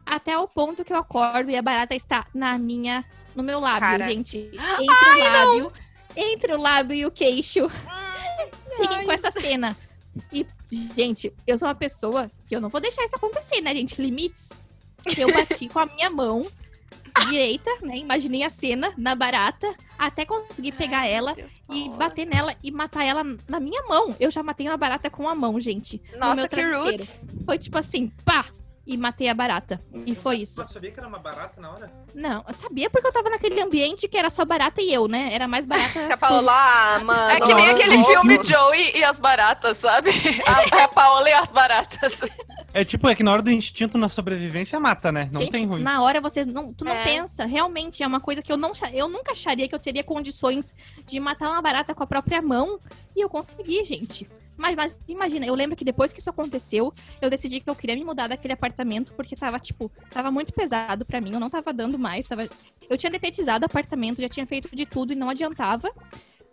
Até 0.06 0.38
o 0.38 0.48
ponto 0.48 0.86
que 0.86 0.94
eu 0.94 0.98
acordo 0.98 1.50
e 1.50 1.56
a 1.56 1.62
barata 1.64 1.96
está 1.96 2.28
na 2.36 2.56
minha, 2.60 3.04
no 3.36 3.42
meu 3.42 3.60
lábio, 3.60 3.80
Cara. 3.80 4.04
gente. 4.04 4.38
Entre 4.80 5.10
o 5.10 5.34
lábio, 5.34 5.74
entre 6.16 6.54
o 6.54 6.58
lábio 6.58 6.96
e 6.96 7.06
o 7.06 7.12
queixo. 7.12 7.68
Fiquem 8.82 9.06
com 9.06 9.12
essa 9.12 9.32
cena. 9.32 9.78
E, 10.32 10.46
gente, 10.96 11.34
eu 11.46 11.58
sou 11.58 11.68
uma 11.68 11.76
pessoa 11.76 12.32
que 12.48 12.56
eu 12.56 12.62
não 12.62 12.70
vou 12.70 12.82
deixar 12.82 13.04
isso 13.04 13.16
acontecer, 13.16 13.62
né, 13.62 13.74
gente? 13.74 14.02
Limites. 14.02 14.52
Eu 15.18 15.32
bati 15.32 15.70
com 15.70 15.80
a 15.80 15.86
minha 15.86 16.10
mão 16.10 16.48
direita, 17.28 17.70
né? 17.82 17.98
Imaginei 17.98 18.44
a 18.44 18.50
cena 18.50 18.94
na 18.98 19.16
barata, 19.16 19.74
até 19.98 20.26
conseguir 20.26 20.72
pegar 20.74 21.00
Ai, 21.00 21.12
ela 21.12 21.34
Deus, 21.34 21.52
e 21.72 21.90
bater 21.90 22.26
nela 22.26 22.56
e 22.64 22.72
matar 22.72 23.04
ela 23.04 23.24
na 23.48 23.60
minha 23.60 23.84
mão. 23.84 24.16
Eu 24.20 24.32
já 24.32 24.44
matei 24.44 24.68
uma 24.68 24.78
barata 24.78 25.10
com 25.10 25.28
a 25.28 25.36
mão, 25.36 25.60
gente. 25.60 26.02
no 26.14 26.20
Nossa, 26.20 26.48
que 26.48 26.62
roots. 26.62 27.26
Foi 27.46 27.58
tipo 27.58 27.78
assim, 27.78 28.12
pá! 28.24 28.46
E 28.92 28.98
matei 28.98 29.30
a 29.30 29.36
barata. 29.36 29.80
E 30.04 30.16
foi 30.16 30.38
isso. 30.38 30.56
Você 30.66 30.74
sabia 30.74 30.90
que 30.90 31.00
era 31.00 31.08
uma 31.08 31.20
barata 31.20 31.62
na 31.62 31.70
hora? 31.70 31.92
Não, 32.16 32.44
eu 32.48 32.54
sabia 32.56 32.90
porque 32.90 33.06
eu 33.06 33.14
tava 33.14 33.30
naquele 33.30 33.62
ambiente 33.62 34.08
que 34.08 34.18
era 34.18 34.32
só 34.32 34.44
barata 34.44 34.82
e 34.82 34.92
eu, 34.92 35.08
né? 35.08 35.30
Era 35.32 35.48
mais 35.48 35.68
barata. 35.68 36.08
Que 36.08 36.12
a 36.12 36.18
Paola, 36.18 36.52
ah, 36.52 37.00
mano. 37.04 37.30
É 37.30 37.40
que 37.40 37.54
nem 37.54 37.70
aquele 37.70 38.04
filme 38.04 38.44
Joey 38.44 38.98
e 38.98 39.04
as 39.04 39.20
baratas, 39.20 39.78
sabe? 39.78 40.10
A, 40.44 40.86
a 40.86 40.88
Paola 40.88 41.30
e 41.30 41.34
as 41.34 41.52
baratas. 41.52 42.20
É 42.74 42.84
tipo, 42.84 43.08
é 43.08 43.14
que 43.14 43.22
na 43.22 43.32
hora 43.32 43.44
do 43.44 43.52
instinto 43.52 43.96
na 43.96 44.10
sobrevivência 44.10 44.80
mata, 44.80 45.12
né? 45.12 45.30
Não 45.32 45.42
Gente, 45.42 45.52
tem 45.52 45.68
ruim. 45.68 45.84
na 45.84 46.02
hora 46.02 46.20
vocês 46.20 46.48
não, 46.48 46.74
tu 46.74 46.84
não 46.84 46.92
É. 46.94 47.04
pensa. 47.04 47.46
Realmente 47.46 48.02
é 48.02 48.08
uma 48.08 48.20
coisa 48.20 48.42
que 48.42 48.52
eu 48.52 48.58
não, 48.58 48.72
eu 48.92 49.08
nunca 49.08 49.34
acharia 49.34 49.68
que 49.68 49.76
eu 49.76 49.80
teria 49.80 50.04
condições 50.04 50.74
de 51.06 51.20
matar 51.20 51.52
uma 51.52 51.62
barata 51.62 51.94
com 51.94 52.04
a 52.04 52.08
própria 52.08 52.42
mão 52.42 52.80
e 53.16 53.22
eu 53.22 53.30
consegui, 53.30 53.84
gente. 53.86 54.28
Mas, 54.60 54.76
mas 54.76 55.00
imagina, 55.08 55.46
eu 55.46 55.56
lembro 55.56 55.76
que 55.76 55.86
depois 55.86 56.12
que 56.12 56.20
isso 56.20 56.30
aconteceu, 56.30 56.94
eu 57.22 57.30
decidi 57.30 57.62
que 57.62 57.70
eu 57.70 57.76
queria 57.76 57.96
me 57.96 58.04
mudar 58.04 58.28
daquele 58.28 58.54
apartamento 58.54 59.14
porque 59.14 59.34
tava 59.34 59.58
tipo, 59.58 59.90
tava 60.10 60.30
muito 60.30 60.52
pesado 60.52 61.06
pra 61.06 61.22
mim, 61.22 61.32
eu 61.34 61.40
não 61.40 61.50
tava 61.50 61.72
dando 61.72 61.98
mais, 61.98 62.28
tava 62.28 62.48
eu 62.90 62.98
tinha 62.98 63.10
detetizado 63.10 63.64
o 63.64 63.68
apartamento, 63.68 64.22
já 64.22 64.28
tinha 64.28 64.46
feito 64.46 64.68
de 64.76 64.86
tudo 64.86 65.14
e 65.14 65.16
não 65.16 65.30
adiantava. 65.30 65.90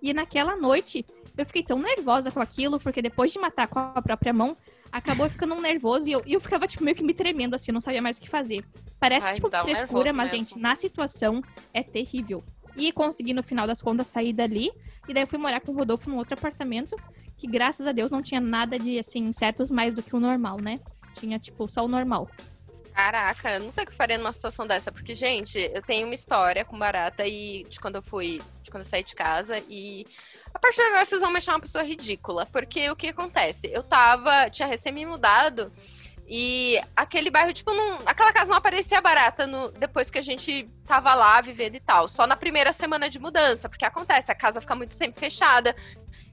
E 0.01 0.15
naquela 0.15 0.55
noite, 0.55 1.05
eu 1.37 1.45
fiquei 1.45 1.65
tão 1.65 1.81
nervosa 1.81 2.31
com 2.31 2.39
aquilo, 2.39 2.79
porque 2.79 3.03
depois 3.03 3.33
de 3.33 3.39
matar 3.41 3.67
com 3.67 3.79
a 3.79 4.01
própria 4.01 4.33
mão, 4.33 4.57
acabou 4.93 5.29
ficando 5.29 5.55
um 5.55 5.61
nervoso 5.61 6.09
e 6.09 6.13
eu, 6.13 6.23
e 6.25 6.35
eu 6.35 6.41
ficava, 6.41 6.67
tipo, 6.67 6.85
meio 6.85 6.97
que 6.97 7.03
me 7.03 7.13
tremendo, 7.13 7.55
assim, 7.55 7.71
eu 7.71 7.75
não 7.75 7.81
sabia 7.81 8.01
mais 8.01 8.19
o 8.19 8.21
que 8.21 8.29
fazer. 8.29 8.65
Parece, 9.01 9.27
Ai, 9.27 9.35
tipo, 9.35 9.49
um 9.49 9.63
frescura, 9.63 10.13
mas, 10.13 10.31
mesmo. 10.31 10.47
gente, 10.47 10.59
na 10.59 10.77
situação 10.77 11.43
é 11.73 11.83
terrível. 11.83 12.45
E 12.77 12.93
consegui, 12.93 13.33
no 13.33 13.43
final 13.43 13.67
das 13.67 13.83
contas, 13.83 14.07
sair 14.07 14.33
dali. 14.33 14.71
E 15.09 15.15
daí 15.15 15.23
eu 15.23 15.27
fui 15.27 15.39
morar 15.39 15.61
com 15.61 15.73
o 15.73 15.75
Rodolfo 15.75 16.11
num 16.11 16.17
outro 16.17 16.35
apartamento, 16.35 16.95
que 17.37 17.47
graças 17.47 17.87
a 17.87 17.93
Deus 17.93 18.11
não 18.11 18.23
tinha 18.23 18.41
nada 18.41 18.79
de, 18.79 18.99
assim, 18.99 19.21
insetos 19.21 19.71
mais 19.71 19.95
do 19.95 20.03
que 20.03 20.17
o 20.17 20.21
normal, 20.21 20.61
né? 20.61 20.81
Tinha, 21.15 21.39
tipo, 21.39 21.69
só 21.69 21.85
o 21.85 21.89
normal. 21.89 22.29
Caraca, 22.95 23.53
eu 23.53 23.61
não 23.61 23.71
sei 23.71 23.85
o 23.85 23.87
que 23.87 23.93
eu 23.93 23.97
faria 23.97 24.17
numa 24.17 24.33
situação 24.33 24.67
dessa, 24.67 24.91
porque, 24.91 25.15
gente, 25.15 25.59
eu 25.59 25.83
tenho 25.83 26.07
uma 26.07 26.15
história 26.15 26.65
com 26.65 26.79
barata 26.79 27.27
e 27.27 27.65
de 27.69 27.79
quando 27.79 27.97
eu 27.97 28.03
fui, 28.03 28.41
de 28.63 28.71
quando 28.71 28.85
eu 28.85 28.89
saí 28.89 29.05
de 29.05 29.15
casa 29.15 29.63
e 29.69 30.07
a 30.55 30.59
partir 30.59 30.81
de 30.81 30.87
agora 30.87 31.05
vocês 31.05 31.21
vão 31.21 31.31
me 31.31 31.37
achar 31.37 31.53
uma 31.53 31.61
pessoa 31.61 31.85
ridícula, 31.85 32.47
porque 32.47 32.89
o 32.89 32.97
que 32.97 33.09
acontece? 33.09 33.69
Eu 33.71 33.83
tava, 33.83 34.49
tinha 34.49 34.67
recém 34.67 34.91
me 34.91 35.05
mudado 35.05 35.71
e 36.27 36.81
aquele 36.97 37.31
bairro, 37.31 37.53
tipo, 37.53 37.73
não, 37.73 37.99
aquela 38.07 38.33
casa 38.33 38.51
não 38.51 38.57
aparecia 38.57 39.01
barata 39.01 39.47
no, 39.47 39.71
depois 39.73 40.11
que 40.11 40.19
a 40.19 40.23
gente 40.23 40.67
tava 40.87 41.15
lá 41.15 41.41
vivendo 41.43 41.75
e 41.77 41.81
tal, 41.81 42.09
só 42.09 42.27
na 42.27 42.35
primeira 42.35 42.73
semana 42.73 43.11
de 43.11 43.19
mudança, 43.19 43.69
porque 43.69 43.85
acontece, 43.85 44.33
a 44.33 44.35
casa 44.35 44.61
fica 44.61 44.75
muito 44.75 44.99
tempo 44.99 45.21
fechada, 45.21 45.77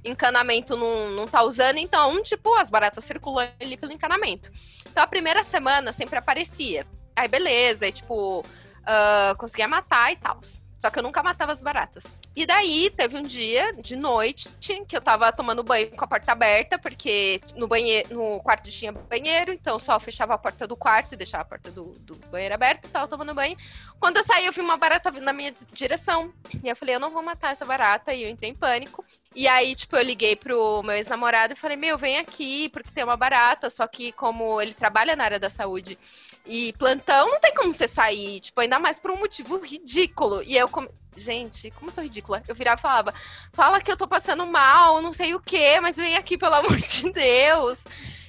encanamento 0.04 0.76
não, 0.76 1.10
não 1.12 1.28
tá 1.28 1.44
usando, 1.44 1.78
então, 1.78 2.22
tipo, 2.22 2.54
as 2.56 2.70
baratas 2.70 3.04
circulam 3.04 3.48
ali 3.60 3.78
pelo 3.78 3.92
encanamento. 3.92 4.52
Então 4.90 5.04
a 5.04 5.08
primeira 5.08 5.44
semana 5.44 5.92
sempre 5.92 6.18
aparecia. 6.20 6.86
Aí 7.16 7.28
beleza, 7.28 7.86
aí 7.86 7.92
tipo, 7.92 8.44
ah, 8.86 9.36
conseguia 9.38 9.68
matar 9.68 10.12
e 10.12 10.16
tal. 10.18 10.40
Só 10.84 10.90
que 10.90 11.00
eu 11.00 11.04
nunca 11.04 11.24
matava 11.24 11.54
as 11.54 11.62
baratas. 11.62 12.04
E 12.36 12.46
daí 12.46 12.90
teve 12.90 13.16
um 13.16 13.22
dia 13.22 13.72
de 13.72 13.96
noite 13.96 14.50
que 14.86 14.98
eu 14.98 15.00
tava 15.00 15.32
tomando 15.32 15.64
banho 15.64 15.90
com 15.92 16.04
a 16.04 16.08
porta 16.10 16.34
aberta, 16.34 16.78
porque 16.78 17.40
no 17.56 17.70
banheiro, 17.70 18.14
no 18.14 18.42
quarto 18.42 18.70
tinha 18.70 18.92
banheiro, 18.92 19.54
então 19.54 19.80
só 19.80 19.98
fechava 19.98 20.34
a 20.34 20.38
porta 20.38 20.68
do 20.68 20.76
quarto 20.76 21.14
e 21.14 21.16
deixava 21.16 21.44
a 21.44 21.46
porta 21.46 21.72
do, 21.72 21.94
do 22.02 22.18
banheiro 22.30 22.54
aberta, 22.54 22.90
tava 22.90 23.08
tomando 23.08 23.34
banho. 23.34 23.56
Quando 23.98 24.18
eu 24.18 24.24
saí, 24.26 24.46
eu 24.46 24.52
vi 24.52 24.60
uma 24.60 24.76
barata 24.76 25.10
vindo 25.10 25.24
na 25.24 25.32
minha 25.32 25.54
direção. 25.72 26.34
E 26.62 26.68
eu 26.68 26.76
falei, 26.76 26.96
eu 26.96 27.00
não 27.00 27.12
vou 27.12 27.24
matar 27.24 27.54
essa 27.54 27.64
barata, 27.64 28.14
e 28.14 28.24
eu 28.24 28.30
entrei 28.30 28.50
em 28.50 28.56
pânico. 28.56 29.06
E 29.34 29.48
aí, 29.48 29.78
tipo, 29.78 29.96
eu 29.96 30.04
liguei 30.04 30.36
pro 30.36 30.84
meu 30.84 30.98
ex-namorado 30.98 31.54
e 31.54 31.56
falei, 31.56 31.78
meu, 31.78 31.98
vem 31.98 32.18
aqui, 32.18 32.68
porque 32.70 32.92
tem 32.92 33.06
uma 33.06 33.16
barata. 33.16 33.70
Só 33.70 33.88
que 33.88 34.12
como 34.12 34.62
ele 34.62 34.74
trabalha 34.74 35.16
na 35.16 35.24
área 35.24 35.40
da 35.40 35.50
saúde 35.50 35.98
e 36.46 36.74
plantão, 36.74 37.30
não 37.30 37.40
tem 37.40 37.54
como 37.54 37.74
você 37.74 37.88
sair, 37.88 38.40
tipo, 38.40 38.60
ainda 38.60 38.80
mais 38.80 39.00
por 39.00 39.12
um 39.12 39.18
motivo 39.18 39.58
ridículo. 39.60 40.44
E 40.44 40.58
eu, 40.58 40.68
come... 40.68 40.90
gente, 41.16 41.72
como 41.72 41.90
eu 41.90 41.94
sou 41.94 42.04
ridícula? 42.04 42.44
Eu 42.48 42.56
virava 42.56 42.80
e 42.80 42.82
falava, 42.82 43.14
fala 43.54 43.82
que 43.82 43.92
eu 43.92 43.98
tô 43.98 44.08
passando 44.08 44.46
mal, 44.46 45.02
não 45.02 45.14
sei 45.14 45.34
o 45.34 45.40
quê, 45.40 45.80
mas 45.82 45.96
vem 45.96 46.18
aqui, 46.18 46.38
pelo 46.38 46.56
amor 46.56 46.78
de 46.78 47.10
Deus. 47.12 47.86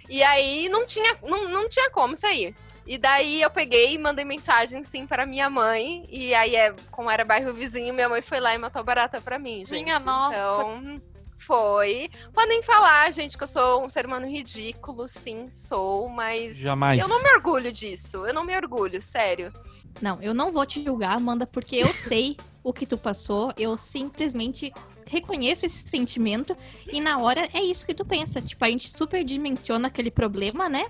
E 0.09 0.23
aí, 0.23 0.69
não 0.69 0.87
tinha, 0.87 1.19
não, 1.23 1.49
não 1.49 1.69
tinha 1.69 1.91
como 1.91 2.17
sair. 2.17 2.55
E 2.87 2.99
daí 2.99 3.41
eu 3.41 3.51
peguei 3.51 3.95
e 3.95 3.99
mandei 3.99 4.25
mensagem 4.25 4.85
sim 4.85 5.07
para 5.07 5.25
minha 5.25 5.49
mãe. 5.49 6.07
E 6.11 6.35
aí, 6.35 6.55
é, 6.55 6.75
como 6.91 7.11
era 7.11 7.25
bairro 7.25 7.55
vizinho, 7.55 7.95
minha 7.95 8.09
mãe 8.09 8.21
foi 8.21 8.41
lá 8.41 8.55
e 8.55 8.59
matou 8.59 8.85
barata 8.85 9.21
pra 9.21 9.39
mim, 9.39 9.65
gente. 9.65 9.83
Minha 9.83 9.99
nossa. 9.99 10.37
Então, 10.37 11.03
foi. 11.45 12.11
Podem 12.33 12.63
falar, 12.63 13.11
gente, 13.13 13.37
que 13.37 13.45
eu 13.45 13.49
sou 13.49 13.85
um 13.85 13.89
ser 13.89 14.07
humano 14.07 14.27
ridículo, 14.27 15.09
sim, 15.09 15.49
sou, 15.51 16.09
mas. 16.09 16.57
Jamais. 16.57 17.01
Eu 17.01 17.09
não 17.09 17.23
me 17.23 17.31
orgulho 17.35 17.71
disso. 17.71 18.27
Eu 18.27 18.33
não 18.33 18.45
me 18.45 18.57
orgulho, 18.57 19.01
sério. 19.03 19.53
Não, 20.01 20.21
eu 20.23 20.35
não 20.35 20.51
vou 20.51 20.67
te 20.67 20.83
julgar, 20.83 21.17
Amanda, 21.17 21.47
porque 21.47 21.77
eu 21.77 21.93
sei 22.09 22.37
o 22.63 22.73
que 22.73 22.87
tu 22.87 22.97
passou. 22.97 23.53
Eu 23.57 23.77
simplesmente 23.77 24.73
reconheço 25.07 25.67
esse 25.67 25.87
sentimento 25.87 26.57
e 26.91 27.01
na 27.01 27.19
hora 27.19 27.49
é 27.53 27.63
isso 27.63 27.87
que 27.87 27.95
tu 27.95 28.05
pensa. 28.05 28.41
Tipo, 28.41 28.65
a 28.65 28.71
gente 28.71 28.89
superdimensiona 28.89 29.89
aquele 29.89 30.11
problema, 30.11 30.69
né? 30.69 30.87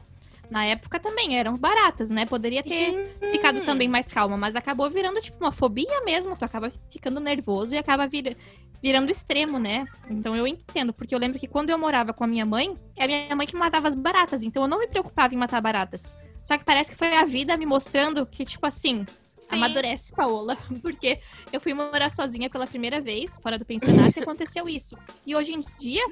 Na 0.51 0.65
época 0.65 1.01
também 1.01 1.39
eram 1.39 1.57
baratas, 1.57 2.11
né? 2.11 2.27
Poderia 2.27 2.63
ter 2.63 3.15
ficado 3.31 3.63
também 3.63 3.89
mais 3.89 4.07
calma, 4.07 4.37
mas 4.37 4.55
acabou 4.55 4.89
virando 4.91 5.21
tipo 5.21 5.39
uma 5.43 5.53
fobia 5.53 6.01
mesmo. 6.05 6.37
Tu 6.37 6.45
acaba 6.45 6.71
ficando 6.91 7.19
nervoso 7.21 7.75
e 7.75 7.79
acaba 7.79 8.07
vir- 8.07 8.37
virando 8.83 9.11
extremo, 9.11 9.59
né? 9.59 9.87
Então 10.11 10.37
eu 10.37 10.47
entendo, 10.47 10.93
porque 10.93 11.15
eu 11.15 11.19
lembro 11.19 11.39
que 11.39 11.49
quando 11.49 11.71
eu 11.71 11.79
morava 11.79 12.13
com 12.13 12.25
a 12.25 12.27
minha 12.27 12.45
mãe, 12.45 12.75
é 12.97 13.05
a 13.05 13.07
minha 13.07 13.37
mãe 13.37 13.47
que 13.47 13.57
matava 13.57 13.89
as 13.89 13.95
baratas, 13.95 14.43
então 14.43 14.63
eu 14.63 14.69
não 14.69 14.79
me 14.79 14.87
preocupava 14.87 15.35
em 15.35 15.39
matar 15.39 15.61
baratas. 15.61 16.17
Só 16.43 16.59
que 16.59 16.65
parece 16.65 16.91
que 16.91 16.97
foi 16.97 17.17
a 17.17 17.25
vida 17.25 17.57
me 17.57 17.65
mostrando 17.65 18.27
que, 18.27 18.45
tipo 18.45 18.67
assim, 18.67 19.07
Sim. 19.41 19.57
amadurece, 19.57 20.13
Paola. 20.15 20.57
Porque 20.83 21.19
eu 21.51 21.61
fui 21.61 21.73
morar 21.73 22.11
sozinha 22.11 22.51
pela 22.51 22.67
primeira 22.67 23.01
vez, 23.01 23.39
fora 23.43 23.59
do 23.59 23.65
pensionato, 23.65 24.19
e 24.19 24.23
aconteceu 24.23 24.69
isso. 24.69 24.95
E 25.27 25.35
hoje 25.35 25.55
em 25.55 25.61
dia, 25.79 26.05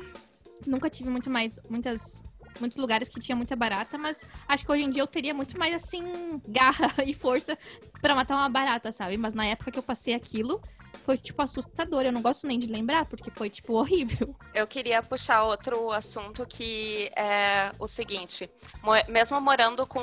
nunca 0.66 0.88
tive 0.88 1.10
muito 1.10 1.28
mais, 1.28 1.60
muitas, 1.68 2.22
muitos 2.60 2.78
lugares 2.78 3.08
que 3.08 3.20
tinha 3.20 3.36
muita 3.36 3.54
barata, 3.56 3.96
mas 3.98 4.24
acho 4.48 4.64
que 4.64 4.72
hoje 4.72 4.82
em 4.82 4.90
dia 4.90 5.02
eu 5.02 5.06
teria 5.06 5.34
muito 5.34 5.58
mais, 5.58 5.74
assim, 5.74 6.40
garra 6.46 6.92
e 7.04 7.12
força 7.14 7.56
pra 8.00 8.14
matar 8.14 8.36
uma 8.36 8.48
barata, 8.48 8.90
sabe? 8.92 9.16
Mas 9.16 9.34
na 9.34 9.46
época 9.46 9.70
que 9.70 9.78
eu 9.78 9.82
passei 9.82 10.14
aquilo, 10.14 10.60
foi, 11.04 11.16
tipo, 11.16 11.42
assustador. 11.42 12.02
Eu 12.02 12.12
não 12.12 12.22
gosto 12.22 12.46
nem 12.46 12.58
de 12.58 12.66
lembrar, 12.66 13.06
porque 13.06 13.30
foi, 13.30 13.50
tipo, 13.50 13.72
horrível. 13.74 14.36
Eu 14.54 14.66
queria 14.66 15.02
puxar 15.02 15.42
outro 15.44 15.90
assunto 15.90 16.46
que 16.46 17.10
é 17.16 17.72
o 17.78 17.88
seguinte: 17.88 18.48
mo- 18.82 18.92
mesmo 19.08 19.40
morando 19.40 19.84
com 19.86 20.00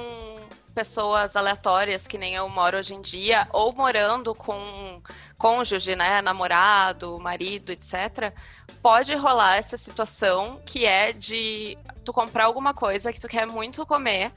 pessoas 0.80 1.36
aleatórias, 1.36 2.08
que 2.08 2.18
nem 2.18 2.36
eu 2.36 2.48
moro 2.48 2.78
hoje 2.78 2.96
em 2.96 3.02
dia, 3.02 3.46
ou 3.52 3.74
morando 3.74 4.34
com 4.34 5.02
cônjuge, 5.38 5.94
né, 5.94 6.22
namorado, 6.22 7.20
marido, 7.20 7.74
etc., 7.74 8.34
pode 8.82 9.14
rolar 9.14 9.58
essa 9.58 9.78
situação 9.78 10.62
que 10.66 10.86
é 10.86 11.12
de 11.12 11.78
tu 12.06 12.14
comprar 12.14 12.46
alguma 12.46 12.74
coisa 12.74 13.12
que 13.12 13.20
tu 13.20 13.28
quer 13.28 13.46
muito 13.46 13.86
comer 13.86 14.32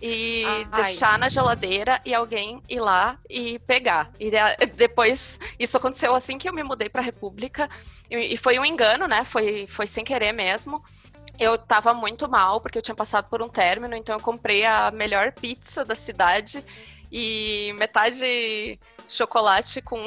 e 0.00 0.44
Ai. 0.44 0.64
deixar 0.82 1.18
na 1.18 1.30
geladeira 1.30 2.02
e 2.04 2.12
alguém 2.14 2.62
ir 2.68 2.80
lá 2.80 3.16
e 3.26 3.58
pegar. 3.60 4.10
E 4.20 4.30
de- 4.30 4.66
depois, 4.76 5.40
isso 5.58 5.78
aconteceu 5.78 6.14
assim 6.14 6.36
que 6.36 6.46
eu 6.50 6.52
me 6.52 6.62
mudei 6.62 6.90
pra 6.90 7.00
República, 7.00 7.66
e, 8.10 8.34
e 8.34 8.36
foi 8.36 8.58
um 8.58 8.64
engano, 8.64 9.08
né? 9.08 9.24
Foi, 9.24 9.66
foi 9.66 9.86
sem 9.86 10.04
querer 10.04 10.32
mesmo. 10.32 10.84
Eu 11.38 11.56
tava 11.56 11.94
muito 11.94 12.28
mal, 12.28 12.60
porque 12.60 12.78
eu 12.78 12.82
tinha 12.82 12.94
passado 12.94 13.28
por 13.28 13.40
um 13.40 13.48
término, 13.48 13.94
então 13.94 14.16
eu 14.16 14.20
comprei 14.20 14.64
a 14.64 14.90
melhor 14.90 15.32
pizza 15.32 15.84
da 15.84 15.94
cidade 15.94 16.64
e 17.10 17.72
metade 17.78 18.78
chocolate 19.08 19.80
com. 19.80 20.04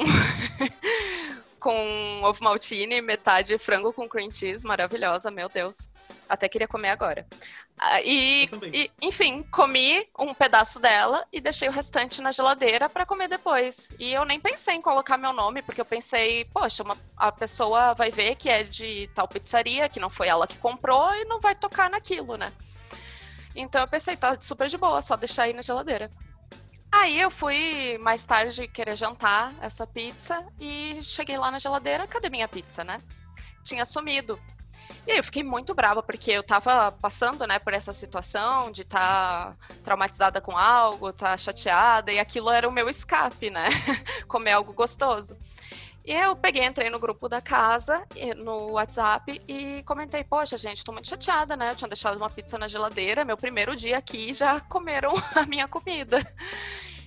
Com 1.62 2.20
ovo 2.24 2.42
maltine, 2.42 3.00
metade 3.00 3.56
frango 3.58 3.92
com 3.92 4.08
cream 4.08 4.30
cheese, 4.30 4.66
maravilhosa, 4.66 5.30
meu 5.30 5.48
Deus. 5.48 5.88
Até 6.28 6.48
queria 6.48 6.66
comer 6.66 6.90
agora. 6.90 7.26
Ah, 7.78 8.02
E, 8.02 8.48
e, 8.72 8.90
enfim, 9.00 9.42
comi 9.44 10.06
um 10.18 10.34
pedaço 10.34 10.78
dela 10.78 11.24
e 11.32 11.40
deixei 11.40 11.68
o 11.68 11.72
restante 11.72 12.20
na 12.20 12.32
geladeira 12.32 12.88
para 12.88 13.06
comer 13.06 13.28
depois. 13.28 13.88
E 13.98 14.12
eu 14.12 14.24
nem 14.24 14.38
pensei 14.40 14.74
em 14.74 14.82
colocar 14.82 15.16
meu 15.16 15.32
nome, 15.32 15.62
porque 15.62 15.80
eu 15.80 15.84
pensei, 15.84 16.44
poxa, 16.46 16.82
uma- 16.82 16.98
a 17.16 17.30
pessoa 17.32 17.94
vai 17.94 18.10
ver 18.10 18.34
que 18.36 18.48
é 18.50 18.62
de 18.64 19.08
tal 19.14 19.26
pizzaria, 19.28 19.88
que 19.88 20.00
não 20.00 20.10
foi 20.10 20.28
ela 20.28 20.46
que 20.46 20.58
comprou 20.58 21.14
e 21.14 21.24
não 21.24 21.40
vai 21.40 21.54
tocar 21.54 21.88
naquilo, 21.88 22.36
né? 22.36 22.52
Então 23.54 23.80
eu 23.80 23.88
pensei, 23.88 24.16
tá 24.16 24.36
super 24.40 24.68
de 24.68 24.76
boa, 24.76 25.00
só 25.02 25.16
deixar 25.16 25.44
aí 25.44 25.52
na 25.52 25.62
geladeira. 25.62 26.10
Aí 26.92 27.18
eu 27.18 27.30
fui 27.30 27.96
mais 27.98 28.22
tarde 28.24 28.68
querer 28.68 28.96
jantar 28.96 29.52
essa 29.62 29.86
pizza 29.86 30.44
e 30.60 31.02
cheguei 31.02 31.38
lá 31.38 31.50
na 31.50 31.58
geladeira, 31.58 32.06
cadê 32.06 32.28
minha 32.28 32.46
pizza, 32.46 32.84
né? 32.84 33.00
Tinha 33.64 33.86
sumido. 33.86 34.38
E 35.06 35.10
aí 35.10 35.16
eu 35.18 35.24
fiquei 35.24 35.42
muito 35.42 35.74
brava, 35.74 36.02
porque 36.02 36.30
eu 36.30 36.42
tava 36.42 36.92
passando, 36.92 37.44
né, 37.46 37.58
por 37.58 37.72
essa 37.72 37.92
situação 37.92 38.70
de 38.70 38.82
estar 38.82 39.56
traumatizada 39.82 40.40
com 40.40 40.56
algo, 40.56 41.12
tá 41.12 41.36
chateada, 41.36 42.12
e 42.12 42.20
aquilo 42.20 42.50
era 42.50 42.68
o 42.68 42.72
meu 42.72 42.88
escape, 42.88 43.50
né? 43.50 43.64
Comer 44.28 44.52
algo 44.52 44.72
gostoso. 44.72 45.36
E 46.04 46.12
eu 46.12 46.34
peguei, 46.34 46.64
entrei 46.64 46.90
no 46.90 46.98
grupo 46.98 47.28
da 47.28 47.40
casa, 47.40 48.04
no 48.36 48.72
WhatsApp, 48.72 49.40
e 49.46 49.84
comentei, 49.84 50.24
poxa, 50.24 50.56
gente, 50.58 50.82
tô 50.82 50.90
muito 50.90 51.08
chateada, 51.08 51.56
né? 51.56 51.70
Eu 51.70 51.76
tinha 51.76 51.88
deixado 51.88 52.16
uma 52.16 52.28
pizza 52.28 52.58
na 52.58 52.66
geladeira, 52.66 53.24
meu 53.24 53.36
primeiro 53.36 53.76
dia 53.76 53.98
aqui 53.98 54.32
já 54.32 54.58
comeram 54.68 55.12
a 55.34 55.46
minha 55.46 55.68
comida. 55.68 56.18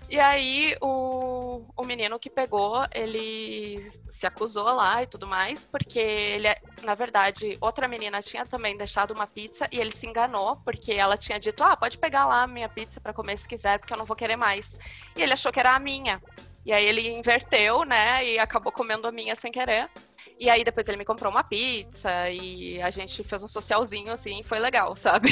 E 0.07 0.19
aí 0.19 0.77
o, 0.81 1.65
o 1.75 1.83
menino 1.83 2.19
que 2.19 2.29
pegou, 2.29 2.85
ele 2.93 3.91
se 4.07 4.25
acusou 4.27 4.65
lá 4.65 5.01
e 5.01 5.07
tudo 5.07 5.25
mais, 5.25 5.65
porque 5.65 5.99
ele, 5.99 6.47
na 6.83 6.93
verdade, 6.93 7.57
outra 7.59 7.87
menina 7.87 8.21
tinha 8.21 8.45
também 8.45 8.77
deixado 8.77 9.11
uma 9.11 9.25
pizza 9.25 9.67
e 9.71 9.79
ele 9.79 9.91
se 9.91 10.05
enganou, 10.05 10.57
porque 10.57 10.93
ela 10.93 11.17
tinha 11.17 11.39
dito, 11.39 11.63
ah, 11.63 11.75
pode 11.75 11.97
pegar 11.97 12.27
lá 12.27 12.43
a 12.43 12.47
minha 12.47 12.69
pizza 12.69 13.01
pra 13.01 13.13
comer 13.13 13.37
se 13.37 13.47
quiser, 13.47 13.79
porque 13.79 13.93
eu 13.93 13.97
não 13.97 14.05
vou 14.05 14.15
querer 14.15 14.35
mais. 14.35 14.77
E 15.15 15.23
ele 15.23 15.33
achou 15.33 15.51
que 15.51 15.59
era 15.59 15.75
a 15.75 15.79
minha. 15.79 16.21
E 16.65 16.73
aí 16.73 16.85
ele 16.85 17.09
inverteu, 17.09 17.85
né, 17.85 18.25
e 18.25 18.39
acabou 18.39 18.71
comendo 18.71 19.07
a 19.07 19.11
minha 19.11 19.35
sem 19.35 19.51
querer. 19.51 19.89
E 20.39 20.49
aí 20.49 20.63
depois 20.63 20.87
ele 20.87 20.97
me 20.97 21.05
comprou 21.05 21.31
uma 21.31 21.43
pizza 21.43 22.29
e 22.29 22.81
a 22.81 22.89
gente 22.89 23.23
fez 23.23 23.43
um 23.43 23.47
socialzinho, 23.47 24.11
assim, 24.11 24.43
foi 24.43 24.59
legal, 24.59 24.95
sabe? 24.97 25.31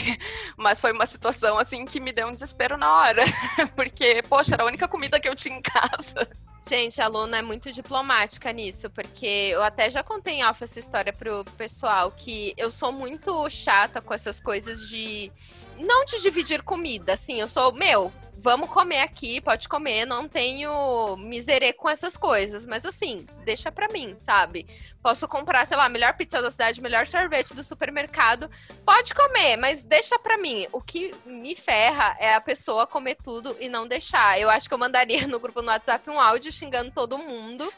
Mas 0.56 0.80
foi 0.80 0.92
uma 0.92 1.06
situação, 1.06 1.58
assim, 1.58 1.86
que 1.86 2.00
me 2.00 2.12
deu 2.12 2.28
um 2.28 2.34
desespero 2.34 2.78
na 2.78 3.00
hora. 3.00 3.24
Porque, 3.76 4.22
poxa, 4.30 4.54
era 4.54 4.64
a 4.64 4.68
única 4.68 4.88
comida 4.88 5.20
que 5.20 5.28
eu 5.28 5.36
tinha 5.36 5.58
em 5.58 5.62
casa. 5.62 6.30
Gente, 6.70 7.02
a 7.02 7.08
Luna 7.08 7.40
é 7.40 7.42
muito 7.42 7.74
diplomática 7.74 8.50
nisso, 8.54 8.90
porque 8.90 9.50
eu 9.52 9.62
até 9.62 9.90
já 9.90 10.02
contei 10.02 10.36
em 10.36 10.46
off 10.46 10.64
essa 10.64 10.80
história 10.80 11.12
pro 11.12 11.44
pessoal, 11.58 12.10
que 12.10 12.54
eu 12.56 12.72
sou 12.72 12.90
muito 12.90 13.50
chata 13.50 14.02
com 14.02 14.14
essas 14.14 14.40
coisas 14.40 14.88
de. 14.88 15.30
Não 15.78 16.06
de 16.06 16.22
dividir 16.22 16.62
comida, 16.62 17.14
assim, 17.14 17.42
eu 17.42 17.50
sou, 17.50 17.74
meu, 17.74 18.14
vamos 18.44 18.70
comer 18.70 19.00
aqui, 19.00 19.40
pode 19.40 19.70
comer, 19.70 20.06
não 20.06 20.28
tenho 20.28 21.16
miserê 21.16 21.72
com 21.72 21.90
essas 21.90 22.18
coisas, 22.18 22.66
mas 22.66 22.86
assim, 22.86 23.26
deixa 23.46 23.72
pra 23.72 23.88
mim, 23.88 24.16
sabe? 24.18 24.68
Posso 25.02 25.30
comprar, 25.30 25.66
sei 25.66 25.78
lá, 25.78 25.88
melhor 25.88 26.14
pizza 26.18 26.42
da 26.42 26.52
cidade, 26.52 26.82
melhor 26.82 27.08
sorvete 27.08 27.54
do 27.54 27.64
supermercado, 27.64 28.52
pode 28.86 29.16
comer, 29.16 29.56
mas 29.56 29.86
deixa 29.86 30.20
pra 30.20 30.38
mim. 30.38 30.68
O 30.74 30.82
que 30.82 31.16
me 31.26 31.56
ferra 31.56 32.18
é 32.20 32.34
a 32.34 32.42
pessoa 32.42 32.86
comer 32.86 33.16
tudo 33.16 33.56
e 33.62 33.70
não 33.70 33.88
deixar. 33.88 34.38
Eu 34.38 34.50
acho 34.50 34.68
que 34.68 34.74
eu 34.74 34.78
mandaria 34.78 35.26
no 35.28 35.40
grupo 35.40 35.62
no 35.62 35.70
WhatsApp 35.70 36.10
um 36.10 36.20
áudio 36.20 36.52
xingando 36.52 36.92
todo 36.92 37.18
mundo. 37.18 37.72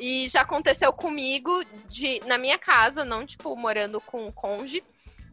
E 0.00 0.26
já 0.30 0.40
aconteceu 0.40 0.90
comigo 0.92 1.52
de 1.86 2.18
na 2.26 2.38
minha 2.38 2.58
casa, 2.58 3.04
não 3.04 3.26
tipo 3.26 3.54
morando 3.54 4.00
com 4.00 4.26
o 4.26 4.32
conge, 4.32 4.82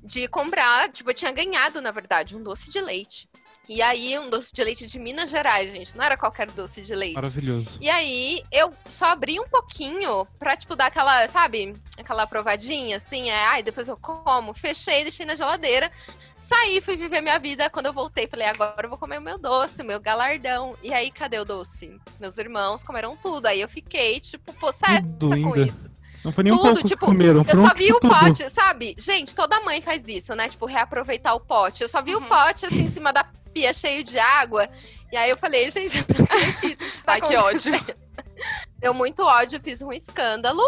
de 0.04 0.28
comprar, 0.28 0.92
tipo, 0.92 1.10
eu 1.10 1.14
tinha 1.14 1.32
ganhado, 1.32 1.82
na 1.82 1.92
verdade, 1.92 2.36
um 2.36 2.44
doce 2.44 2.70
de 2.70 2.80
leite. 2.80 3.28
E 3.70 3.84
aí, 3.84 4.18
um 4.18 4.32
doce 4.32 4.52
de 4.52 4.64
leite 4.64 4.88
de 4.88 4.98
Minas 4.98 5.30
Gerais, 5.30 5.72
gente, 5.72 5.96
não 5.96 6.04
era 6.04 6.18
qualquer 6.18 6.50
doce 6.50 6.82
de 6.82 6.96
leite. 6.96 7.14
Maravilhoso. 7.14 7.78
E 7.80 7.88
aí, 7.88 8.44
eu 8.52 8.74
só 8.90 9.10
abri 9.10 9.40
um 9.40 9.48
pouquinho 9.48 10.26
pra, 10.40 10.58
tipo, 10.58 10.76
dar 10.76 10.88
aquela, 10.88 11.28
sabe? 11.28 11.76
Aquela 11.96 12.26
provadinha, 12.26 12.98
assim. 12.98 13.30
É, 13.30 13.46
ai, 13.46 13.62
depois 13.62 13.88
eu 13.88 13.96
como. 13.96 14.56
Fechei, 14.56 15.04
deixei 15.04 15.24
na 15.24 15.36
geladeira. 15.36 15.92
Saí, 16.36 16.82
fui 16.82 16.98
viver 16.98 17.22
minha 17.22 17.38
vida. 17.38 17.70
Quando 17.70 17.86
eu 17.86 17.94
voltei, 17.94 18.26
falei, 18.26 18.48
agora 18.48 18.86
eu 18.86 18.90
vou 18.90 18.98
comer 18.98 19.20
o 19.20 19.22
meu 19.22 19.38
doce, 19.38 19.84
o 19.84 19.86
meu 19.86 20.00
galardão. 20.00 20.76
E 20.82 20.92
aí, 20.92 21.12
cadê 21.12 21.38
o 21.38 21.46
doce? 21.46 21.96
Meus 22.20 22.40
irmãos 22.40 22.84
comeram 22.84 23.16
tudo. 23.18 23.46
Aí 23.46 23.62
eu 23.62 23.70
fiquei, 23.70 24.20
tipo, 24.20 24.52
possessa 24.54 25.04
com 25.20 25.56
isso. 25.56 25.89
Não 26.24 26.32
foi 26.32 26.44
nem 26.44 26.52
um 26.54 26.58
Tudo, 26.58 26.74
pouco 26.74 26.88
tipo, 26.88 27.00
que 27.06 27.12
comeram. 27.12 27.46
Eu 27.48 27.56
só 27.56 27.74
vi 27.74 27.86
tipo, 27.86 27.98
o 27.98 28.00
tudo. 28.02 28.14
pote, 28.20 28.50
sabe? 28.50 28.96
Gente, 28.98 29.34
toda 29.36 29.60
mãe 29.62 29.82
faz 29.82 30.08
isso, 30.08 30.36
né? 30.36 30.50
Tipo, 30.50 30.66
reaproveitar 30.66 31.34
o 31.34 31.40
pote. 31.40 31.82
Eu 31.84 31.90
só 31.90 32.02
vi 32.02 32.14
Uhum. 32.16 32.24
o 32.24 32.28
pote, 32.28 32.66
assim, 32.66 32.82
em 32.82 32.90
cima 32.90 33.14
da 33.14 33.24
pia, 33.54 33.74
cheio 33.74 34.04
de 34.04 34.20
água. 34.20 34.70
E 35.12 35.18
aí 35.18 35.30
eu 35.30 35.38
falei, 35.38 35.70
gente, 35.72 35.98
eu 35.98 36.06
não 36.18 36.26
acredito. 36.26 36.84
tá 37.04 37.20
que 37.22 37.36
ódio. 37.36 37.72
Deu 38.80 38.94
muito 38.94 39.22
ódio, 39.24 39.60
fiz 39.64 39.82
um 39.82 39.92
escândalo. 39.92 40.62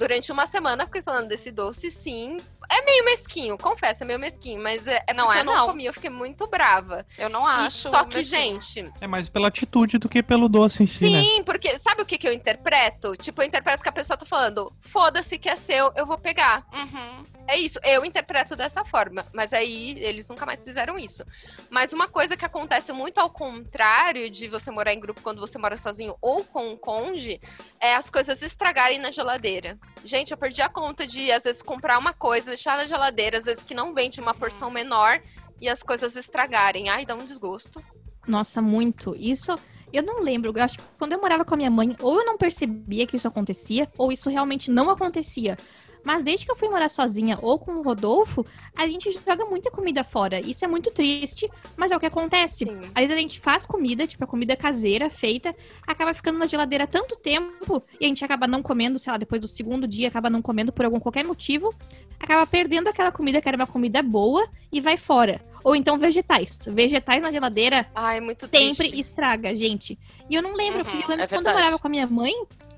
Durante 0.00 0.32
uma 0.32 0.46
semana 0.46 0.86
fiquei 0.86 1.02
falando 1.02 1.28
desse 1.28 1.50
doce, 1.50 1.90
sim. 1.90 2.38
É 2.72 2.82
meio 2.86 3.04
mesquinho, 3.04 3.58
confesso, 3.58 4.02
é 4.02 4.06
meio 4.06 4.18
mesquinho, 4.18 4.62
mas 4.62 4.86
é, 4.86 5.02
é 5.06 5.12
Não 5.12 5.30
é, 5.30 5.40
eu 5.40 5.44
não, 5.44 5.54
não. 5.54 5.66
comi, 5.66 5.84
eu 5.84 5.92
fiquei 5.92 6.08
muito 6.08 6.46
brava. 6.46 7.04
Eu 7.18 7.28
não 7.28 7.42
E 7.42 7.66
acho. 7.66 7.90
só 7.90 8.04
que, 8.04 8.16
mesquinho. 8.16 8.62
gente, 8.62 8.92
É 8.98 9.06
mais 9.06 9.28
pela 9.28 9.48
atitude 9.48 9.98
do 9.98 10.08
que 10.08 10.22
pelo 10.22 10.48
doce 10.48 10.82
em 10.84 10.86
si, 10.86 11.10
né? 11.10 11.20
sim, 11.20 11.42
porque 11.42 11.76
sabe 11.78 12.00
o 12.00 12.06
que, 12.06 12.16
que 12.16 12.26
eu 12.26 12.32
interpreto? 12.32 13.14
Tipo, 13.14 13.42
eu 13.42 13.46
interpreto 13.46 13.82
que 13.82 13.88
a 13.90 13.92
pessoa 13.92 14.16
tá 14.16 14.24
falando, 14.24 14.72
foda-se 14.80 15.36
que 15.38 15.50
é 15.50 15.56
seu, 15.56 15.92
eu 15.94 16.06
vou 16.06 16.16
pegar. 16.16 16.64
Uhum. 16.72 17.26
É 17.46 17.58
isso, 17.58 17.80
eu 17.82 18.04
interpreto 18.04 18.54
dessa 18.54 18.84
forma, 18.84 19.26
mas 19.32 19.52
aí 19.52 19.96
eles 19.98 20.28
nunca 20.28 20.46
mais 20.46 20.62
fizeram 20.62 20.98
isso. 20.98 21.24
Mas 21.68 21.92
uma 21.92 22.06
coisa 22.06 22.36
que 22.36 22.44
acontece 22.44 22.92
muito 22.92 23.18
ao 23.18 23.28
contrário 23.28 24.30
de 24.30 24.46
você 24.46 24.70
morar 24.70 24.92
em 24.92 25.00
grupo 25.00 25.20
quando 25.20 25.40
você 25.40 25.58
mora 25.58 25.76
sozinho 25.76 26.16
ou 26.20 26.44
com 26.44 26.68
um 26.68 26.76
conge, 26.76 27.40
é 27.80 27.94
as 27.94 28.08
coisas 28.08 28.40
estragarem 28.40 28.98
na 28.98 29.10
geladeira. 29.10 29.78
Gente, 30.04 30.30
eu 30.30 30.38
perdi 30.38 30.62
a 30.62 30.68
conta 30.68 31.06
de 31.06 31.32
às 31.32 31.42
vezes 31.42 31.62
comprar 31.62 31.98
uma 31.98 32.12
coisa, 32.12 32.50
deixar 32.50 32.76
na 32.76 32.84
geladeira, 32.84 33.38
às 33.38 33.44
vezes 33.44 33.62
que 33.62 33.74
não 33.74 33.94
vende 33.94 34.20
uma 34.20 34.34
porção 34.34 34.70
menor 34.70 35.20
e 35.60 35.68
as 35.68 35.82
coisas 35.82 36.16
estragarem. 36.16 36.88
Ai, 36.88 37.04
dá 37.04 37.14
um 37.14 37.24
desgosto. 37.24 37.82
Nossa, 38.26 38.62
muito. 38.62 39.14
Isso. 39.16 39.54
Eu 39.92 40.04
não 40.04 40.22
lembro, 40.22 40.52
eu 40.56 40.62
acho 40.62 40.78
que 40.78 40.84
quando 40.96 41.14
eu 41.14 41.20
morava 41.20 41.44
com 41.44 41.54
a 41.54 41.56
minha 41.56 41.70
mãe, 41.70 41.96
ou 42.00 42.20
eu 42.20 42.24
não 42.24 42.38
percebia 42.38 43.06
que 43.06 43.16
isso 43.16 43.26
acontecia, 43.26 43.88
ou 43.98 44.12
isso 44.12 44.30
realmente 44.30 44.70
não 44.70 44.88
acontecia. 44.88 45.56
Mas 46.04 46.22
desde 46.22 46.44
que 46.46 46.52
eu 46.52 46.56
fui 46.56 46.68
morar 46.68 46.88
sozinha 46.88 47.38
ou 47.42 47.58
com 47.58 47.72
o 47.72 47.82
Rodolfo, 47.82 48.44
a 48.76 48.86
gente 48.86 49.10
joga 49.10 49.44
muita 49.44 49.70
comida 49.70 50.02
fora. 50.04 50.40
Isso 50.40 50.64
é 50.64 50.68
muito 50.68 50.90
triste, 50.90 51.50
mas 51.76 51.90
é 51.90 51.96
o 51.96 52.00
que 52.00 52.06
acontece. 52.06 52.64
Sim. 52.64 52.78
Às 52.94 53.02
vezes 53.02 53.16
a 53.16 53.20
gente 53.20 53.40
faz 53.40 53.66
comida, 53.66 54.06
tipo 54.06 54.24
a 54.24 54.26
comida 54.26 54.56
caseira, 54.56 55.10
feita, 55.10 55.54
acaba 55.86 56.14
ficando 56.14 56.38
na 56.38 56.46
geladeira 56.46 56.86
tanto 56.86 57.16
tempo 57.16 57.82
e 58.00 58.04
a 58.04 58.08
gente 58.08 58.24
acaba 58.24 58.46
não 58.46 58.62
comendo, 58.62 58.98
sei 58.98 59.10
lá, 59.12 59.16
depois 59.18 59.40
do 59.40 59.48
segundo 59.48 59.86
dia, 59.86 60.08
acaba 60.08 60.30
não 60.30 60.42
comendo 60.42 60.72
por 60.72 60.84
algum 60.84 61.00
qualquer 61.00 61.24
motivo, 61.24 61.74
acaba 62.18 62.46
perdendo 62.46 62.88
aquela 62.88 63.12
comida 63.12 63.40
que 63.40 63.48
era 63.48 63.56
uma 63.56 63.66
comida 63.66 64.02
boa 64.02 64.48
e 64.72 64.80
vai 64.80 64.96
fora. 64.96 65.40
Ou 65.62 65.76
então 65.76 65.98
vegetais. 65.98 66.58
Vegetais 66.66 67.22
na 67.22 67.30
geladeira 67.30 67.86
Ai, 67.94 68.16
é 68.16 68.20
muito 68.20 68.48
sempre 68.48 68.88
triste. 68.88 68.98
estraga, 69.00 69.54
gente. 69.54 69.98
E 70.28 70.34
eu 70.34 70.42
não 70.42 70.54
lembro, 70.54 70.78
Uhum, 70.78 70.84
porque 70.84 71.04
eu 71.04 71.08
lembro 71.08 71.24
é 71.24 71.26
que 71.26 71.34
quando 71.34 71.46
eu 71.46 71.52
morava 71.52 71.78
com 71.78 71.86
a 71.86 71.90
minha 71.90 72.06
mãe, 72.06 72.32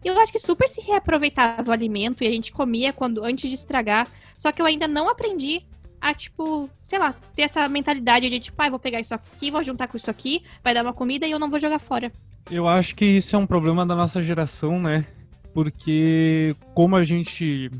eu 0.08 0.18
acho 0.20 0.32
que 0.32 0.38
super 0.38 0.68
se 0.68 0.80
reaproveitava 0.80 1.70
o 1.70 1.72
alimento 1.72 2.24
e 2.24 2.26
a 2.26 2.30
gente 2.30 2.52
comia 2.52 2.92
quando 2.92 3.24
antes 3.24 3.48
de 3.48 3.54
estragar. 3.54 4.08
Só 4.36 4.50
que 4.52 4.60
eu 4.60 4.66
ainda 4.66 4.88
não 4.88 5.08
aprendi 5.08 5.64
a, 6.00 6.12
tipo, 6.12 6.68
sei 6.82 6.98
lá, 6.98 7.14
ter 7.34 7.42
essa 7.42 7.68
mentalidade 7.68 8.28
de, 8.28 8.40
tipo, 8.40 8.60
ah, 8.60 8.68
vou 8.68 8.78
pegar 8.78 9.00
isso 9.00 9.14
aqui, 9.14 9.50
vou 9.50 9.62
juntar 9.62 9.86
com 9.86 9.96
isso 9.96 10.10
aqui, 10.10 10.42
vai 10.62 10.74
dar 10.74 10.82
uma 10.82 10.92
comida 10.92 11.26
e 11.26 11.30
eu 11.30 11.38
não 11.38 11.48
vou 11.48 11.58
jogar 11.58 11.78
fora. 11.78 12.10
Eu 12.50 12.66
acho 12.66 12.96
que 12.96 13.04
isso 13.04 13.36
é 13.36 13.38
um 13.38 13.46
problema 13.46 13.86
da 13.86 13.94
nossa 13.94 14.22
geração, 14.22 14.80
né? 14.80 15.06
porque 15.52 16.56
como 16.74 16.96
a 16.96 17.04
gente 17.04 17.70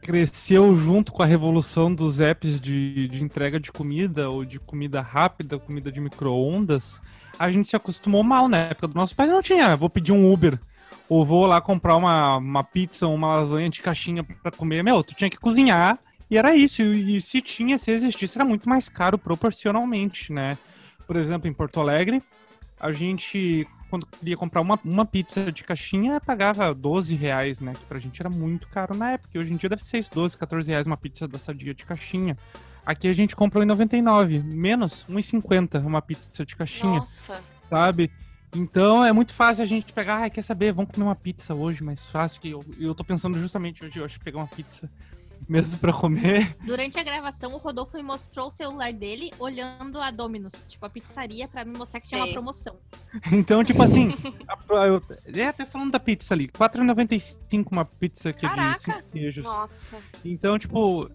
cresceu 0.00 0.74
junto 0.74 1.12
com 1.12 1.22
a 1.22 1.26
revolução 1.26 1.94
dos 1.94 2.20
apps 2.20 2.60
de, 2.60 3.06
de 3.08 3.22
entrega 3.22 3.60
de 3.60 3.70
comida 3.70 4.30
ou 4.30 4.44
de 4.44 4.58
comida 4.58 5.00
rápida, 5.00 5.58
comida 5.58 5.92
de 5.92 6.00
micro-ondas, 6.00 7.00
a 7.38 7.50
gente 7.50 7.68
se 7.68 7.76
acostumou 7.76 8.22
mal 8.22 8.48
na 8.48 8.56
época 8.56 8.88
do 8.88 8.94
nosso 8.94 9.14
pai 9.14 9.26
não 9.26 9.42
tinha, 9.42 9.76
vou 9.76 9.90
pedir 9.90 10.12
um 10.12 10.32
Uber 10.32 10.58
ou 11.10 11.26
vou 11.26 11.44
lá 11.44 11.60
comprar 11.60 11.96
uma, 11.96 12.36
uma 12.36 12.62
pizza 12.62 13.04
ou 13.04 13.12
uma 13.12 13.38
lasanha 13.38 13.68
de 13.68 13.82
caixinha 13.82 14.22
para 14.22 14.52
comer, 14.52 14.84
meu, 14.84 15.02
tu 15.02 15.12
tinha 15.12 15.28
que 15.28 15.36
cozinhar 15.36 15.98
e 16.30 16.38
era 16.38 16.54
isso. 16.54 16.82
E, 16.82 17.16
e 17.16 17.20
se 17.20 17.42
tinha, 17.42 17.76
se 17.76 17.90
existisse, 17.90 18.38
era 18.38 18.44
muito 18.44 18.68
mais 18.68 18.88
caro 18.88 19.18
proporcionalmente, 19.18 20.32
né? 20.32 20.56
Por 21.08 21.16
exemplo, 21.16 21.48
em 21.48 21.52
Porto 21.52 21.80
Alegre, 21.80 22.22
a 22.78 22.92
gente, 22.92 23.66
quando 23.90 24.06
queria 24.06 24.36
comprar 24.36 24.60
uma, 24.60 24.78
uma 24.84 25.04
pizza 25.04 25.50
de 25.50 25.64
caixinha, 25.64 26.20
pagava 26.20 26.72
12 26.72 27.16
reais, 27.16 27.60
né? 27.60 27.72
Que 27.72 27.84
pra 27.86 27.98
gente 27.98 28.22
era 28.22 28.30
muito 28.30 28.68
caro 28.68 28.96
na 28.96 29.10
época. 29.10 29.30
E 29.34 29.38
hoje 29.40 29.52
em 29.52 29.56
dia 29.56 29.68
deve 29.68 29.84
ser 29.84 30.06
12, 30.08 30.38
14 30.38 30.70
reais 30.70 30.86
uma 30.86 30.96
pizza 30.96 31.26
da 31.26 31.40
Sadia 31.40 31.74
de 31.74 31.84
caixinha. 31.84 32.38
Aqui 32.86 33.08
a 33.08 33.12
gente 33.12 33.34
comprou 33.34 33.64
em 33.64 33.66
99, 33.66 34.38
menos 34.38 35.04
1,50 35.10 35.84
uma 35.84 36.00
pizza 36.00 36.46
de 36.46 36.54
caixinha. 36.54 37.00
Nossa. 37.00 37.42
Sabe? 37.68 38.12
Então 38.54 39.04
é 39.04 39.12
muito 39.12 39.32
fácil 39.32 39.62
a 39.62 39.66
gente 39.66 39.92
pegar, 39.92 40.24
ah, 40.24 40.30
quer 40.30 40.42
saber, 40.42 40.72
vamos 40.72 40.90
comer 40.90 41.06
uma 41.06 41.14
pizza 41.14 41.54
hoje, 41.54 41.82
mais 41.82 42.06
fácil. 42.06 42.40
Que 42.40 42.50
eu, 42.50 42.64
eu 42.78 42.94
tô 42.94 43.04
pensando 43.04 43.38
justamente 43.38 43.84
hoje, 43.84 43.98
eu 43.98 44.04
acho 44.04 44.18
que 44.18 44.24
pegar 44.24 44.38
uma 44.38 44.46
pizza 44.46 44.90
mesmo 45.48 45.78
para 45.78 45.92
comer. 45.92 46.56
Durante 46.64 46.98
a 46.98 47.02
gravação, 47.02 47.52
o 47.52 47.58
Rodolfo 47.58 47.96
me 47.96 48.02
mostrou 48.02 48.48
o 48.48 48.50
celular 48.50 48.92
dele 48.92 49.30
olhando 49.38 50.00
a 50.00 50.10
Domino's, 50.10 50.64
tipo, 50.68 50.84
a 50.84 50.90
pizzaria, 50.90 51.46
para 51.46 51.64
me 51.64 51.76
mostrar 51.76 52.00
que 52.00 52.08
tinha 52.08 52.24
uma 52.24 52.32
promoção. 52.32 52.76
Então, 53.32 53.62
tipo 53.64 53.82
assim, 53.82 54.14
a, 54.48 54.86
eu, 54.86 55.02
é 55.34 55.46
até 55.46 55.64
falando 55.64 55.92
da 55.92 56.00
pizza 56.00 56.34
ali, 56.34 56.44
R$4,95 56.44 57.66
uma 57.70 57.84
pizza 57.84 58.30
aqui 58.30 58.42
Caraca. 58.42 58.78
de 58.78 58.84
cinco 58.84 59.02
queijos. 59.12 59.44
Nossa. 59.44 59.96
Então, 60.24 60.58
tipo, 60.58 61.08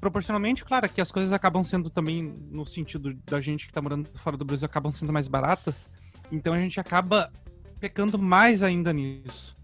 proporcionalmente, 0.00 0.64
claro, 0.64 0.88
que 0.88 1.00
as 1.00 1.10
coisas 1.10 1.32
acabam 1.32 1.64
sendo 1.64 1.88
também, 1.88 2.22
no 2.50 2.66
sentido 2.66 3.14
da 3.24 3.40
gente 3.40 3.66
que 3.66 3.72
tá 3.72 3.80
morando 3.80 4.06
fora 4.14 4.36
do 4.36 4.44
Brasil, 4.44 4.66
acabam 4.66 4.92
sendo 4.92 5.12
mais 5.12 5.28
baratas. 5.28 5.90
Então 6.30 6.52
a 6.52 6.58
gente 6.58 6.80
acaba 6.80 7.30
pecando 7.80 8.18
mais 8.18 8.62
ainda 8.62 8.92
nisso. 8.92 9.54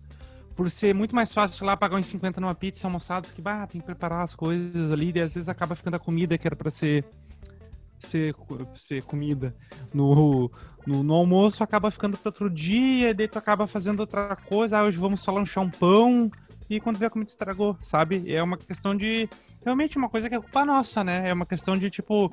Por 0.54 0.70
ser 0.70 0.94
muito 0.94 1.14
mais 1.14 1.32
fácil, 1.32 1.56
sei 1.56 1.66
lá, 1.66 1.76
pagar 1.76 1.96
uns 1.96 2.06
50 2.06 2.40
numa 2.40 2.54
pizza 2.54 2.86
almoçado, 2.86 3.26
porque, 3.26 3.40
bah, 3.40 3.66
tem 3.66 3.80
que 3.80 3.86
preparar 3.86 4.22
as 4.22 4.34
coisas 4.34 4.92
ali, 4.92 5.12
e 5.14 5.20
às 5.20 5.34
vezes 5.34 5.48
acaba 5.48 5.74
ficando 5.74 5.94
a 5.94 5.98
comida 5.98 6.36
que 6.36 6.46
era 6.46 6.54
pra 6.54 6.70
ser, 6.70 7.04
ser, 7.98 8.34
ser 8.74 9.02
comida 9.04 9.56
no, 9.94 10.50
no, 10.86 11.02
no 11.02 11.14
almoço, 11.14 11.64
acaba 11.64 11.90
ficando 11.90 12.18
para 12.18 12.28
outro 12.28 12.50
dia, 12.50 13.10
e 13.10 13.14
daí 13.14 13.26
tu 13.26 13.38
acaba 13.38 13.66
fazendo 13.66 14.00
outra 14.00 14.36
coisa, 14.36 14.78
ah, 14.78 14.84
hoje 14.84 14.98
vamos 14.98 15.20
só 15.20 15.32
lanchar 15.32 15.64
um 15.64 15.70
pão, 15.70 16.30
e 16.70 16.78
quando 16.78 16.98
vê 16.98 17.06
a 17.06 17.10
comida 17.10 17.28
estragou, 17.28 17.76
sabe? 17.82 18.32
É 18.32 18.40
uma 18.40 18.56
questão 18.56 18.96
de. 18.96 19.28
Realmente 19.64 19.98
uma 19.98 20.08
coisa 20.08 20.28
que 20.28 20.36
é 20.36 20.40
culpa 20.40 20.64
nossa, 20.64 21.02
né? 21.02 21.28
É 21.28 21.32
uma 21.32 21.44
questão 21.44 21.76
de, 21.76 21.90
tipo, 21.90 22.30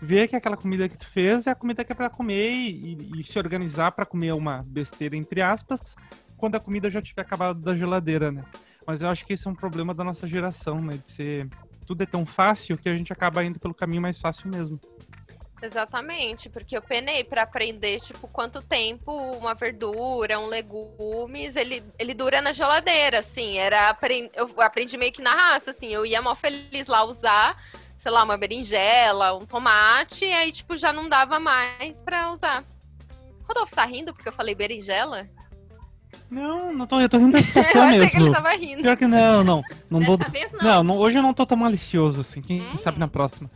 ver 0.00 0.28
que 0.28 0.36
aquela 0.36 0.56
comida 0.56 0.88
que 0.88 0.96
tu 0.96 1.06
fez 1.06 1.46
é 1.46 1.50
a 1.50 1.54
comida 1.54 1.84
que 1.84 1.92
é 1.92 1.94
pra 1.94 2.08
comer 2.08 2.50
e, 2.50 3.20
e 3.20 3.24
se 3.24 3.38
organizar 3.38 3.92
para 3.92 4.06
comer 4.06 4.32
uma 4.32 4.62
besteira, 4.66 5.16
entre 5.16 5.42
aspas, 5.42 5.96
quando 6.36 6.56
a 6.56 6.60
comida 6.60 6.88
já 6.90 7.02
tiver 7.02 7.22
acabado 7.22 7.60
da 7.60 7.76
geladeira, 7.76 8.32
né? 8.32 8.44
Mas 8.86 9.02
eu 9.02 9.08
acho 9.08 9.26
que 9.26 9.34
esse 9.34 9.46
é 9.46 9.50
um 9.50 9.54
problema 9.54 9.94
da 9.94 10.02
nossa 10.02 10.26
geração, 10.26 10.80
né? 10.80 10.96
De 10.96 11.10
ser. 11.10 11.48
Tudo 11.86 12.02
é 12.02 12.06
tão 12.06 12.24
fácil 12.24 12.78
que 12.78 12.88
a 12.88 12.96
gente 12.96 13.12
acaba 13.12 13.44
indo 13.44 13.58
pelo 13.58 13.74
caminho 13.74 14.00
mais 14.00 14.18
fácil 14.18 14.48
mesmo. 14.48 14.80
Exatamente, 15.62 16.48
porque 16.48 16.74
eu 16.74 16.80
penei 16.80 17.22
para 17.22 17.42
aprender, 17.42 18.00
tipo, 18.00 18.26
quanto 18.28 18.62
tempo 18.62 19.12
uma 19.12 19.54
verdura, 19.54 20.40
um 20.40 20.46
legumes, 20.46 21.54
ele, 21.54 21.84
ele 21.98 22.14
dura 22.14 22.40
na 22.40 22.52
geladeira, 22.52 23.18
assim, 23.18 23.58
era, 23.58 23.94
eu 24.34 24.58
aprendi 24.62 24.96
meio 24.96 25.12
que 25.12 25.20
na 25.20 25.34
raça, 25.34 25.70
assim, 25.70 25.88
eu 25.88 26.06
ia 26.06 26.22
mal 26.22 26.34
feliz 26.34 26.86
lá 26.86 27.04
usar, 27.04 27.62
sei 28.00 28.10
lá, 28.10 28.24
uma 28.24 28.38
berinjela, 28.38 29.36
um 29.36 29.44
tomate, 29.44 30.24
e 30.24 30.32
aí, 30.32 30.50
tipo, 30.50 30.74
já 30.74 30.90
não 30.90 31.06
dava 31.06 31.38
mais 31.38 32.00
para 32.00 32.32
usar. 32.32 32.64
Rodolfo 33.46 33.76
tá 33.76 33.84
rindo 33.84 34.14
porque 34.14 34.26
eu 34.30 34.32
falei 34.32 34.54
berinjela? 34.54 35.28
Não, 36.30 36.72
não 36.72 36.86
tô, 36.86 36.98
eu 36.98 37.10
tô 37.10 37.18
rindo 37.18 37.32
da 37.32 37.42
situação 37.44 37.84
eu 37.92 37.98
mesmo. 37.98 38.10
que 38.10 38.16
ele 38.16 38.30
tava 38.32 38.50
rindo. 38.56 38.80
Pior 38.82 38.96
que 38.96 39.06
não, 39.06 39.44
não. 39.44 39.62
não 39.90 40.00
Dessa 40.00 40.24
tô... 40.24 40.30
vez 40.30 40.50
não. 40.52 40.60
Não, 40.62 40.82
não, 40.84 40.96
hoje 40.96 41.18
eu 41.18 41.22
não 41.22 41.34
tô 41.34 41.44
tão 41.44 41.58
malicioso, 41.58 42.22
assim, 42.22 42.40
quem 42.40 42.62
Hum. 42.62 42.78
sabe 42.78 42.98
na 42.98 43.06
próxima. 43.06 43.50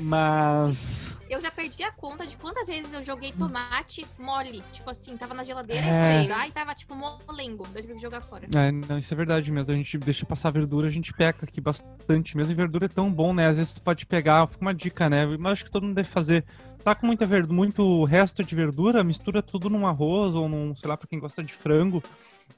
Mas. 0.00 1.16
Eu 1.28 1.40
já 1.40 1.50
perdi 1.50 1.82
a 1.82 1.92
conta 1.92 2.26
de 2.26 2.36
quantas 2.36 2.66
vezes 2.66 2.92
eu 2.92 3.02
joguei 3.02 3.32
tomate 3.32 4.04
mole. 4.18 4.62
Tipo 4.72 4.90
assim, 4.90 5.16
tava 5.16 5.34
na 5.34 5.44
geladeira, 5.44 5.86
É. 5.86 6.16
fui 6.16 6.24
usar 6.24 6.48
e 6.48 6.50
tava 6.50 6.74
tipo 6.74 6.94
molengo. 6.94 7.66
Eu 7.74 7.80
tive 7.82 7.94
que 7.94 8.00
jogar 8.00 8.20
fora. 8.20 8.46
É, 8.54 8.72
não, 8.72 8.98
isso 8.98 9.12
é 9.14 9.16
verdade 9.16 9.52
mesmo. 9.52 9.72
A 9.72 9.76
gente 9.76 9.98
deixa 9.98 10.26
passar 10.26 10.50
verdura, 10.50 10.88
a 10.88 10.90
gente 10.90 11.12
peca 11.12 11.44
aqui 11.44 11.60
bastante 11.60 12.36
mesmo. 12.36 12.52
E 12.52 12.56
verdura 12.56 12.86
é 12.86 12.88
tão 12.88 13.12
bom, 13.12 13.32
né? 13.32 13.46
Às 13.46 13.58
vezes 13.58 13.72
tu 13.74 13.82
pode 13.82 14.06
pegar, 14.06 14.46
fica 14.48 14.62
uma 14.62 14.74
dica, 14.74 15.08
né? 15.08 15.26
Mas 15.38 15.52
acho 15.52 15.64
que 15.66 15.70
todo 15.70 15.84
mundo 15.84 15.94
deve 15.94 16.08
fazer. 16.08 16.44
Tá 16.82 16.94
com 16.94 17.06
muita 17.06 17.26
verdura, 17.26 17.54
muito 17.54 18.04
resto 18.04 18.42
de 18.42 18.54
verdura, 18.54 19.04
mistura 19.04 19.42
tudo 19.42 19.68
num 19.68 19.86
arroz 19.86 20.34
ou 20.34 20.48
num, 20.48 20.74
sei 20.74 20.88
lá, 20.88 20.96
pra 20.96 21.06
quem 21.06 21.20
gosta 21.20 21.44
de 21.44 21.52
frango. 21.52 22.02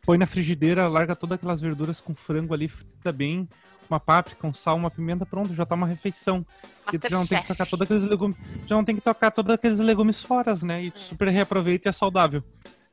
Põe 0.06 0.16
na 0.16 0.26
frigideira, 0.26 0.86
larga 0.88 1.16
todas 1.16 1.34
aquelas 1.34 1.60
verduras 1.60 2.00
com 2.00 2.14
frango 2.14 2.54
ali, 2.54 2.68
frita 2.68 3.10
bem. 3.12 3.48
Uma 3.92 4.00
páprica, 4.00 4.46
um 4.46 4.54
sal, 4.54 4.76
uma 4.76 4.90
pimenta, 4.90 5.26
pronto, 5.26 5.54
já 5.54 5.66
tá 5.66 5.74
uma 5.74 5.86
refeição. 5.86 6.46
E 6.90 6.98
tu 6.98 7.10
já 7.10 7.18
não 7.18 7.26
tem 7.26 7.42
que 7.42 7.46
tocar 7.46 7.66
todos 7.66 7.84
aqueles 7.84 8.02
legumes. 8.04 8.36
Já 8.66 8.74
não 8.74 8.84
tem 8.86 8.94
que 8.94 9.02
tocar 9.02 9.30
todos 9.30 9.54
aqueles 9.54 9.78
legumes 9.80 10.22
fora, 10.22 10.54
né? 10.62 10.84
E 10.84 10.90
tu 10.90 10.98
super 10.98 11.28
reaproveita 11.28 11.88
e 11.88 11.90
é 11.90 11.92
saudável. 11.92 12.42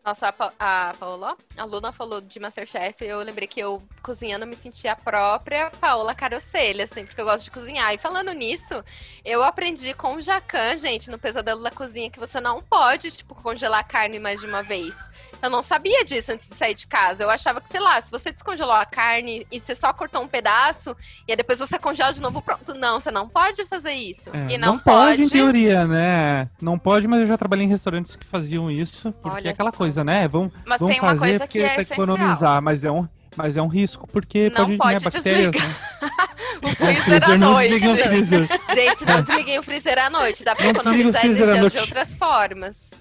Nossa, 0.03 0.27
a, 0.27 0.33
Pa- 0.33 0.53
a 0.59 0.93
Paola, 0.99 1.37
a 1.55 1.63
Luna 1.63 1.93
falou 1.93 2.19
de 2.19 2.39
Masterchef, 2.39 3.01
eu 3.05 3.19
lembrei 3.19 3.47
que 3.47 3.61
eu, 3.61 3.81
cozinhando, 4.01 4.45
me 4.45 4.55
sentia 4.55 4.91
a 4.91 4.95
própria 4.95 5.69
Paola 5.71 6.15
Carocelha, 6.15 6.83
assim, 6.83 7.05
porque 7.05 7.21
eu 7.21 7.25
gosto 7.25 7.45
de 7.45 7.51
cozinhar. 7.51 7.93
E 7.93 7.97
falando 7.97 8.31
nisso, 8.33 8.83
eu 9.23 9.41
aprendi 9.43 9.93
com 9.93 10.15
o 10.15 10.21
Jacan, 10.21 10.77
gente, 10.77 11.09
no 11.09 11.17
Pesadelo 11.19 11.61
da 11.63 11.71
Cozinha, 11.71 12.09
que 12.09 12.19
você 12.19 12.41
não 12.41 12.61
pode, 12.61 13.11
tipo, 13.11 13.35
congelar 13.35 13.87
carne 13.87 14.19
mais 14.19 14.41
de 14.41 14.47
uma 14.47 14.63
vez. 14.63 14.95
Eu 15.41 15.49
não 15.49 15.63
sabia 15.63 16.03
disso 16.03 16.31
antes 16.33 16.49
de 16.49 16.55
sair 16.55 16.73
de 16.75 16.85
casa. 16.87 17.23
Eu 17.23 17.29
achava 17.29 17.61
que, 17.61 17.69
sei 17.69 17.79
lá, 17.79 17.99
se 18.01 18.11
você 18.11 18.31
descongelou 18.31 18.73
a 18.73 18.85
carne 18.85 19.47
e 19.51 19.59
você 19.59 19.73
só 19.73 19.91
cortou 19.93 20.21
um 20.21 20.27
pedaço, 20.27 20.95
e 21.27 21.31
aí 21.31 21.37
depois 21.37 21.59
você 21.59 21.79
congela 21.79 22.11
de 22.11 22.21
novo, 22.21 22.41
pronto. 22.41 22.73
Não, 22.73 22.99
você 22.99 23.09
não 23.11 23.27
pode 23.27 23.65
fazer 23.65 23.93
isso. 23.93 24.29
É, 24.33 24.53
e 24.53 24.57
não, 24.57 24.77
pode, 24.77 25.21
em 25.21 25.25
pode. 25.25 25.31
teoria, 25.31 25.85
né? 25.85 26.49
Não 26.61 26.77
pode, 26.77 27.07
mas 27.07 27.21
eu 27.21 27.27
já 27.27 27.37
trabalhei 27.37 27.65
em 27.65 27.69
restaurantes 27.69 28.15
que 28.15 28.25
faziam 28.25 28.69
isso, 28.69 29.11
porque 29.13 29.37
Olha 29.37 29.47
é 29.47 29.51
aquela 29.51 29.71
só. 29.71 29.77
coisa, 29.77 30.03
né? 30.03 30.27
Vamos, 30.27 30.51
Mas 30.65 30.79
vamos 30.79 30.93
tem 30.93 31.01
uma 31.01 31.09
fazer 31.11 31.19
coisa 31.19 31.39
porque 31.39 31.59
que 31.59 31.65
é 31.65 31.81
economizar, 31.81 32.61
mas 32.61 32.83
é 32.83 32.91
um, 32.91 33.07
mas 33.35 33.55
é 33.55 33.61
um 33.61 33.67
risco, 33.67 34.07
porque 34.07 34.49
Não 34.49 34.65
pode, 34.65 34.77
pode 34.77 34.93
né, 34.95 34.99
bactérias, 35.11 35.55
né? 35.55 35.75
O 36.61 36.67
É, 36.85 36.95
freezer 36.95 37.23
à 37.31 37.37
não 37.37 37.53
noite. 37.53 37.69
desliga 37.79 37.93
o 37.93 38.07
freezer. 38.09 38.47
Gente, 38.75 39.05
não 39.05 39.21
desliguem 39.21 39.59
o 39.59 39.63
freezer 39.63 39.97
à 39.97 40.09
noite. 40.09 40.43
Dá 40.43 40.53
pra 40.55 40.65
Não 40.65 40.71
economizar 40.71 41.25
energia 41.25 41.69
de 41.69 41.77
outras 41.79 42.17
formas. 42.17 42.91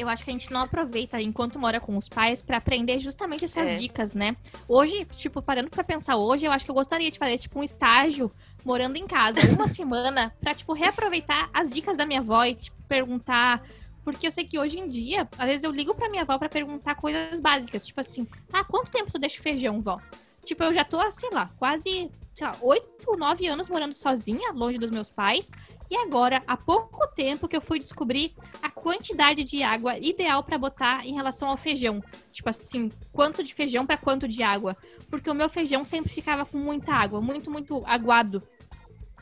Eu 0.00 0.08
acho 0.08 0.24
que 0.24 0.30
a 0.30 0.32
gente 0.32 0.50
não 0.50 0.62
aproveita 0.62 1.20
enquanto 1.20 1.58
mora 1.58 1.78
com 1.78 1.94
os 1.94 2.08
pais 2.08 2.40
pra 2.42 2.56
aprender 2.56 2.98
justamente 2.98 3.44
essas 3.44 3.68
É. 3.68 3.76
dicas, 3.76 4.14
né? 4.14 4.34
Hoje, 4.66 5.04
tipo, 5.04 5.42
parando 5.42 5.68
pra 5.68 5.84
pensar 5.84 6.16
hoje, 6.16 6.46
eu 6.46 6.52
acho 6.52 6.64
que 6.64 6.70
eu 6.70 6.74
gostaria 6.74 7.10
de 7.10 7.18
fazer, 7.18 7.36
tipo, 7.36 7.58
um 7.58 7.62
estágio 7.62 8.32
morando 8.64 8.96
em 8.96 9.06
casa, 9.06 9.38
uma 9.52 9.68
semana, 9.68 10.34
pra, 10.40 10.54
tipo, 10.54 10.72
reaproveitar 10.72 11.50
as 11.52 11.70
dicas 11.70 11.98
da 11.98 12.06
minha 12.06 12.20
avó 12.20 12.42
e, 12.44 12.54
tipo, 12.54 12.76
perguntar. 12.88 13.62
Porque 14.02 14.26
eu 14.26 14.32
sei 14.32 14.44
que 14.46 14.58
hoje 14.58 14.78
em 14.80 14.88
dia, 14.88 15.28
às 15.36 15.46
vezes 15.46 15.64
eu 15.64 15.70
ligo 15.70 15.94
pra 15.94 16.08
minha 16.08 16.22
avó 16.22 16.38
pra 16.38 16.48
perguntar 16.48 16.94
coisas 16.94 17.38
básicas, 17.38 17.84
tipo 17.86 18.00
assim, 18.00 18.26
ah, 18.50 18.64
quanto 18.64 18.90
tempo 18.90 19.12
tu 19.12 19.18
deixa 19.18 19.38
o 19.38 19.42
feijão, 19.42 19.82
vó? 19.82 20.00
Tipo, 20.46 20.64
eu 20.64 20.72
já 20.72 20.82
tô, 20.82 20.98
sei 21.12 21.28
lá, 21.30 21.50
quase, 21.58 22.10
sei 22.34 22.46
lá, 22.46 22.56
oito, 22.62 23.14
nove 23.18 23.46
anos 23.46 23.68
morando 23.68 23.92
sozinha, 23.92 24.50
longe 24.52 24.78
dos 24.78 24.90
meus 24.90 25.10
pais. 25.10 25.50
E 25.90 25.96
agora, 25.96 26.40
há 26.46 26.56
pouco 26.56 27.04
tempo 27.08 27.48
que 27.48 27.56
eu 27.56 27.60
fui 27.60 27.80
descobrir 27.80 28.32
a 28.62 28.70
quantidade 28.70 29.42
de 29.42 29.64
água 29.64 29.98
ideal 29.98 30.44
pra 30.44 30.56
botar 30.56 31.04
em 31.04 31.14
relação 31.14 31.48
ao 31.48 31.56
feijão. 31.56 32.00
Tipo 32.30 32.48
assim, 32.48 32.92
quanto 33.12 33.42
de 33.42 33.52
feijão 33.52 33.84
pra 33.84 33.96
quanto 33.96 34.28
de 34.28 34.40
água. 34.40 34.76
Porque 35.10 35.28
o 35.28 35.34
meu 35.34 35.48
feijão 35.48 35.84
sempre 35.84 36.12
ficava 36.12 36.46
com 36.46 36.58
muita 36.58 36.92
água, 36.92 37.20
muito, 37.20 37.50
muito 37.50 37.82
aguado. 37.86 38.40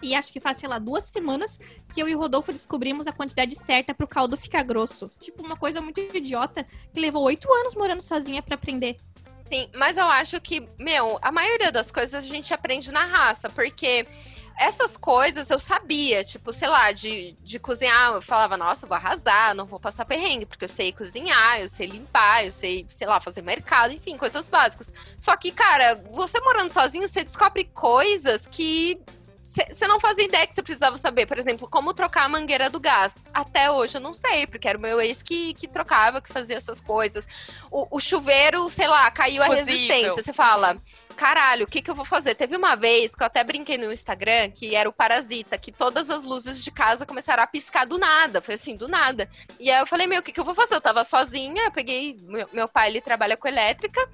E 0.03 0.14
acho 0.14 0.31
que 0.31 0.41
faz, 0.41 0.59
sei 0.59 0.69
lá, 0.69 0.79
duas 0.79 1.05
semanas 1.05 1.59
que 1.93 2.01
eu 2.01 2.09
e 2.09 2.14
o 2.14 2.19
Rodolfo 2.19 2.53
descobrimos 2.53 3.07
a 3.07 3.12
quantidade 3.12 3.57
certa 3.57 3.95
pro 3.95 4.07
caldo 4.07 4.37
ficar 4.37 4.62
grosso. 4.62 5.11
Tipo, 5.19 5.43
uma 5.43 5.57
coisa 5.57 5.81
muito 5.81 6.01
idiota 6.01 6.66
que 6.93 7.01
levou 7.01 7.25
oito 7.25 7.51
anos 7.51 7.75
morando 7.75 8.03
sozinha 8.03 8.43
pra 8.43 8.57
aprender. 8.57 8.97
Sim, 9.51 9.71
mas 9.75 9.97
eu 9.97 10.05
acho 10.05 10.39
que, 10.43 10.69
meu, 10.79 11.19
a 11.23 11.33
maioria 11.33 11.73
das 11.73 11.91
coisas 11.91 12.23
a 12.23 12.27
gente 12.27 12.53
aprende 12.53 12.93
na 12.93 13.07
raça, 13.07 13.49
porque 13.49 14.07
essas 14.59 14.97
coisas 14.97 15.49
eu 15.51 15.59
sabia, 15.59 16.25
tipo, 16.25 16.53
sei 16.53 16.69
lá, 16.69 16.91
de, 16.91 17.33
de 17.43 17.59
cozinhar, 17.59 18.15
eu 18.15 18.23
falava, 18.23 18.57
nossa, 18.57 18.85
eu 18.85 18.89
vou 18.89 18.97
arrasar, 18.97 19.55
não 19.55 19.65
vou 19.65 19.79
passar 19.79 20.05
perrengue, 20.05 20.47
porque 20.47 20.65
eu 20.65 20.69
sei 20.69 20.93
cozinhar, 20.93 21.61
eu 21.61 21.69
sei 21.69 21.87
limpar, 21.87 22.45
eu 22.45 22.53
sei, 22.53 22.85
sei 22.91 23.07
lá, 23.07 23.21
fazer 23.21 23.43
mercado, 23.43 23.93
enfim, 23.95 24.17
coisas 24.17 24.49
básicas. 24.49 24.93
Só 25.21 25.37
que, 25.37 25.53
cara, 25.53 26.03
você 26.11 26.41
morando 26.41 26.73
sozinho, 26.73 27.09
você 27.09 27.23
descobre 27.23 27.65
coisas 27.65 28.47
que 28.47 29.01
você 29.49 29.87
não 29.87 29.99
fazia 29.99 30.25
ideia 30.25 30.47
que 30.47 30.55
você 30.55 30.63
precisava 30.63 30.99
saber, 30.99 31.25
por 31.25 31.39
exemplo, 31.39 31.67
como 31.71 31.95
trocar 31.95 32.25
a 32.25 32.29
mangueira 32.29 32.69
do 32.69 32.79
gás. 32.79 33.25
Até 33.33 33.71
hoje 33.71 33.97
eu 33.97 34.01
não 34.01 34.13
sei, 34.13 34.47
porque 34.47 34.69
era 34.69 34.77
o 34.77 34.81
meu 34.81 35.01
ex 35.01 35.23
que, 35.23 35.55
que 35.55 35.67
trocava, 35.67 36.21
que 36.21 36.31
fazia 36.31 36.57
essas 36.57 36.83
coisas. 36.83 37.27
O, 37.71 37.97
o 37.97 37.99
chuveiro, 37.99 38.69
sei 38.69 38.87
lá, 38.87 39.11
caiu 39.11 39.43
a 39.43 39.47
Fusível. 39.47 39.73
resistência. 39.73 40.23
Você 40.23 40.35
fala, 40.35 40.77
caralho, 41.19 41.64
o 41.64 41.69
que, 41.69 41.83
que 41.83 41.91
eu 41.91 41.97
vou 41.97 42.05
fazer? 42.05 42.37
Teve 42.37 42.57
uma 42.57 42.77
vez 42.77 43.12
que 43.12 43.23
eu 43.23 43.27
até 43.27 43.43
brinquei 43.43 43.77
no 43.77 43.93
Instagram, 43.93 44.51
que 44.53 44.77
era 44.77 44.89
o 44.89 44.93
Parasita, 44.93 45.59
que 45.59 45.73
todas 45.73 46.09
as 46.09 46.23
luzes 46.23 46.62
de 46.62 46.71
casa 46.71 47.05
começaram 47.05 47.43
a 47.43 47.47
piscar 47.47 47.85
do 47.85 47.99
nada. 47.99 48.41
Foi 48.41 48.55
assim, 48.55 48.77
do 48.77 48.87
nada. 48.87 49.29
E 49.59 49.69
aí 49.69 49.81
eu 49.81 49.87
falei, 49.87 50.07
meu, 50.07 50.21
o 50.21 50.23
que, 50.23 50.33
que 50.33 50.39
eu 50.39 50.45
vou 50.45 50.55
fazer? 50.55 50.77
Eu 50.77 50.81
tava 50.81 51.03
sozinha, 51.03 51.64
eu 51.64 51.73
peguei. 51.73 52.16
Meu, 52.23 52.47
meu 52.53 52.69
pai, 52.69 52.89
ele 52.89 53.01
trabalha 53.01 53.37
com 53.37 53.49
elétrica. 53.49 54.09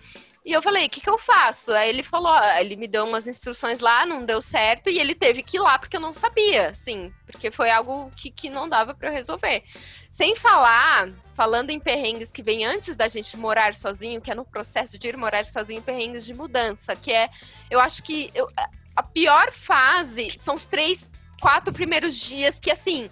E 0.44 0.52
eu 0.52 0.60
falei, 0.60 0.86
o 0.86 0.90
que, 0.90 1.00
que 1.00 1.08
eu 1.08 1.18
faço? 1.18 1.72
Aí 1.72 1.88
ele 1.88 2.02
falou, 2.02 2.30
ó, 2.30 2.58
ele 2.58 2.76
me 2.76 2.86
deu 2.86 3.04
umas 3.04 3.26
instruções 3.26 3.80
lá, 3.80 4.04
não 4.04 4.26
deu 4.26 4.42
certo, 4.42 4.90
e 4.90 4.98
ele 4.98 5.14
teve 5.14 5.42
que 5.42 5.56
ir 5.56 5.60
lá 5.60 5.78
porque 5.78 5.96
eu 5.96 6.00
não 6.00 6.12
sabia, 6.12 6.74
sim, 6.74 7.10
porque 7.26 7.50
foi 7.50 7.70
algo 7.70 8.10
que, 8.14 8.30
que 8.30 8.50
não 8.50 8.68
dava 8.68 8.94
para 8.94 9.08
eu 9.08 9.12
resolver. 9.12 9.64
Sem 10.12 10.36
falar, 10.36 11.08
falando 11.34 11.70
em 11.70 11.80
perrengues 11.80 12.30
que 12.30 12.42
vem 12.42 12.62
antes 12.62 12.94
da 12.94 13.08
gente 13.08 13.36
morar 13.38 13.72
sozinho, 13.72 14.20
que 14.20 14.30
é 14.30 14.34
no 14.34 14.44
processo 14.44 14.98
de 14.98 15.08
ir 15.08 15.16
morar 15.16 15.46
sozinho, 15.46 15.80
perrengues 15.80 16.26
de 16.26 16.34
mudança, 16.34 16.94
que 16.94 17.10
é, 17.10 17.30
eu 17.70 17.80
acho 17.80 18.02
que 18.02 18.30
eu, 18.34 18.46
a 18.94 19.02
pior 19.02 19.50
fase 19.50 20.30
são 20.38 20.56
os 20.56 20.66
três, 20.66 21.08
quatro 21.40 21.72
primeiros 21.72 22.16
dias 22.16 22.58
que, 22.58 22.70
assim, 22.70 23.10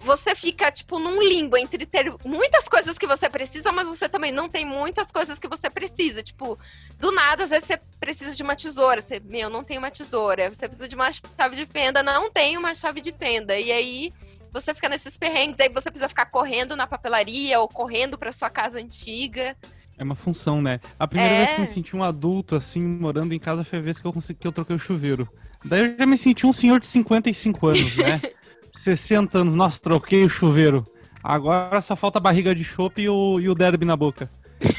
você 0.00 0.34
fica, 0.34 0.70
tipo, 0.70 0.98
num 0.98 1.22
limbo 1.22 1.56
entre 1.56 1.84
ter 1.84 2.12
muitas 2.24 2.68
coisas 2.68 2.96
que 2.96 3.06
você 3.06 3.28
precisa, 3.28 3.72
mas 3.72 3.86
você 3.88 4.08
também 4.08 4.32
não 4.32 4.48
tem 4.48 4.64
muitas 4.64 5.10
coisas 5.10 5.38
que 5.38 5.48
você 5.48 5.68
precisa. 5.68 6.22
Tipo, 6.22 6.58
do 6.98 7.10
nada, 7.12 7.44
às 7.44 7.50
vezes 7.50 7.66
você 7.66 7.80
precisa 7.98 8.34
de 8.34 8.42
uma 8.42 8.56
tesoura. 8.56 9.00
Você, 9.00 9.20
meu, 9.20 9.50
não 9.50 9.64
tem 9.64 9.78
uma 9.78 9.90
tesoura. 9.90 10.48
Você 10.52 10.66
precisa 10.66 10.88
de 10.88 10.94
uma 10.94 11.10
chave 11.12 11.56
de 11.56 11.66
fenda, 11.66 12.02
não 12.02 12.30
tem 12.30 12.56
uma 12.56 12.74
chave 12.74 13.00
de 13.00 13.12
fenda. 13.12 13.58
E 13.58 13.70
aí 13.72 14.12
você 14.52 14.74
fica 14.74 14.88
nesses 14.88 15.16
perrengues, 15.16 15.58
aí 15.60 15.68
você 15.68 15.90
precisa 15.90 16.08
ficar 16.08 16.26
correndo 16.26 16.76
na 16.76 16.86
papelaria 16.86 17.58
ou 17.58 17.66
correndo 17.68 18.18
para 18.18 18.32
sua 18.32 18.50
casa 18.50 18.78
antiga. 18.78 19.56
É 19.98 20.04
uma 20.04 20.14
função, 20.14 20.60
né? 20.62 20.80
A 20.98 21.06
primeira 21.06 21.34
É. 21.34 21.38
vez 21.38 21.50
que 21.50 21.56
eu 21.56 21.60
me 21.60 21.66
senti 21.66 21.96
um 21.96 22.02
adulto, 22.02 22.56
assim, 22.56 22.80
morando 22.80 23.34
em 23.34 23.38
casa, 23.38 23.64
foi 23.64 23.78
a 23.78 23.82
vez 23.82 23.98
que 23.98 24.06
eu, 24.06 24.12
consegui, 24.12 24.40
que 24.40 24.46
eu 24.46 24.52
troquei 24.52 24.76
o 24.76 24.78
chuveiro. 24.78 25.28
Daí 25.64 25.80
eu 25.80 25.96
já 25.98 26.06
me 26.06 26.18
senti 26.18 26.46
um 26.46 26.52
senhor 26.52 26.80
de 26.80 26.86
55 26.86 27.66
anos, 27.68 27.96
né? 27.96 28.20
60 28.72 29.38
anos, 29.38 29.54
nossa, 29.54 29.80
troquei 29.80 30.24
o 30.24 30.28
chuveiro. 30.28 30.84
Agora 31.22 31.80
só 31.80 31.94
falta 31.94 32.18
a 32.18 32.20
barriga 32.20 32.54
de 32.54 32.64
chopp 32.64 33.00
e 33.00 33.08
o, 33.08 33.38
e 33.40 33.48
o 33.48 33.54
derby 33.54 33.84
na 33.84 33.96
boca. 33.96 34.30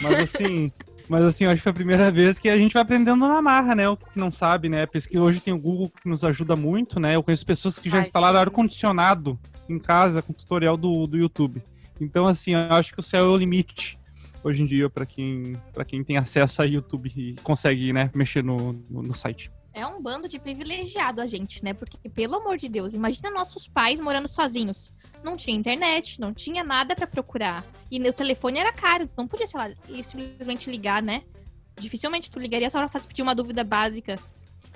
Mas 0.02 0.20
assim, 0.20 0.72
mas 1.08 1.24
assim, 1.24 1.46
acho 1.46 1.58
que 1.58 1.64
foi 1.64 1.72
a 1.72 1.76
primeira 1.76 2.12
vez 2.12 2.38
que 2.38 2.50
a 2.50 2.58
gente 2.58 2.74
vai 2.74 2.82
aprendendo 2.82 3.28
na 3.28 3.41
marra, 3.41 3.76
né? 3.76 3.88
O 3.88 3.96
que 3.96 4.06
não 4.16 4.32
sabe, 4.32 4.68
né? 4.68 4.86
Porque 4.86 5.18
hoje 5.18 5.39
tem 5.39 5.54
o 5.54 5.60
Google 5.60 5.89
que 5.89 6.10
nos 6.10 6.24
ajuda 6.24 6.56
muito, 6.56 7.00
né? 7.00 7.16
Eu 7.16 7.24
conheço 7.24 7.46
pessoas 7.46 7.80
que 7.80 7.89
já 7.89 8.02
instalaram 8.02 8.39
ar-condicionado 8.39 9.39
em 9.70 9.80
casa 9.80 10.22
com 10.22 10.34
tutorial 10.34 10.76
do, 10.76 11.08
do 11.08 11.18
YouTube. 11.18 11.62
Então, 12.02 12.26
assim, 12.26 12.54
eu 12.54 12.74
acho 12.74 12.94
que 12.94 13.00
o 13.00 13.04
céu 13.04 13.26
é 13.26 13.30
o 13.30 13.38
limite 13.38 13.98
hoje 14.44 14.62
em 14.62 14.66
dia 14.66 14.89
para 14.89 15.06
quem, 15.06 15.56
pra 15.74 15.86
quem 15.86 16.04
tem 16.04 16.18
acesso 16.18 16.62
a 16.62 16.66
YouTube 16.66 17.12
e 17.16 17.36
consegue, 17.44 17.94
né, 17.94 18.12
mexer 18.14 18.44
no, 18.44 18.74
no, 18.89 19.02
no 19.02 19.14
site. 19.14 19.50
É 19.74 19.86
um 19.88 19.99
bando 19.99 20.28
de 20.28 20.38
privilegiado 20.38 21.19
a 21.19 21.26
gente, 21.26 21.63
né? 21.63 21.74
Porque, 21.74 21.97
pelo 22.09 22.36
amor 22.36 22.57
de 22.57 22.69
Deus, 22.69 22.93
imagina 22.93 23.32
nossos 23.32 23.67
pais 23.67 23.99
morando 23.99 24.28
sozinhos. 24.28 24.93
Não 25.24 25.36
tinha 25.36 25.57
internet, 25.57 26.21
não 26.21 26.32
tinha 26.32 26.63
nada 26.63 26.95
pra 26.95 27.07
procurar. 27.07 27.65
E 27.89 27.99
o 27.99 28.13
telefone 28.13 28.59
era 28.59 28.71
caro, 28.71 29.09
não 29.17 29.28
podia, 29.28 29.47
sei 29.47 29.59
lá, 29.59 29.71
simplesmente 30.03 30.69
ligar, 30.69 31.01
né? 31.01 31.24
Dificilmente 31.76 32.30
tu 32.30 32.38
ligaria 32.38 32.69
só 32.69 32.88
pra 32.88 32.99
pedir 32.99 33.24
uma 33.24 33.34
dúvida 33.34 33.63
básica. 33.63 34.19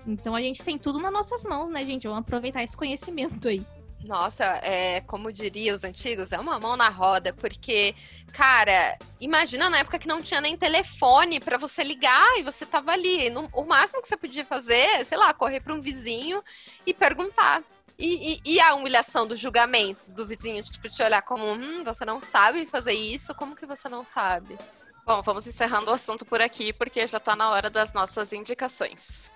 Então 0.08 0.36
a 0.36 0.42
gente 0.42 0.64
tem 0.64 0.80
tudo 0.80 1.00
nas 1.00 1.14
nossas 1.14 1.44
mãos, 1.44 1.70
né, 1.70 1.86
gente? 1.86 2.08
Vamos 2.08 2.22
aproveitar 2.22 2.64
esse 2.64 2.76
conhecimento 2.76 3.48
aí. 3.48 3.64
Nossa, 4.06 4.46
é, 4.64 5.02
como 5.02 5.34
diria 5.34 5.74
os 5.74 5.84
antigos, 5.84 6.32
é 6.32 6.40
uma 6.40 6.60
mão 6.60 6.78
na 6.78 6.88
roda, 6.88 7.34
porque, 7.34 7.96
cara, 8.32 8.98
imagina 9.20 9.70
na 9.70 9.80
época 9.80 10.00
que 10.00 10.08
não 10.08 10.22
tinha 10.22 10.40
nem 10.40 10.56
telefone 10.56 11.40
pra 11.40 11.58
você 11.58 11.84
ligar 11.84 12.38
e 12.38 12.44
você 12.44 12.66
tava 12.66 12.92
ali. 12.92 13.30
No- 13.30 13.50
o 13.52 13.66
máximo 13.66 14.02
que 14.02 14.08
você 14.08 14.16
podia 14.16 14.46
fazer, 14.46 15.04
sei 15.06 15.18
lá, 15.18 15.34
correr 15.34 15.60
pra 15.62 15.74
um 15.74 15.82
vizinho 15.82 16.44
e 16.86 16.94
perguntar. 16.94 17.64
E, 18.00 18.36
e- 18.36 18.42
e 18.46 18.60
a 18.60 18.76
humilhação 18.76 19.26
do 19.26 19.36
julgamento 19.36 20.12
do 20.12 20.26
vizinho, 20.26 20.62
tipo, 20.62 20.88
te 20.88 21.02
olhar 21.02 21.24
como, 21.24 21.44
hum, 21.46 21.84
você 21.84 22.06
não 22.06 22.22
sabe 22.22 22.68
fazer 22.68 22.94
isso, 22.94 23.34
como 23.34 23.56
que 23.56 23.66
você 23.66 23.90
não 23.90 24.06
sabe? 24.06 24.56
Bom, 25.04 25.22
vamos 25.24 25.48
encerrando 25.48 25.90
o 25.90 25.94
assunto 25.94 26.24
por 26.24 26.40
aqui, 26.40 26.72
porque 26.72 27.08
já 27.08 27.20
tá 27.20 27.36
na 27.36 27.50
hora 27.50 27.70
das 27.70 27.94
nossas 27.94 28.32
indicações. 28.32 29.32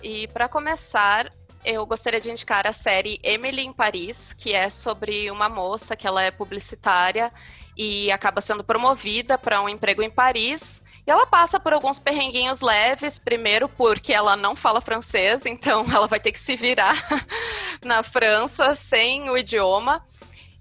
E 0.00 0.28
para 0.28 0.48
começar, 0.48 1.28
eu 1.64 1.84
gostaria 1.86 2.20
de 2.20 2.30
indicar 2.30 2.66
a 2.66 2.72
série 2.72 3.20
Emily 3.22 3.62
em 3.62 3.72
Paris, 3.72 4.32
que 4.32 4.54
é 4.54 4.70
sobre 4.70 5.30
uma 5.30 5.48
moça 5.48 5.96
que 5.96 6.06
ela 6.06 6.22
é 6.22 6.30
publicitária 6.30 7.32
e 7.76 8.10
acaba 8.10 8.40
sendo 8.40 8.64
promovida 8.64 9.38
para 9.38 9.60
um 9.62 9.68
emprego 9.68 10.02
em 10.02 10.10
Paris. 10.10 10.82
E 11.06 11.10
ela 11.10 11.26
passa 11.26 11.58
por 11.58 11.72
alguns 11.72 11.98
perrenguinhos 11.98 12.60
leves, 12.60 13.18
primeiro 13.18 13.68
porque 13.68 14.12
ela 14.12 14.36
não 14.36 14.54
fala 14.54 14.80
francês, 14.80 15.44
então 15.46 15.86
ela 15.92 16.06
vai 16.06 16.20
ter 16.20 16.32
que 16.32 16.40
se 16.40 16.56
virar 16.56 16.96
na 17.84 18.02
França 18.02 18.74
sem 18.74 19.30
o 19.30 19.36
idioma. 19.36 20.04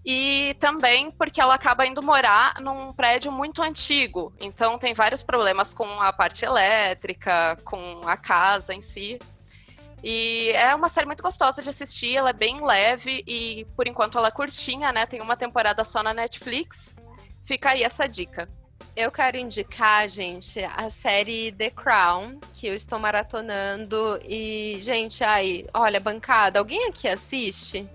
E 0.05 0.55
também 0.61 1.11
porque 1.11 1.41
ela 1.41 1.55
acaba 1.55 1.85
indo 1.85 2.01
morar 2.01 2.61
num 2.61 2.93
prédio 2.93 3.29
muito 3.29 3.61
antigo. 3.61 4.33
Então 4.39 4.77
tem 4.77 4.93
vários 4.93 5.21
problemas 5.21 5.73
com 5.73 6.01
a 6.01 6.13
parte 6.13 6.45
elétrica, 6.45 7.57
com 7.65 7.99
a 8.05 8.15
casa 8.15 8.73
em 8.73 8.79
si. 8.79 9.19
E 10.03 10.51
é 10.51 10.73
uma 10.75 10.89
série 10.89 11.07
muito 11.07 11.23
gostosa 11.23 11.61
de 11.61 11.69
assistir, 11.69 12.15
ela 12.15 12.29
é 12.29 12.33
bem 12.33 12.63
leve 12.63 13.23
e 13.25 13.65
por 13.75 13.87
enquanto 13.87 14.17
ela 14.17 14.27
é 14.27 14.31
curtinha, 14.31 14.91
né? 14.91 15.05
Tem 15.05 15.21
uma 15.21 15.35
temporada 15.35 15.83
só 15.83 16.03
na 16.03 16.13
Netflix. 16.13 16.95
Fica 17.43 17.71
aí 17.71 17.83
essa 17.83 18.07
dica. 18.07 18.47
Eu 18.95 19.11
quero 19.11 19.37
indicar, 19.37 20.09
gente, 20.09 20.59
a 20.63 20.89
série 20.89 21.51
The 21.51 21.69
Crown, 21.69 22.39
que 22.53 22.65
eu 22.67 22.73
estou 22.73 22.99
maratonando. 22.99 24.19
E, 24.23 24.79
gente, 24.81 25.23
ai, 25.23 25.67
olha, 25.73 25.99
bancada, 25.99 26.57
alguém 26.57 26.85
aqui 26.85 27.07
assiste? 27.07 27.87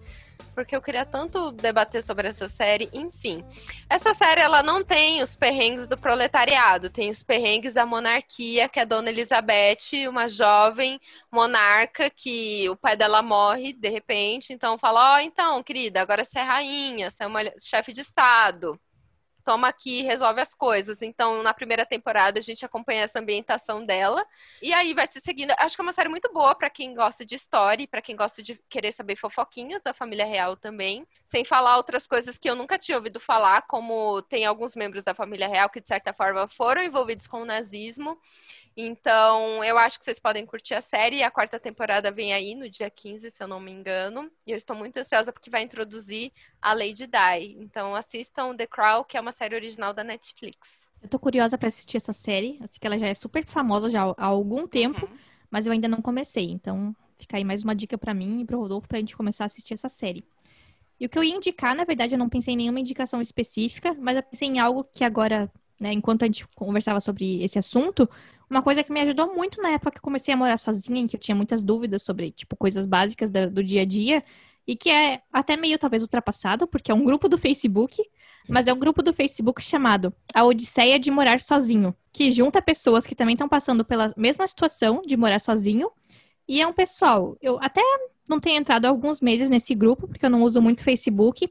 Porque 0.55 0.77
eu 0.77 0.83
queria 0.83 1.05
tanto 1.05 1.51
debater 1.53 2.03
sobre 2.03 2.29
essa 2.29 2.49
série. 2.49 2.89
Enfim, 2.93 3.45
essa 3.89 4.13
série 4.13 4.41
ela 4.41 4.63
não 4.63 4.85
tem 4.85 5.23
os 5.23 5.35
perrengues 5.35 5.89
do 5.89 5.97
proletariado, 5.97 6.91
tem 6.91 7.11
os 7.11 7.23
perrengues 7.23 7.75
da 7.75 7.87
monarquia, 7.87 8.69
que 8.69 8.79
é 8.79 8.83
a 8.83 8.87
Dona 8.87 9.09
Elizabeth, 9.09 10.09
uma 10.09 10.29
jovem 10.29 11.01
monarca 11.31 12.11
que 12.11 12.69
o 12.69 12.77
pai 12.77 12.97
dela 12.97 13.23
morre 13.23 13.73
de 13.73 13.89
repente. 13.89 14.53
Então 14.53 14.79
fala: 14.79 15.17
Ó, 15.17 15.19
então, 15.21 15.63
querida, 15.63 16.03
agora 16.03 16.25
você 16.25 16.39
é 16.39 16.43
rainha, 16.43 17.11
você 17.11 17.25
é 17.25 17.27
uma 17.27 17.41
chefe 17.61 17.93
de 17.93 18.03
Estado 18.03 18.79
toma 19.43 19.69
aqui 19.69 20.01
e 20.01 20.03
resolve 20.03 20.41
as 20.41 20.55
coisas. 20.55 21.03
Então, 21.03 21.43
na 21.43 21.53
primeira 21.53 21.85
temporada, 21.85 22.39
a 22.39 22.43
gente 22.43 22.65
acompanha 22.65 23.03
essa 23.03 23.21
ambientação 23.21 23.85
dela. 23.85 24.27
E 24.61 24.73
aí 24.73 24.95
vai 24.95 25.07
se 25.07 25.21
seguindo. 25.21 25.53
Acho 25.59 25.77
que 25.77 25.83
é 25.83 25.85
uma 25.85 25.93
série 25.93 26.09
muito 26.09 26.33
boa 26.33 26.55
para 26.55 26.71
quem 26.71 26.95
gosta 26.95 27.25
de 27.25 27.35
história 27.35 27.83
para 27.93 28.03
quem 28.03 28.17
gosta 28.17 28.43
de 28.43 28.59
querer 28.69 28.93
saber 28.93 29.17
fofoquinhas 29.17 29.83
da 29.83 29.93
família 29.93 30.25
real 30.25 30.57
também. 30.57 31.07
Sem 31.25 31.45
falar 31.45 31.77
outras 31.77 32.07
coisas 32.07 32.39
que 32.39 32.49
eu 32.49 32.55
nunca 32.55 32.79
tinha 32.79 32.97
ouvido 32.97 33.21
falar, 33.21 33.63
como 33.63 34.23
tem 34.23 34.45
alguns 34.45 34.75
membros 34.75 35.05
da 35.05 35.15
família 35.15 35.47
real 35.47 35.69
que, 35.69 35.81
de 35.81 35.89
certa 35.89 36.13
forma, 36.13 36.49
foram 36.49 36.83
envolvidos 36.83 37.27
com 37.27 37.43
o 37.43 37.45
nazismo. 37.45 38.19
Então, 38.77 39.63
eu 39.63 39.77
acho 39.77 39.99
que 39.99 40.05
vocês 40.05 40.19
podem 40.19 40.47
curtir 40.47 40.75
a 40.75 40.81
série. 40.81 41.23
A 41.23 41.31
quarta 41.31 41.61
temporada 41.61 42.11
vem 42.11 42.33
aí 42.33 42.55
no 42.55 42.69
dia 42.71 42.89
15, 42.89 43.31
se 43.31 43.43
eu 43.43 43.47
não 43.47 43.61
me 43.61 43.71
engano. 43.71 44.31
E 44.47 44.51
eu 44.51 44.57
estou 44.57 44.75
muito 44.75 44.97
ansiosa 44.97 45.33
porque 45.33 45.51
vai 45.51 45.63
introduzir 45.63 46.33
a 46.61 46.73
Lady 46.73 47.07
Di. 47.07 47.57
Então, 47.61 47.95
assistam 47.95 48.57
The 48.57 48.67
Crown, 48.67 49.05
que 49.05 49.17
é 49.17 49.21
uma 49.21 49.33
série 49.33 49.55
original 49.55 49.93
da 49.93 50.03
Netflix. 50.03 50.91
Eu 51.03 51.09
tô 51.09 51.19
curiosa 51.19 51.59
pra 51.59 51.69
assistir 51.69 51.99
essa 51.99 52.13
série. 52.13 52.57
Eu 52.61 52.67
sei 52.69 52.79
que 52.81 52.87
ela 52.87 52.99
já 52.99 53.09
é 53.09 53.15
super 53.15 53.45
famosa 53.45 53.89
já 53.91 54.03
há 54.17 54.27
algum 54.27 54.67
tempo, 54.67 55.05
Uhum. 55.05 55.19
mas 55.51 55.67
eu 55.67 55.73
ainda 55.73 55.89
não 55.89 56.01
comecei. 56.01 56.51
Então, 56.51 56.97
fica 57.19 57.37
aí 57.37 57.45
mais 57.45 57.63
uma 57.63 57.75
dica 57.75 57.99
pra 57.99 58.15
mim 58.15 58.41
e 58.41 58.45
pro 58.47 58.59
Rodolfo 58.59 58.89
pra 58.89 58.99
gente 58.99 59.17
começar 59.17 59.45
a 59.45 59.47
assistir 59.47 59.75
essa 59.75 59.89
série. 59.91 60.25
E 60.99 61.05
o 61.07 61.09
que 61.09 61.19
eu 61.19 61.25
ia 61.25 61.35
indicar, 61.35 61.75
na 61.75 61.85
verdade, 61.85 62.15
eu 62.15 62.19
não 62.19 62.29
pensei 62.29 62.55
em 62.55 62.57
nenhuma 62.57 62.79
indicação 62.81 63.21
específica, 63.21 63.95
mas 63.99 64.17
eu 64.17 64.23
pensei 64.23 64.49
em 64.49 64.61
algo 64.61 64.85
que 64.85 65.03
agora, 65.03 65.51
né, 65.81 65.93
enquanto 65.93 66.23
a 66.23 66.27
gente 66.27 66.47
conversava 66.55 67.01
sobre 67.01 67.43
esse 67.43 67.59
assunto, 67.59 68.09
uma 68.53 68.63
coisa 68.63 68.85
que 68.85 68.93
me 68.93 69.01
ajudou 69.01 69.35
muito 69.35 69.61
na 69.63 69.71
época 69.71 69.93
que 69.93 70.01
comecei 70.01 70.33
a 70.35 70.37
morar 70.37 70.59
sozinha, 70.59 71.01
em 71.01 71.07
que 71.07 71.17
eu 71.17 71.21
tinha 71.21 71.35
muitas 71.35 71.63
dúvidas 71.63 72.03
sobre, 72.03 72.31
tipo, 72.31 72.55
coisas 72.55 72.87
básicas 72.87 73.31
da- 73.31 73.47
do 73.47 73.65
dia 73.65 73.83
a 73.83 73.85
dia, 73.85 74.23
e 74.67 74.77
que 74.77 74.91
é 74.91 75.23
até 75.33 75.57
meio 75.57 75.79
talvez 75.79 76.03
ultrapassado, 76.03 76.67
porque 76.67 76.93
é 76.93 76.95
um 76.95 77.03
grupo 77.03 77.29
do 77.29 77.39
Facebook, 77.39 78.01
mas 78.49 78.69
é 78.69 78.73
um 78.73 78.79
grupo 78.79 79.03
do 79.03 79.13
Facebook 79.13 79.63
chamado 79.63 80.15
A 80.35 80.45
Odisseia 80.45 80.99
de 80.99 81.11
Morar 81.11 81.41
Sozinho, 81.41 81.95
que 82.13 82.31
junta 82.31 82.61
pessoas 82.61 83.07
que 83.07 83.15
também 83.15 83.33
estão 83.33 83.49
passando 83.49 83.85
pela 83.85 84.13
mesma 84.17 84.47
situação 84.47 85.03
de 85.05 85.17
morar 85.17 85.41
sozinho. 85.41 85.91
E 86.47 86.61
é 86.61 86.67
um 86.67 86.73
pessoal, 86.73 87.37
eu 87.41 87.59
até 87.61 87.81
não 88.29 88.39
tenho 88.39 88.59
entrado 88.59 88.85
há 88.85 88.89
alguns 88.89 89.21
meses 89.21 89.49
nesse 89.49 89.75
grupo, 89.75 90.07
porque 90.07 90.27
eu 90.27 90.31
não 90.31 90.43
uso 90.43 90.61
muito 90.61 90.85
Facebook, 90.85 91.51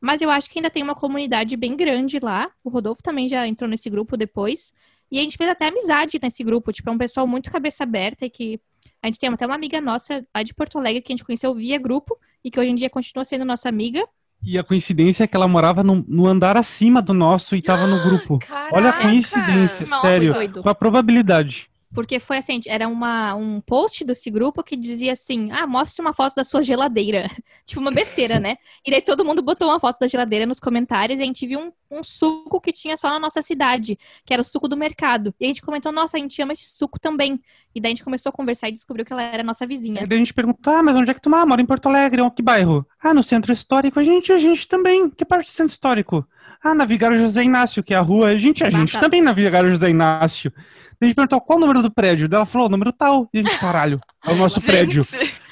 mas 0.00 0.20
eu 0.20 0.30
acho 0.30 0.48
que 0.48 0.58
ainda 0.58 0.70
tem 0.70 0.82
uma 0.82 0.94
comunidade 0.94 1.56
bem 1.56 1.76
grande 1.76 2.18
lá. 2.20 2.50
O 2.64 2.70
Rodolfo 2.70 3.02
também 3.02 3.28
já 3.28 3.46
entrou 3.46 3.68
nesse 3.68 3.90
grupo 3.90 4.16
depois. 4.16 4.72
E 5.10 5.18
a 5.18 5.22
gente 5.22 5.36
fez 5.36 5.48
até 5.50 5.68
amizade 5.68 6.18
nesse 6.22 6.44
grupo, 6.44 6.72
tipo, 6.72 6.88
é 6.88 6.92
um 6.92 6.98
pessoal 6.98 7.26
muito 7.26 7.50
cabeça 7.50 7.82
aberta 7.84 8.26
e 8.26 8.30
que 8.30 8.60
A 9.02 9.06
gente 9.06 9.18
tem 9.18 9.28
até 9.28 9.46
uma 9.46 9.54
amiga 9.54 9.80
nossa 9.80 10.26
lá 10.34 10.42
de 10.42 10.52
Porto 10.52 10.76
Alegre 10.78 11.00
que 11.02 11.12
a 11.12 11.16
gente 11.16 11.24
conheceu 11.24 11.54
via 11.54 11.78
grupo 11.78 12.18
e 12.44 12.50
que 12.50 12.58
hoje 12.58 12.70
em 12.70 12.74
dia 12.74 12.90
continua 12.90 13.24
sendo 13.24 13.44
nossa 13.44 13.68
amiga. 13.68 14.04
E 14.42 14.56
a 14.58 14.62
coincidência 14.64 15.24
é 15.24 15.26
que 15.26 15.36
ela 15.36 15.48
morava 15.48 15.82
no, 15.82 16.04
no 16.06 16.26
andar 16.26 16.56
acima 16.56 17.02
do 17.02 17.12
nosso 17.12 17.56
e 17.56 17.62
tava 17.62 17.86
no 17.86 18.02
grupo. 18.02 18.38
Olha 18.72 18.90
a 18.90 18.92
Caraca! 18.92 19.02
coincidência, 19.02 19.86
Nossa, 19.86 20.00
sério. 20.00 20.32
doido. 20.32 20.62
Com 20.62 20.68
a 20.68 20.74
probabilidade. 20.74 21.68
Porque 21.94 22.20
foi 22.20 22.36
assim, 22.36 22.60
era 22.66 22.86
uma, 22.86 23.34
um 23.34 23.60
post 23.60 24.04
desse 24.04 24.30
grupo 24.30 24.62
que 24.62 24.76
dizia 24.76 25.12
assim: 25.12 25.50
ah, 25.52 25.66
mostre 25.66 26.02
uma 26.02 26.12
foto 26.12 26.34
da 26.34 26.44
sua 26.44 26.62
geladeira. 26.62 27.30
tipo, 27.64 27.80
uma 27.80 27.90
besteira, 27.90 28.38
né? 28.38 28.56
E 28.86 28.90
daí 28.90 29.00
todo 29.00 29.24
mundo 29.24 29.40
botou 29.40 29.68
uma 29.68 29.80
foto 29.80 30.00
da 30.00 30.06
geladeira 30.06 30.44
nos 30.44 30.60
comentários 30.60 31.18
e 31.18 31.22
a 31.22 31.26
gente 31.26 31.46
viu 31.46 31.58
um, 31.60 31.98
um 31.98 32.04
suco 32.04 32.60
que 32.60 32.72
tinha 32.72 32.96
só 32.96 33.08
na 33.08 33.18
nossa 33.18 33.40
cidade, 33.40 33.98
que 34.24 34.32
era 34.32 34.42
o 34.42 34.44
suco 34.44 34.68
do 34.68 34.76
mercado. 34.76 35.34
E 35.40 35.44
a 35.44 35.48
gente 35.48 35.62
comentou: 35.62 35.90
nossa, 35.90 36.18
a 36.18 36.20
gente 36.20 36.40
ama 36.42 36.52
esse 36.52 36.76
suco 36.76 37.00
também. 37.00 37.40
E 37.74 37.80
daí 37.80 37.92
a 37.92 37.94
gente 37.94 38.04
começou 38.04 38.30
a 38.30 38.32
conversar 38.32 38.68
e 38.68 38.72
descobriu 38.72 39.04
que 39.04 39.12
ela 39.12 39.22
era 39.22 39.42
nossa 39.42 39.66
vizinha. 39.66 40.02
Aí 40.02 40.06
daí 40.06 40.16
a 40.16 40.20
gente 40.20 40.34
pergunta, 40.34 40.70
ah, 40.70 40.82
mas 40.82 40.94
onde 40.94 41.10
é 41.10 41.14
que 41.14 41.22
tu 41.22 41.30
mora? 41.30 41.46
Mora 41.46 41.62
em 41.62 41.66
Porto 41.66 41.88
Alegre, 41.88 42.20
em 42.20 42.30
que 42.30 42.42
bairro? 42.42 42.86
Ah, 43.02 43.14
no 43.14 43.22
Centro 43.22 43.50
Histórico. 43.52 43.98
A 43.98 44.02
gente, 44.02 44.30
a 44.30 44.38
gente 44.38 44.68
também. 44.68 45.08
Que 45.08 45.24
parte 45.24 45.46
do 45.46 45.52
Centro 45.52 45.72
Histórico? 45.72 46.26
Ah, 46.62 46.74
na 46.74 46.84
Vigário 46.84 47.18
José 47.18 47.42
Inácio, 47.44 47.82
que 47.82 47.94
é 47.94 47.96
a 47.96 48.00
rua. 48.00 48.28
A 48.28 48.38
gente, 48.38 48.64
a 48.64 48.70
gente 48.70 48.98
também 49.00 49.22
na 49.22 49.32
Vigário 49.32 49.70
José 49.70 49.90
Inácio. 49.90 50.52
A 51.00 51.04
gente 51.04 51.14
perguntou, 51.14 51.40
qual 51.40 51.56
o 51.56 51.60
número 51.60 51.80
do 51.82 51.90
prédio? 51.90 52.28
Ela 52.30 52.44
falou, 52.44 52.66
o 52.66 52.70
número 52.70 52.92
tal. 52.92 53.28
E 53.32 53.38
a 53.38 53.42
gente, 53.42 53.58
caralho, 53.58 54.00
é 54.26 54.32
o 54.32 54.34
nosso 54.36 54.60
prédio. 54.60 55.02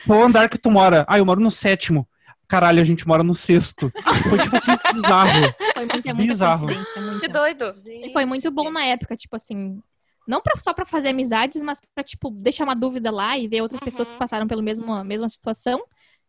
Qual 0.06 0.22
andar 0.24 0.48
que 0.48 0.58
tu 0.58 0.70
mora? 0.70 1.04
Ah, 1.08 1.18
eu 1.18 1.24
moro 1.26 1.40
no 1.40 1.50
sétimo. 1.50 2.08
Caralho, 2.48 2.80
a 2.80 2.84
gente 2.84 3.06
mora 3.06 3.22
no 3.22 3.34
sexto. 3.34 3.92
Foi 4.28 4.38
tipo 4.38 4.56
assim, 4.56 4.72
bizarro. 4.94 5.54
Foi 5.74 5.86
muita, 5.86 6.14
muita 6.14 6.32
Bizarro. 6.32 6.66
coincidência. 6.66 7.02
Muita. 7.02 7.20
que 7.20 7.28
doido. 7.28 7.72
E 7.86 8.12
foi 8.12 8.24
muito 8.24 8.50
bom 8.50 8.70
na 8.70 8.84
época, 8.84 9.16
tipo 9.16 9.34
assim. 9.36 9.80
Não 10.26 10.40
pra, 10.40 10.56
só 10.58 10.72
pra 10.74 10.84
fazer 10.84 11.10
amizades, 11.10 11.62
mas 11.62 11.80
pra, 11.94 12.02
tipo, 12.02 12.30
deixar 12.30 12.64
uma 12.64 12.74
dúvida 12.74 13.12
lá 13.12 13.38
e 13.38 13.46
ver 13.46 13.62
outras 13.62 13.80
pessoas 13.80 14.08
Uhum. 14.08 14.14
que 14.14 14.18
passaram 14.18 14.46
pela 14.48 14.60
mesma, 14.62 15.04
mesma 15.04 15.28
situação. 15.28 15.84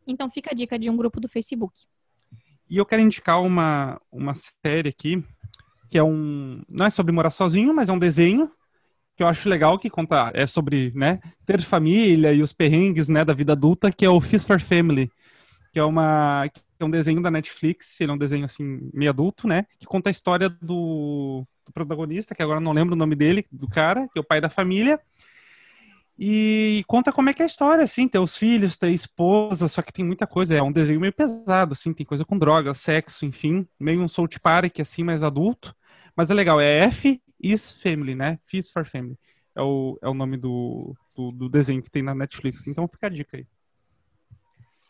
Então 0.05 0.29
fica 0.29 0.51
a 0.51 0.53
dica 0.53 0.77
de 0.77 0.89
um 0.89 0.95
grupo 0.95 1.19
do 1.19 1.27
Facebook. 1.27 1.73
E 2.69 2.77
eu 2.77 2.85
quero 2.85 3.01
indicar 3.01 3.41
uma, 3.41 3.99
uma 4.11 4.33
série 4.35 4.89
aqui, 4.89 5.23
que 5.89 5.97
é 5.97 6.03
um. 6.03 6.61
Não 6.69 6.85
é 6.85 6.89
sobre 6.89 7.13
morar 7.13 7.29
sozinho, 7.29 7.73
mas 7.73 7.89
é 7.89 7.93
um 7.93 7.99
desenho 7.99 8.51
que 9.15 9.23
eu 9.23 9.27
acho 9.27 9.49
legal, 9.49 9.79
que 9.79 9.89
conta. 9.89 10.31
É 10.33 10.45
sobre, 10.45 10.91
né, 10.95 11.19
ter 11.45 11.61
família 11.61 12.33
e 12.33 12.41
os 12.41 12.53
perrengues, 12.53 13.09
né, 13.09 13.25
da 13.25 13.33
vida 13.33 13.53
adulta, 13.53 13.91
que 13.91 14.05
é 14.05 14.09
o 14.09 14.21
Fist 14.21 14.47
for 14.47 14.59
Family. 14.59 15.09
Que 15.71 15.79
é 15.79 15.83
uma. 15.83 16.47
Que 16.53 16.83
é 16.83 16.85
um 16.85 16.91
desenho 16.91 17.21
da 17.21 17.31
Netflix, 17.31 17.99
ele 17.99 18.11
é 18.11 18.13
um 18.13 18.17
desenho 18.17 18.45
assim, 18.45 18.91
meio 18.93 19.09
adulto, 19.09 19.47
né? 19.47 19.65
Que 19.79 19.85
conta 19.85 20.09
a 20.09 20.11
história 20.11 20.47
do, 20.49 21.43
do 21.65 21.73
protagonista, 21.73 22.35
que 22.35 22.43
agora 22.43 22.59
não 22.59 22.71
lembro 22.71 22.93
o 22.93 22.97
nome 22.97 23.15
dele, 23.15 23.47
do 23.51 23.67
cara, 23.67 24.07
que 24.13 24.19
é 24.19 24.21
o 24.21 24.23
pai 24.23 24.39
da 24.39 24.49
família. 24.49 24.99
E 26.19 26.83
conta 26.87 27.11
como 27.11 27.29
é 27.29 27.33
que 27.33 27.41
é 27.41 27.45
a 27.45 27.47
história, 27.47 27.83
assim, 27.83 28.09
os 28.21 28.35
filhos, 28.35 28.75
ter 28.75 28.89
esposa, 28.91 29.67
só 29.67 29.81
que 29.83 29.93
tem 29.93 30.03
muita 30.03 30.25
coisa, 30.25 30.57
é 30.57 30.61
um 30.63 30.71
desenho 30.71 30.99
meio 30.99 31.13
pesado, 31.13 31.73
assim, 31.73 31.93
tem 31.93 32.05
coisa 32.05 32.25
com 32.25 32.37
drogas, 32.39 32.79
sexo, 32.79 33.25
enfim, 33.25 33.67
meio 33.79 34.01
um 34.01 34.07
South 34.07 34.29
Park, 34.41 34.79
assim, 34.79 35.03
mais 35.03 35.23
adulto, 35.23 35.75
mas 36.15 36.31
é 36.31 36.33
legal, 36.33 36.59
é 36.59 36.79
F 36.85 37.21
is 37.39 37.71
Family, 37.83 38.15
né, 38.15 38.39
Feast 38.45 38.73
for 38.73 38.83
Family, 38.83 39.17
é 39.55 39.61
o, 39.61 39.99
é 40.01 40.09
o 40.09 40.13
nome 40.15 40.37
do, 40.37 40.95
do, 41.15 41.31
do 41.31 41.49
desenho 41.49 41.83
que 41.83 41.91
tem 41.91 42.01
na 42.01 42.15
Netflix, 42.15 42.65
então 42.65 42.87
fica 42.87 43.07
a 43.07 43.09
dica 43.09 43.37
aí. 43.37 43.45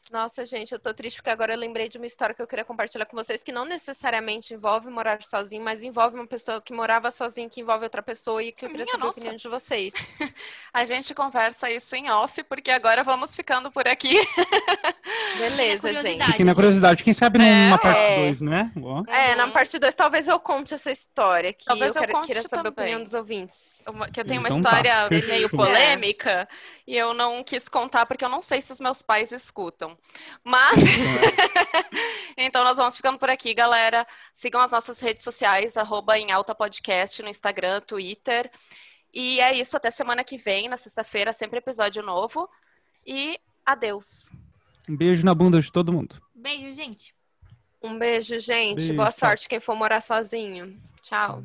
Nossa, 0.10 0.46
gente, 0.46 0.72
eu 0.72 0.80
tô 0.80 0.94
triste 0.94 1.18
porque 1.18 1.30
agora 1.30 1.54
eu 1.54 1.58
lembrei 1.60 1.90
de 1.90 1.98
uma 1.98 2.08
história 2.08 2.34
que 2.34 2.42
eu 2.42 2.48
queria 2.48 2.64
compartilhar 2.64 3.06
com 3.06 3.18
vocês 3.18 3.44
que 3.44 3.52
não 3.52 3.66
necessariamente 3.66 4.54
envolve 4.54 4.90
morar 4.90 5.22
sozinho, 5.22 5.62
mas 5.62 5.84
envolve 5.84 6.16
uma 6.16 6.26
pessoa 6.26 6.62
que 6.62 6.72
morava 6.72 7.12
sozinha, 7.12 7.50
que 7.50 7.60
envolve 7.60 7.84
outra 7.84 8.02
pessoa 8.02 8.42
e 8.42 8.54
que 8.54 8.64
eu 8.66 8.70
queria 8.70 8.86
Minha 8.86 8.92
saber 8.94 9.04
nossa. 9.04 9.20
a 9.20 9.22
opinião 9.22 9.36
de 9.36 9.48
vocês. 9.50 9.94
A 10.74 10.86
gente 10.86 11.14
conversa 11.14 11.70
isso 11.70 11.94
em 11.96 12.10
off, 12.10 12.42
porque 12.44 12.72
agora 12.72 13.04
vamos 13.04 13.36
ficando 13.36 13.70
por 13.70 13.86
aqui. 13.88 14.16
Beleza, 15.38 15.94
gente. 15.94 16.24
Fiquem 16.28 16.46
na 16.46 16.56
curiosidade, 16.56 17.04
quem 17.04 17.14
sabe 17.14 17.40
numa 17.40 17.76
É, 17.76 17.78
parte 17.78 18.00
é. 18.00 18.16
2, 18.28 18.42
né? 18.42 18.72
Ó. 18.82 19.04
É, 19.08 19.36
na 19.36 19.46
Uhum. 19.46 19.52
parte 19.52 19.78
2 19.78 19.94
talvez 19.94 20.28
eu 20.28 20.40
conte 20.40 20.74
essa 20.74 20.92
história 20.92 21.52
que 21.52 21.66
Talvez 21.66 21.96
eu, 21.96 22.02
eu 22.02 22.08
quero- 22.08 22.18
conte 22.18 22.28
queria 22.28 22.44
saber 22.44 22.62
a 22.70 22.72
também. 22.72 22.86
opinião 22.86 23.04
dos 23.04 23.14
ouvintes. 23.14 23.84
Uma- 23.88 24.10
que 24.10 24.20
eu 24.22 24.26
tenho 24.26 24.40
uma 24.40 24.50
Então 24.50 24.62
tá, 24.62 24.70
história 24.70 25.08
fechou. 25.10 25.30
meio 25.30 25.50
polêmica 25.50 26.48
e 26.86 26.96
eu 26.96 27.14
não 27.14 27.44
quis 27.44 27.68
contar 27.68 28.06
porque 28.06 28.24
eu 28.24 28.30
não 28.30 28.42
sei 28.42 28.62
se 28.62 28.72
os 28.72 28.80
meus 28.80 29.02
pais 29.02 29.32
escutam. 29.32 29.97
Mas 30.44 30.78
então 32.38 32.64
nós 32.64 32.78
vamos 32.78 32.96
ficando 32.96 33.18
por 33.18 33.30
aqui, 33.30 33.54
galera. 33.54 34.06
Sigam 34.36 34.62
as 34.62 34.72
nossas 34.72 35.00
redes 35.00 35.24
sociais, 35.24 35.78
arroba 35.78 36.18
em 36.18 36.32
alta 36.32 36.54
podcast 36.56 37.22
no 37.22 37.30
Instagram, 37.30 37.82
Twitter. 37.82 38.50
E 39.14 39.40
é 39.40 39.56
isso, 39.56 39.76
até 39.76 39.90
semana 39.90 40.24
que 40.24 40.38
vem, 40.38 40.68
na 40.68 40.78
sexta-feira, 40.78 41.34
sempre 41.34 41.60
episódio 41.60 42.04
novo. 42.04 42.50
E 43.06 43.40
adeus. 43.66 44.30
Um 44.90 44.96
beijo 44.96 45.26
na 45.26 45.34
bunda 45.34 45.60
de 45.62 45.72
todo 45.72 45.92
mundo. 45.92 46.22
Beijo, 46.34 46.74
gente. 46.74 47.14
Um 47.82 47.98
beijo, 47.98 48.40
gente. 48.40 48.78
Beijo, 48.78 48.94
Boa 48.96 49.12
tchau. 49.12 49.20
sorte 49.20 49.50
quem 49.50 49.60
for 49.60 49.76
morar 49.76 50.02
sozinho. 50.02 50.80
Tchau. 51.02 51.44